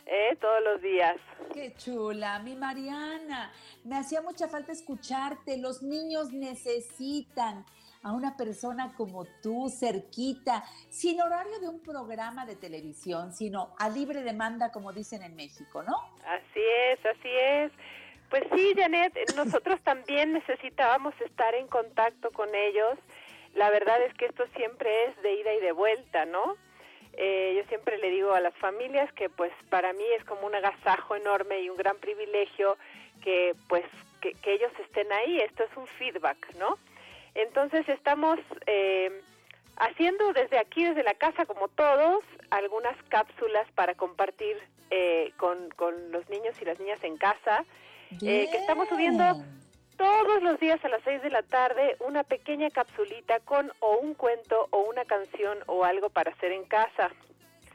[0.06, 0.36] ¿eh?
[0.40, 1.16] todos los días.
[1.52, 3.52] Qué chula, mi Mariana.
[3.84, 5.58] Me hacía mucha falta escucharte.
[5.58, 7.64] Los niños necesitan
[8.06, 13.88] a una persona como tú, cerquita, sin horario de un programa de televisión, sino a
[13.88, 15.96] libre demanda, como dicen en México, ¿no?
[16.24, 16.60] Así
[16.90, 17.72] es, así es.
[18.30, 22.96] Pues sí, Janet, nosotros también necesitábamos estar en contacto con ellos.
[23.56, 26.56] La verdad es que esto siempre es de ida y de vuelta, ¿no?
[27.14, 30.54] Eh, yo siempre le digo a las familias que pues para mí es como un
[30.54, 32.76] agasajo enorme y un gran privilegio
[33.24, 33.84] que pues
[34.20, 35.40] que, ellos estén ahí.
[35.40, 36.78] Esto es un feedback, ¿no?
[37.36, 39.22] Entonces estamos eh,
[39.76, 44.56] haciendo desde aquí, desde la casa, como todos, algunas cápsulas para compartir
[44.90, 47.64] eh, con, con los niños y las niñas en casa,
[48.20, 49.42] que estamos subiendo
[49.96, 54.14] todos los días a las 6 de la tarde una pequeña capsulita con o un
[54.14, 57.10] cuento o una canción o algo para hacer en casa.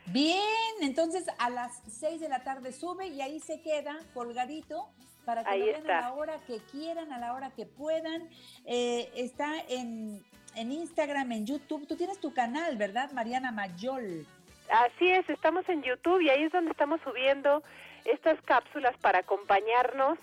[0.08, 0.42] Bien,
[0.82, 4.88] entonces a las 6 de la tarde sube y ahí se queda colgadito
[5.26, 8.30] para que lo vean a la hora que quieran, a la hora que puedan.
[8.66, 10.24] Eh, está en,
[10.56, 11.88] en Instagram, en YouTube.
[11.88, 14.26] Tú tienes tu canal, ¿verdad, Mariana Mayol?
[14.70, 17.62] Así es, estamos en YouTube y ahí es donde estamos subiendo
[18.06, 20.18] estas cápsulas para acompañarnos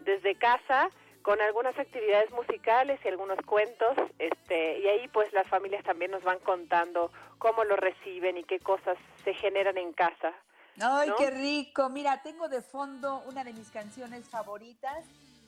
[0.00, 0.90] desde casa
[1.22, 6.22] con algunas actividades musicales y algunos cuentos, este, y ahí pues las familias también nos
[6.22, 10.34] van contando cómo lo reciben y qué cosas se generan en casa.
[10.80, 11.88] ¡Ay, qué rico!
[11.88, 15.04] Mira, tengo de fondo una de mis canciones favoritas,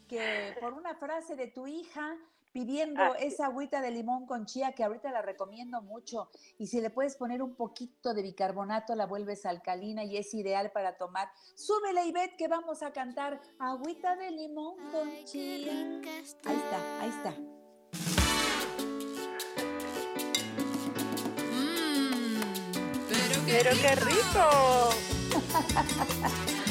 [0.09, 2.17] que por una frase de tu hija
[2.57, 6.81] pidiendo ah, esa agüita de limón con chía que ahorita la recomiendo mucho y si
[6.81, 11.29] le puedes poner un poquito de bicarbonato la vuelves alcalina y es ideal para tomar.
[11.55, 15.71] Súbele Ivette que vamos a cantar agüita de limón con chía.
[16.47, 17.31] Ahí está, ahí está.
[21.53, 22.41] Mm,
[23.47, 25.16] pero qué rico.
[25.53, 26.66] ハハハハ!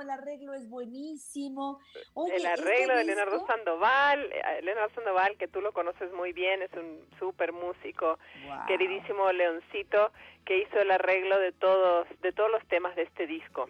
[0.00, 1.80] El arreglo es buenísimo.
[2.16, 6.62] el este arreglo de Leonardo Sandoval, eh, Leonardo Sandoval, que tú lo conoces muy bien,
[6.62, 8.18] es un súper músico,
[8.66, 10.12] queridísimo Leoncito,
[10.44, 13.68] que hizo el arreglo de todos, de todos los temas de este disco.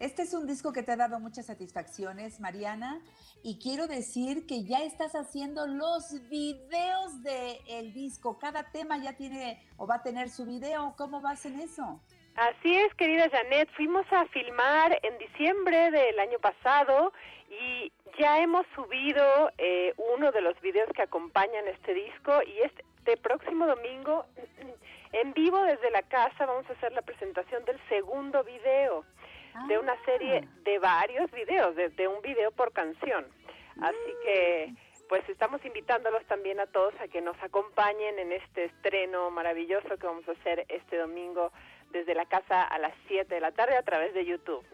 [0.00, 3.02] Este es un disco que te ha dado muchas satisfacciones, Mariana,
[3.42, 8.38] y quiero decir que ya estás haciendo los videos del el disco.
[8.38, 10.94] Cada tema ya tiene o va a tener su video.
[10.96, 12.00] ¿Cómo vas en eso?
[12.36, 13.68] Así es, querida Janet.
[13.76, 17.12] Fuimos a filmar en diciembre del año pasado
[17.50, 23.16] y ya hemos subido eh, uno de los videos que acompañan este disco y este
[23.16, 24.26] próximo domingo
[25.12, 29.04] en vivo desde la casa vamos a hacer la presentación del segundo video
[29.66, 30.48] de una serie Ah.
[30.62, 33.26] de varios videos, de, de un video por canción.
[33.80, 34.74] Así que
[35.08, 40.06] pues estamos invitándolos también a todos a que nos acompañen en este estreno maravilloso que
[40.06, 41.50] vamos a hacer este domingo
[41.92, 44.64] desde la casa a las 7 de la tarde a través de YouTube.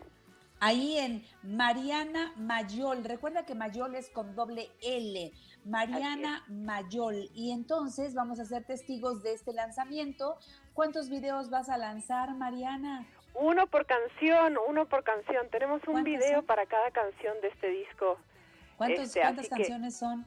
[0.58, 3.04] Ahí en Mariana Mayol.
[3.04, 5.30] Recuerda que Mayol es con doble L.
[5.66, 7.28] Mariana Mayol.
[7.34, 10.38] Y entonces vamos a ser testigos de este lanzamiento.
[10.72, 13.06] ¿Cuántos videos vas a lanzar, Mariana?
[13.34, 15.46] Uno por canción, uno por canción.
[15.50, 16.46] Tenemos un ¿Cuántas video son?
[16.46, 18.16] para cada canción de este disco.
[18.78, 20.24] ¿Cuántos, Este, ¿Cuántas que canciones son?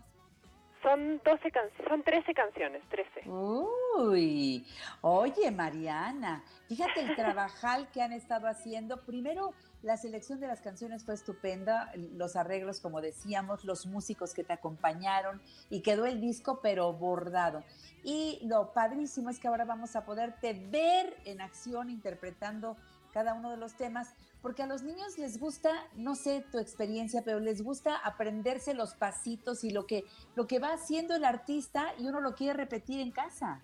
[0.81, 3.29] Son 12 canciones, son 13 canciones, 13.
[3.29, 4.65] Uy,
[5.01, 9.03] oye Mariana, fíjate el trabajal que han estado haciendo.
[9.03, 14.45] Primero, la selección de las canciones fue estupenda, los arreglos, como decíamos, los músicos que
[14.45, 17.63] te acompañaron y quedó el disco pero bordado.
[18.03, 22.77] Y lo padrísimo es que ahora vamos a poderte ver en acción interpretando
[23.11, 27.21] cada uno de los temas, porque a los niños les gusta, no sé tu experiencia,
[27.25, 30.05] pero les gusta aprenderse los pasitos y lo que,
[30.35, 33.61] lo que va haciendo el artista y uno lo quiere repetir en casa.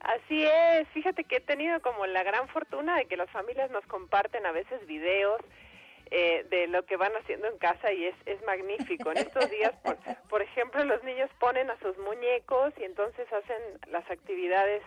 [0.00, 3.84] Así es, fíjate que he tenido como la gran fortuna de que las familias nos
[3.86, 5.40] comparten a veces videos
[6.10, 9.10] eh, de lo que van haciendo en casa y es, es magnífico.
[9.10, 9.96] En estos días, por,
[10.28, 14.82] por ejemplo, los niños ponen a sus muñecos y entonces hacen las actividades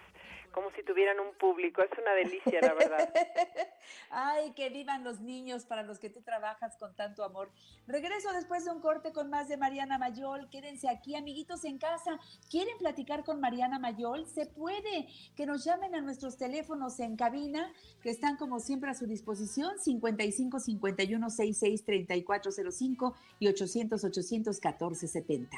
[0.59, 1.81] como si tuvieran un público.
[1.81, 3.13] Es una delicia, la verdad.
[4.09, 7.49] Ay, que vivan los niños para los que tú trabajas con tanto amor.
[7.87, 10.49] Regreso después de un corte con más de Mariana Mayol.
[10.49, 12.19] Quédense aquí, amiguitos en casa.
[12.49, 14.25] ¿Quieren platicar con Mariana Mayol?
[14.25, 15.07] Se puede.
[15.37, 17.71] Que nos llamen a nuestros teléfonos en cabina,
[18.01, 25.57] que están como siempre a su disposición, 55 51 66 3405 y 800 814 70.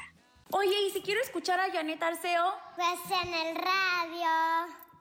[0.52, 2.52] Oye, ¿y si quiero escuchar a Janet Arceo?
[2.76, 4.91] Pues en el radio.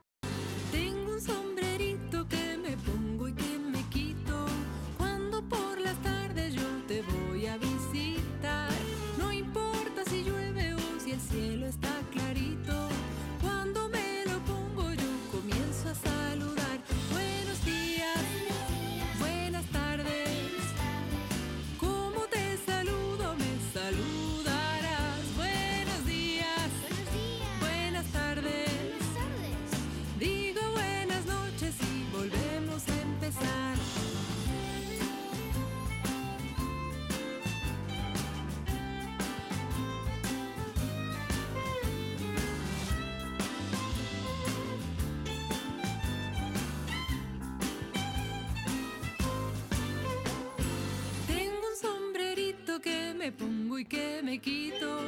[53.21, 54.99] Me pongo y que me quito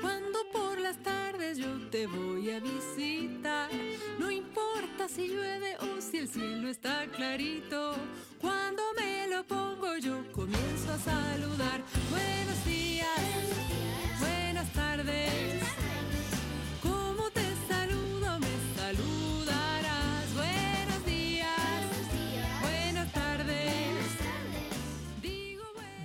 [0.00, 3.70] cuando por las tardes yo te voy a visitar.
[4.18, 7.94] No importa si llueve o si el cielo está clarito.
[8.40, 11.80] Cuando me lo pongo yo comienzo a saludar.
[12.10, 13.20] Buenos días,
[14.18, 15.62] buenas tardes.
[15.62, 15.89] ¿Cómo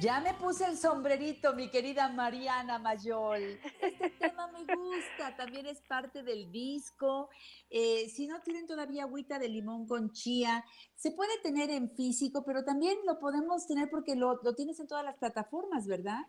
[0.05, 3.41] Ya me puse el sombrerito, mi querida Mariana Mayol.
[3.81, 7.31] Este tema me gusta, también es parte del disco.
[7.71, 10.63] Eh, si no tienen todavía agüita de limón con chía,
[10.93, 14.87] se puede tener en físico, pero también lo podemos tener porque lo, lo tienes en
[14.87, 16.19] todas las plataformas, ¿verdad?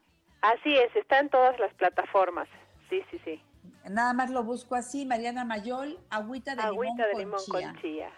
[0.41, 2.49] Así es, está en todas las plataformas.
[2.89, 3.43] Sí, sí, sí.
[3.91, 7.73] Nada más lo busco así, Mariana Mayol, agüita de Agüita de limón, limón con chía.
[7.73, 8.11] con chía.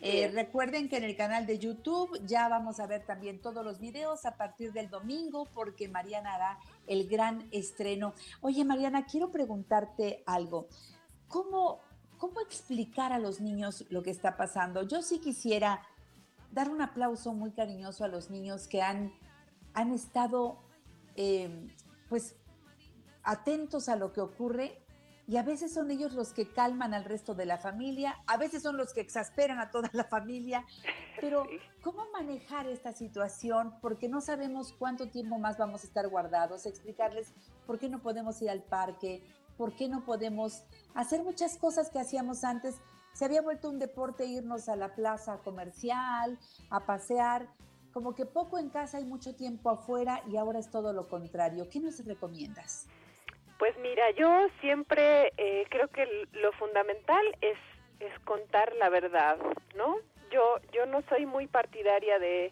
[0.00, 3.78] Eh, recuerden que en el canal de YouTube ya vamos a ver también todos los
[3.78, 8.14] videos a partir del domingo porque Mariana hará el gran estreno.
[8.40, 10.68] Oye Mariana, quiero preguntarte algo.
[11.28, 11.80] ¿Cómo,
[12.18, 14.82] cómo explicar a los niños lo que está pasando?
[14.82, 15.82] Yo sí quisiera
[16.50, 19.12] dar un aplauso muy cariñoso a los niños que han,
[19.74, 20.58] han estado
[21.16, 21.68] eh,
[22.08, 22.36] pues
[23.22, 24.81] atentos a lo que ocurre
[25.28, 28.62] y a veces son ellos los que calman al resto de la familia, a veces
[28.62, 30.64] son los que exasperan a toda la familia,
[31.20, 31.44] pero
[31.82, 33.74] ¿cómo manejar esta situación?
[33.80, 37.32] Porque no sabemos cuánto tiempo más vamos a estar guardados, explicarles
[37.66, 39.22] por qué no podemos ir al parque,
[39.56, 42.76] por qué no podemos hacer muchas cosas que hacíamos antes.
[43.12, 46.38] Se había vuelto un deporte irnos a la plaza comercial,
[46.70, 47.48] a pasear,
[47.92, 51.68] como que poco en casa y mucho tiempo afuera y ahora es todo lo contrario.
[51.68, 52.86] ¿Qué nos recomiendas?
[53.62, 57.56] Pues mira, yo siempre eh, creo que lo fundamental es,
[58.00, 59.38] es contar la verdad,
[59.76, 59.98] ¿no?
[60.32, 62.50] yo yo no soy muy partidaria de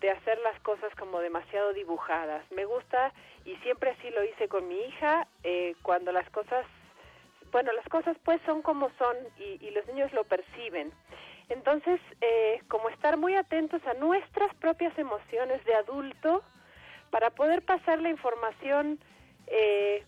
[0.00, 2.42] de hacer las cosas como demasiado dibujadas.
[2.50, 3.12] Me gusta
[3.44, 6.66] y siempre así lo hice con mi hija eh, cuando las cosas
[7.52, 10.90] bueno las cosas pues son como son y, y los niños lo perciben.
[11.48, 16.42] Entonces, eh, como estar muy atentos a nuestras propias emociones de adulto
[17.12, 18.98] para poder pasar la información,
[19.46, 20.04] eh,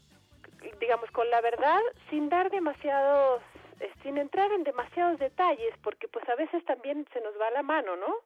[0.80, 1.80] digamos, con la verdad,
[2.10, 3.42] sin dar demasiados,
[3.80, 7.62] eh, sin entrar en demasiados detalles, porque pues a veces también se nos va la
[7.62, 8.16] mano, ¿no?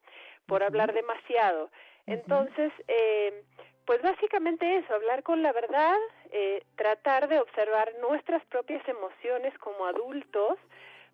[0.45, 1.69] Por hablar demasiado.
[2.07, 3.43] Entonces, eh,
[3.85, 5.97] pues básicamente eso, hablar con la verdad,
[6.31, 10.57] eh, tratar de observar nuestras propias emociones como adultos,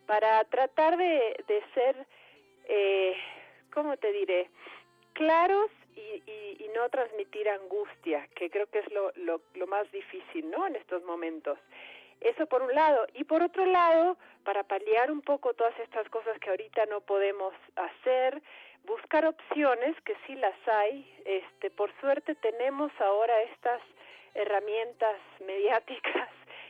[0.08, 2.08] para tratar de, de ser,
[2.66, 3.16] eh,
[3.74, 4.50] ¿cómo te diré?,
[5.14, 9.92] claros y, y, y, no transmitir angustia, que creo que es lo, lo, lo más
[9.92, 11.58] difícil, ¿no?, en estos momentos.
[12.22, 13.08] Eso por un lado.
[13.14, 17.54] Y por otro lado, para paliar un poco todas estas cosas que ahorita no podemos
[17.76, 18.42] hacer,
[18.86, 21.12] buscar opciones, que sí las hay.
[21.26, 23.82] Este, por suerte tenemos ahora estas
[24.34, 26.30] herramientas mediáticas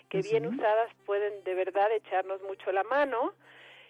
[0.09, 3.33] que bien usadas pueden de verdad echarnos mucho la mano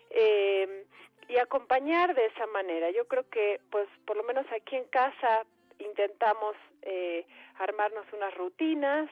[0.09, 0.85] eh,
[1.27, 2.91] y acompañar de esa manera.
[2.91, 5.45] Yo creo que, pues, por lo menos aquí en casa
[5.79, 7.25] intentamos eh,
[7.59, 9.09] armarnos unas rutinas,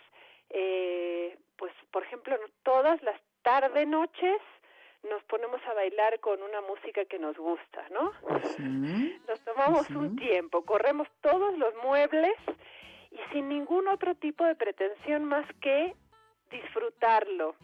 [0.50, 4.42] eh, pues, por ejemplo, todas las tarde noches
[5.10, 8.12] nos ponemos a bailar con una música que nos gusta, ¿no?
[9.28, 12.34] Nos tomamos un tiempo, corremos todos los muebles
[13.12, 15.94] y sin ningún otro tipo de pretensión más que
[16.50, 17.56] disfrutarlo.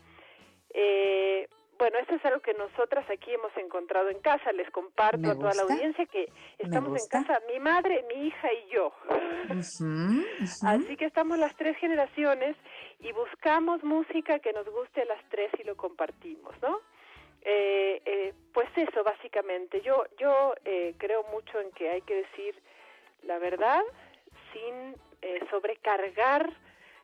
[0.74, 1.48] Eh,
[1.82, 4.52] bueno, eso es algo que nosotras aquí hemos encontrado en casa.
[4.52, 8.54] Les comparto Me a toda la audiencia que estamos en casa, mi madre, mi hija
[8.54, 8.94] y yo.
[9.50, 12.56] Así que estamos las tres generaciones
[13.00, 16.82] y buscamos música que nos guste a las tres y lo compartimos, ¿no?
[17.42, 19.82] Eh, eh, pues eso, básicamente.
[19.82, 22.62] Yo, yo eh, creo mucho en que hay que decir
[23.24, 23.82] la verdad
[24.54, 26.48] sin eh, sobrecargar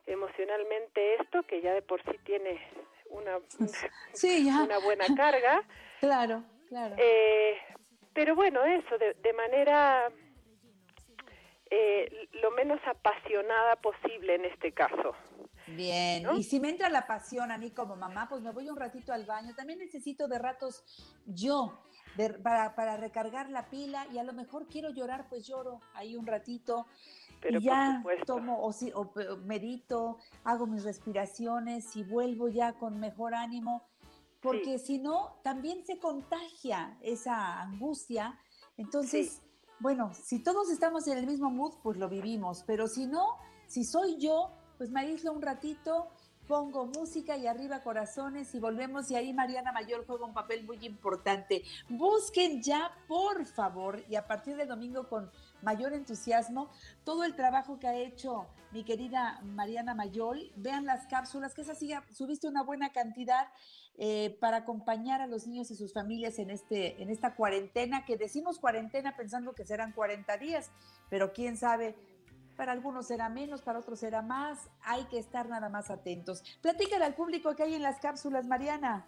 [0.06, 2.60] emocionalmente esto, que ya de por sí tiene
[3.10, 3.38] una,
[4.12, 4.62] Sí, ya.
[4.62, 5.62] una buena carga.
[6.00, 6.94] Claro, claro.
[6.96, 7.56] Eh,
[8.14, 10.08] pero bueno, eso, de, de manera
[11.70, 15.14] eh, lo menos apasionada posible en este caso.
[15.66, 18.76] Bien, y si me entra la pasión a mí como mamá, pues me voy un
[18.76, 19.54] ratito al baño.
[19.54, 20.82] También necesito de ratos
[21.26, 21.82] yo
[22.16, 26.16] de- para, para recargar la pila y a lo mejor quiero llorar, pues lloro ahí
[26.16, 26.86] un ratito.
[27.40, 29.10] Pero por ya tomo o, si- o
[29.44, 33.82] medito, hago mis respiraciones y vuelvo ya con mejor ánimo,
[34.40, 38.38] porque si no, también se contagia esa angustia.
[38.76, 39.42] Entonces,
[39.80, 43.36] bueno, si todos estamos en el mismo mood, pues lo vivimos, pero si no,
[43.66, 46.08] si soy yo, pues me aíslo un ratito,
[46.46, 50.78] pongo música y arriba corazones y volvemos y ahí Mariana Mayor juega un papel muy
[50.86, 51.62] importante.
[51.90, 55.30] Busquen ya, por favor, y a partir del domingo con
[55.62, 56.70] mayor entusiasmo,
[57.04, 60.52] todo el trabajo que ha hecho mi querida Mariana Mayol.
[60.56, 63.48] Vean las cápsulas, que es así, subiste una buena cantidad
[63.96, 68.16] eh, para acompañar a los niños y sus familias en, este, en esta cuarentena, que
[68.16, 70.70] decimos cuarentena pensando que serán 40 días,
[71.10, 71.96] pero quién sabe,
[72.56, 76.42] para algunos será menos, para otros será más, hay que estar nada más atentos.
[76.60, 79.06] Platícale al público que hay en las cápsulas, Mariana.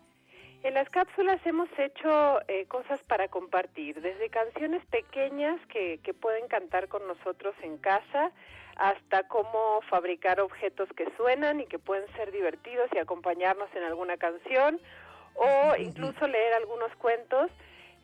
[0.63, 6.49] En las cápsulas hemos hecho eh, cosas para compartir, desde canciones pequeñas que, que pueden
[6.49, 8.31] cantar con nosotros en casa,
[8.77, 14.19] hasta cómo fabricar objetos que suenan y que pueden ser divertidos y acompañarnos en alguna
[14.19, 14.79] canción,
[15.35, 17.51] o incluso leer algunos cuentos.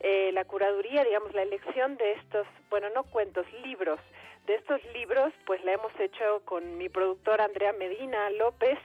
[0.00, 4.00] Eh, la curaduría, digamos, la elección de estos, bueno, no cuentos, libros.
[4.46, 8.78] De estos libros, pues la hemos hecho con mi productora Andrea Medina López,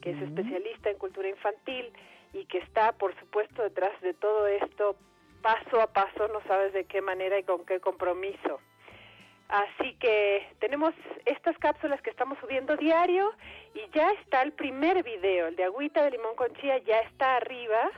[0.00, 1.92] que es especialista en cultura infantil
[2.32, 4.96] y que está, por supuesto, detrás de todo esto
[5.42, 8.60] paso a paso, no sabes de qué manera y con qué compromiso.
[9.48, 10.94] Así que tenemos
[11.26, 13.32] estas cápsulas que estamos subiendo diario
[13.74, 17.36] y ya está el primer video, el de agüita de limón con chía, ya está
[17.36, 17.90] arriba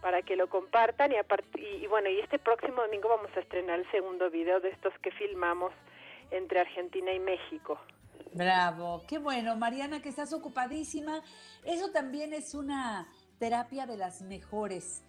[0.00, 1.16] para que lo compartan y,
[1.58, 4.92] y, y bueno, y este próximo domingo vamos a estrenar el segundo video de estos
[5.00, 5.72] que filmamos
[6.30, 7.78] entre Argentina y México.
[8.32, 11.22] Bravo, qué bueno, Mariana, que estás ocupadísima.
[11.64, 13.06] Eso también es una
[13.38, 15.02] terapia de las mejores.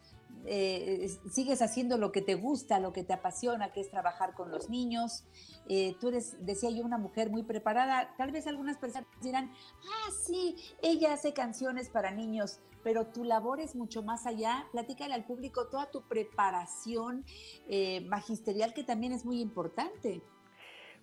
[0.47, 4.33] Eh, es- sigues haciendo lo que te gusta, lo que te apasiona, que es trabajar
[4.33, 5.23] con los niños.
[5.69, 8.13] Eh, tú eres, decía yo, una mujer muy preparada.
[8.17, 13.59] Tal vez algunas personas dirán, ah, sí, ella hace canciones para niños, pero tu labor
[13.59, 14.67] es mucho más allá.
[14.71, 17.25] Platícale al público toda tu preparación
[17.67, 20.21] eh, magisterial, que también es muy importante.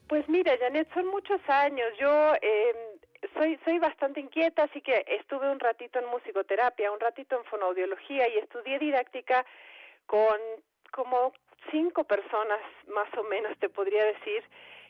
[0.09, 1.87] Pues mira, Janet, son muchos años.
[1.99, 2.92] Yo eh,
[3.35, 8.29] soy soy bastante inquieta, así que estuve un ratito en musicoterapia, un ratito en fonoaudiología
[8.29, 9.45] y estudié didáctica
[10.07, 10.37] con
[10.91, 11.33] como
[11.71, 14.45] cinco personas más o menos, te podría decir,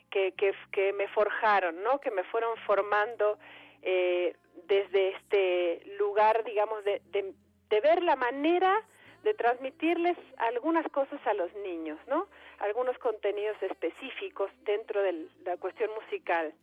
[0.09, 0.33] que,
[0.71, 1.99] que, me forjaron, ¿no?
[1.99, 3.39] Que me fueron formando
[3.81, 4.35] eh,
[4.67, 7.33] desde este lugar, digamos, de, de,
[7.69, 8.79] de ver la manera
[9.23, 12.27] de transmitirles algunas cosas a los niños, ¿no?
[12.59, 16.53] Algunos contenidos específicos dentro de la cuestión musical.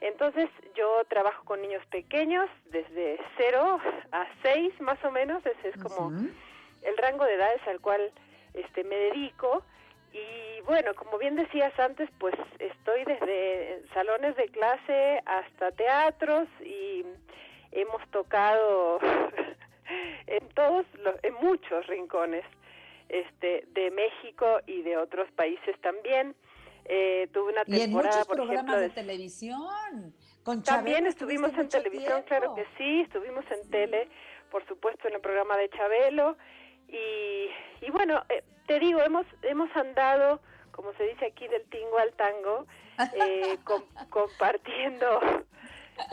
[0.00, 3.80] Entonces yo trabajo con niños pequeños desde 0
[4.12, 6.12] a 6 más o menos, ese es como
[6.82, 8.12] el rango de edades al cual
[8.54, 9.62] este me dedico
[10.12, 17.04] y bueno, como bien decías antes, pues estoy desde salones de clase hasta teatros y
[17.72, 18.98] hemos tocado
[20.26, 22.44] en todos los, en muchos rincones
[23.08, 26.34] este de México y de otros países también.
[26.88, 30.14] Eh, tuve una Y en temporada, muchos por programas ejemplo, de de televisión.
[30.44, 34.08] Con también Chabelo estuvimos en televisión, claro que sí, estuvimos en tele,
[34.50, 36.36] por supuesto en el programa de Chabelo
[36.88, 37.48] y,
[37.84, 40.40] y bueno, eh, te digo, hemos hemos andado,
[40.70, 42.66] como se dice aquí, del tingo al tango,
[43.14, 45.20] eh, com- compartiendo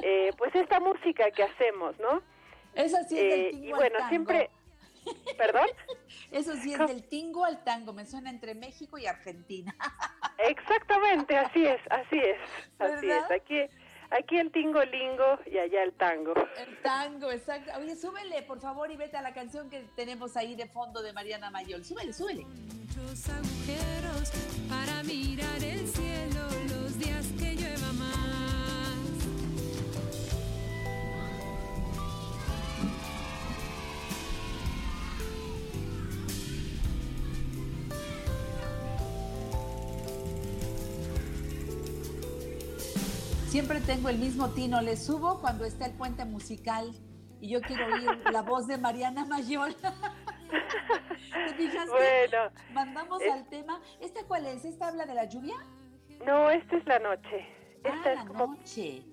[0.01, 2.23] eh, pues esta música que hacemos, ¿no?
[2.73, 4.09] Es del Eh, tingo y al bueno, tango.
[4.09, 4.49] siempre,
[5.37, 5.67] perdón.
[6.31, 9.75] Eso sí es del tingo al tango, me suena entre México y Argentina.
[10.37, 12.37] Exactamente, así es, así es,
[12.79, 13.31] así ¿Verdad?
[13.31, 13.41] es.
[13.41, 13.59] Aquí
[14.13, 16.33] aquí el tingo lingo y allá el tango.
[16.57, 17.71] El tango, exacto.
[17.79, 21.13] Oye, súbele, por favor, y vete a la canción que tenemos ahí de fondo de
[21.13, 21.83] Mariana Mayol.
[21.83, 22.45] Súbele, súbele.
[22.45, 24.52] Muchos agujeros
[43.53, 46.91] Siempre tengo el mismo tino, le subo cuando está el puente musical
[47.39, 49.75] y yo quiero oír la voz de Mariana Mayol.
[51.47, 51.91] ¿Te fijaste?
[51.91, 53.79] Bueno, Mandamos es- al tema.
[54.01, 54.65] ¿Esta cuál es?
[54.65, 55.53] ¿Esta habla de la lluvia?
[56.25, 57.45] No, esta es la noche.
[57.85, 59.03] Ah, Esta es la como noche.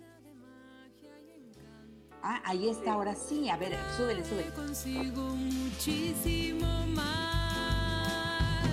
[2.23, 3.51] Ah, ahí está, ahora sí.
[3.51, 4.51] A ver, súbele, súbele.
[4.55, 8.71] Consigo muchísimo más.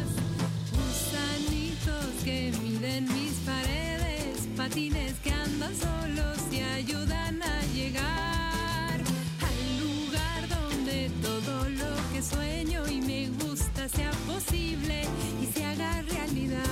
[0.72, 3.87] Gusanitos que miden mis paredes,
[4.58, 9.00] patines que andan solos y ayudan a llegar
[9.50, 15.04] al lugar donde todo lo que sueño y me gusta sea posible
[15.40, 16.64] y se haga realidad.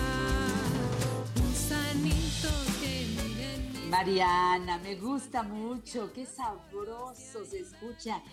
[2.81, 8.23] Que Mariana, me gusta mucho, qué sabroso se escucha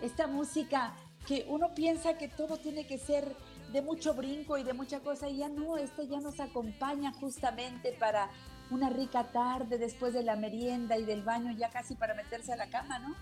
[0.00, 0.94] esta música
[1.26, 3.36] que uno piensa que todo tiene que ser
[3.72, 7.92] de mucho brinco y de mucha cosa y ya no, esta ya nos acompaña justamente
[7.98, 8.30] para
[8.72, 12.56] una rica tarde después de la merienda y del baño ya casi para meterse a
[12.56, 13.14] la cama, ¿no?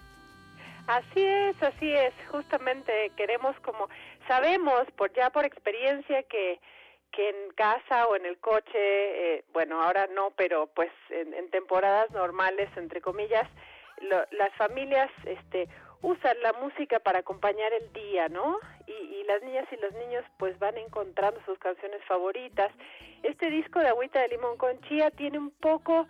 [0.87, 2.13] Así es, así es.
[2.31, 3.89] Justamente queremos como
[4.27, 6.61] sabemos por ya por experiencia que
[7.13, 11.51] que en casa o en el coche, eh, bueno, ahora no, pero pues en, en
[11.51, 13.49] temporadas normales, entre comillas,
[14.01, 15.69] lo- las familias este,
[16.03, 18.59] usan la música para acompañar el día, ¿no?
[19.31, 22.73] Las niñas y los niños pues van encontrando sus canciones favoritas.
[23.23, 26.09] Este disco de Agüita de Limón con Chía tiene un poco,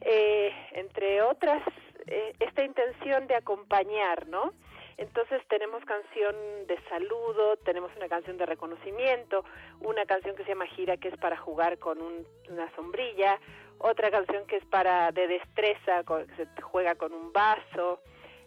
[0.00, 1.62] eh, entre otras,
[2.06, 4.54] eh, esta intención de acompañar, ¿no?
[4.96, 6.34] Entonces tenemos canción
[6.66, 9.44] de saludo, tenemos una canción de reconocimiento,
[9.80, 13.38] una canción que se llama Gira que es para jugar con un- una sombrilla,
[13.76, 18.00] otra canción que es para de destreza, que se juega con un vaso,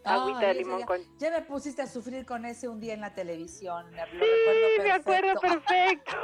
[0.04, 2.94] agüita Ay, de limón ya, con ya me pusiste a sufrir con ese un día
[2.94, 3.90] en la televisión.
[3.92, 6.16] me- Sí, me acuerdo perfecto.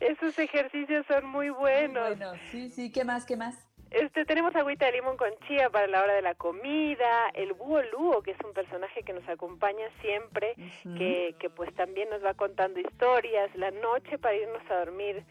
[0.00, 2.16] Esos ejercicios son muy buenos.
[2.16, 3.66] Bueno, sí, sí, ¿qué más, qué más?
[3.90, 7.80] Este, tenemos agüita de limón con chía para la hora de la comida, el búho
[7.92, 10.56] Luo, que es un personaje que nos acompaña siempre,
[10.98, 15.24] que, que pues también nos va contando historias, la noche para irnos a dormir,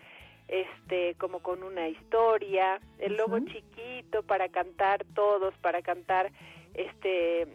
[0.48, 6.32] este, como con una historia, el lobo chiquito para cantar todos, para cantar,
[6.74, 7.48] este,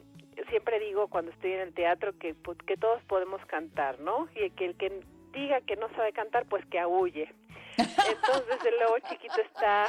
[0.49, 4.29] siempre digo cuando estoy en el teatro que, pues, que todos podemos cantar, ¿no?
[4.35, 5.01] Y que el que
[5.41, 7.33] diga que no sabe cantar, pues que aúlle.
[7.79, 9.89] Entonces el lobo chiquito está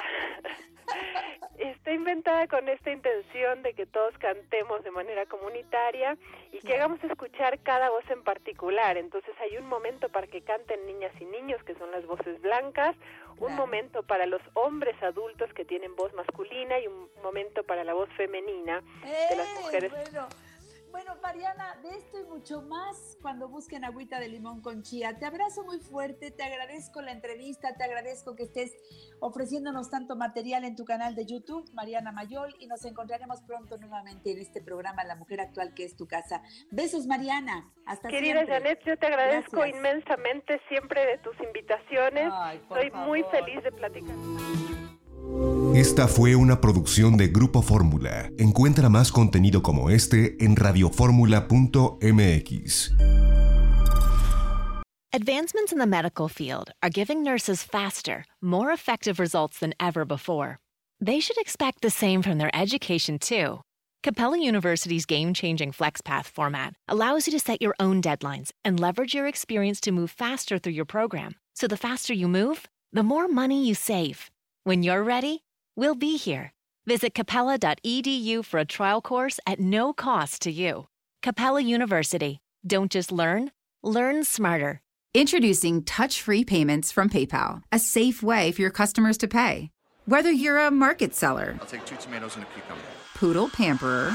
[1.59, 6.17] está inventada con esta intención de que todos cantemos de manera comunitaria
[6.51, 8.97] y que hagamos escuchar cada voz en particular.
[8.97, 12.95] Entonces hay un momento para que canten niñas y niños, que son las voces blancas,
[13.37, 13.55] un Claro.
[13.55, 18.09] momento para los hombres adultos que tienen voz masculina y un momento para la voz
[18.17, 18.81] femenina
[19.29, 19.91] de las mujeres.
[19.91, 20.27] Bueno,
[20.91, 25.17] Bueno, Mariana, de esto y mucho más cuando busquen agüita de limón con chía.
[25.19, 28.75] Te abrazo muy fuerte, te agradezco la entrevista, te agradezco que estés
[29.19, 34.31] ofreciéndonos tanto material en tu canal de YouTube, Mariana Mayol, y nos encontraremos pronto nuevamente
[34.31, 36.41] en este programa La Mujer Actual, que es tu casa.
[36.71, 37.71] Besos, Mariana.
[37.85, 38.55] Hasta Querida siempre.
[38.55, 39.77] Janet, yo te agradezco Gracias.
[39.77, 42.31] inmensamente siempre de tus invitaciones.
[42.33, 44.15] Ay, por Estoy muy feliz de platicar.
[45.75, 48.31] Esta fue una producción de Grupo Fórmula.
[48.39, 52.91] Encuentra más contenido como este en radioformula.mx.
[55.13, 60.57] Advancements in the medical field are giving nurses faster, more effective results than ever before.
[60.99, 63.61] They should expect the same from their education, too.
[64.01, 69.13] Capella University's game changing FlexPath format allows you to set your own deadlines and leverage
[69.13, 71.35] your experience to move faster through your program.
[71.53, 74.31] So the faster you move, the more money you save.
[74.63, 75.43] When you're ready,
[75.75, 76.53] we'll be here.
[76.85, 80.87] Visit capella.edu for a trial course at no cost to you.
[81.21, 82.39] Capella University.
[82.65, 83.51] Don't just learn,
[83.83, 84.81] learn smarter.
[85.13, 89.71] Introducing touch free payments from PayPal, a safe way for your customers to pay.
[90.05, 92.81] Whether you're a market seller, I'll take two tomatoes and a cucumber.
[93.15, 94.11] poodle pamperer,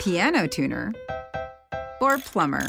[0.00, 0.92] piano tuner,
[2.00, 2.68] or plumber.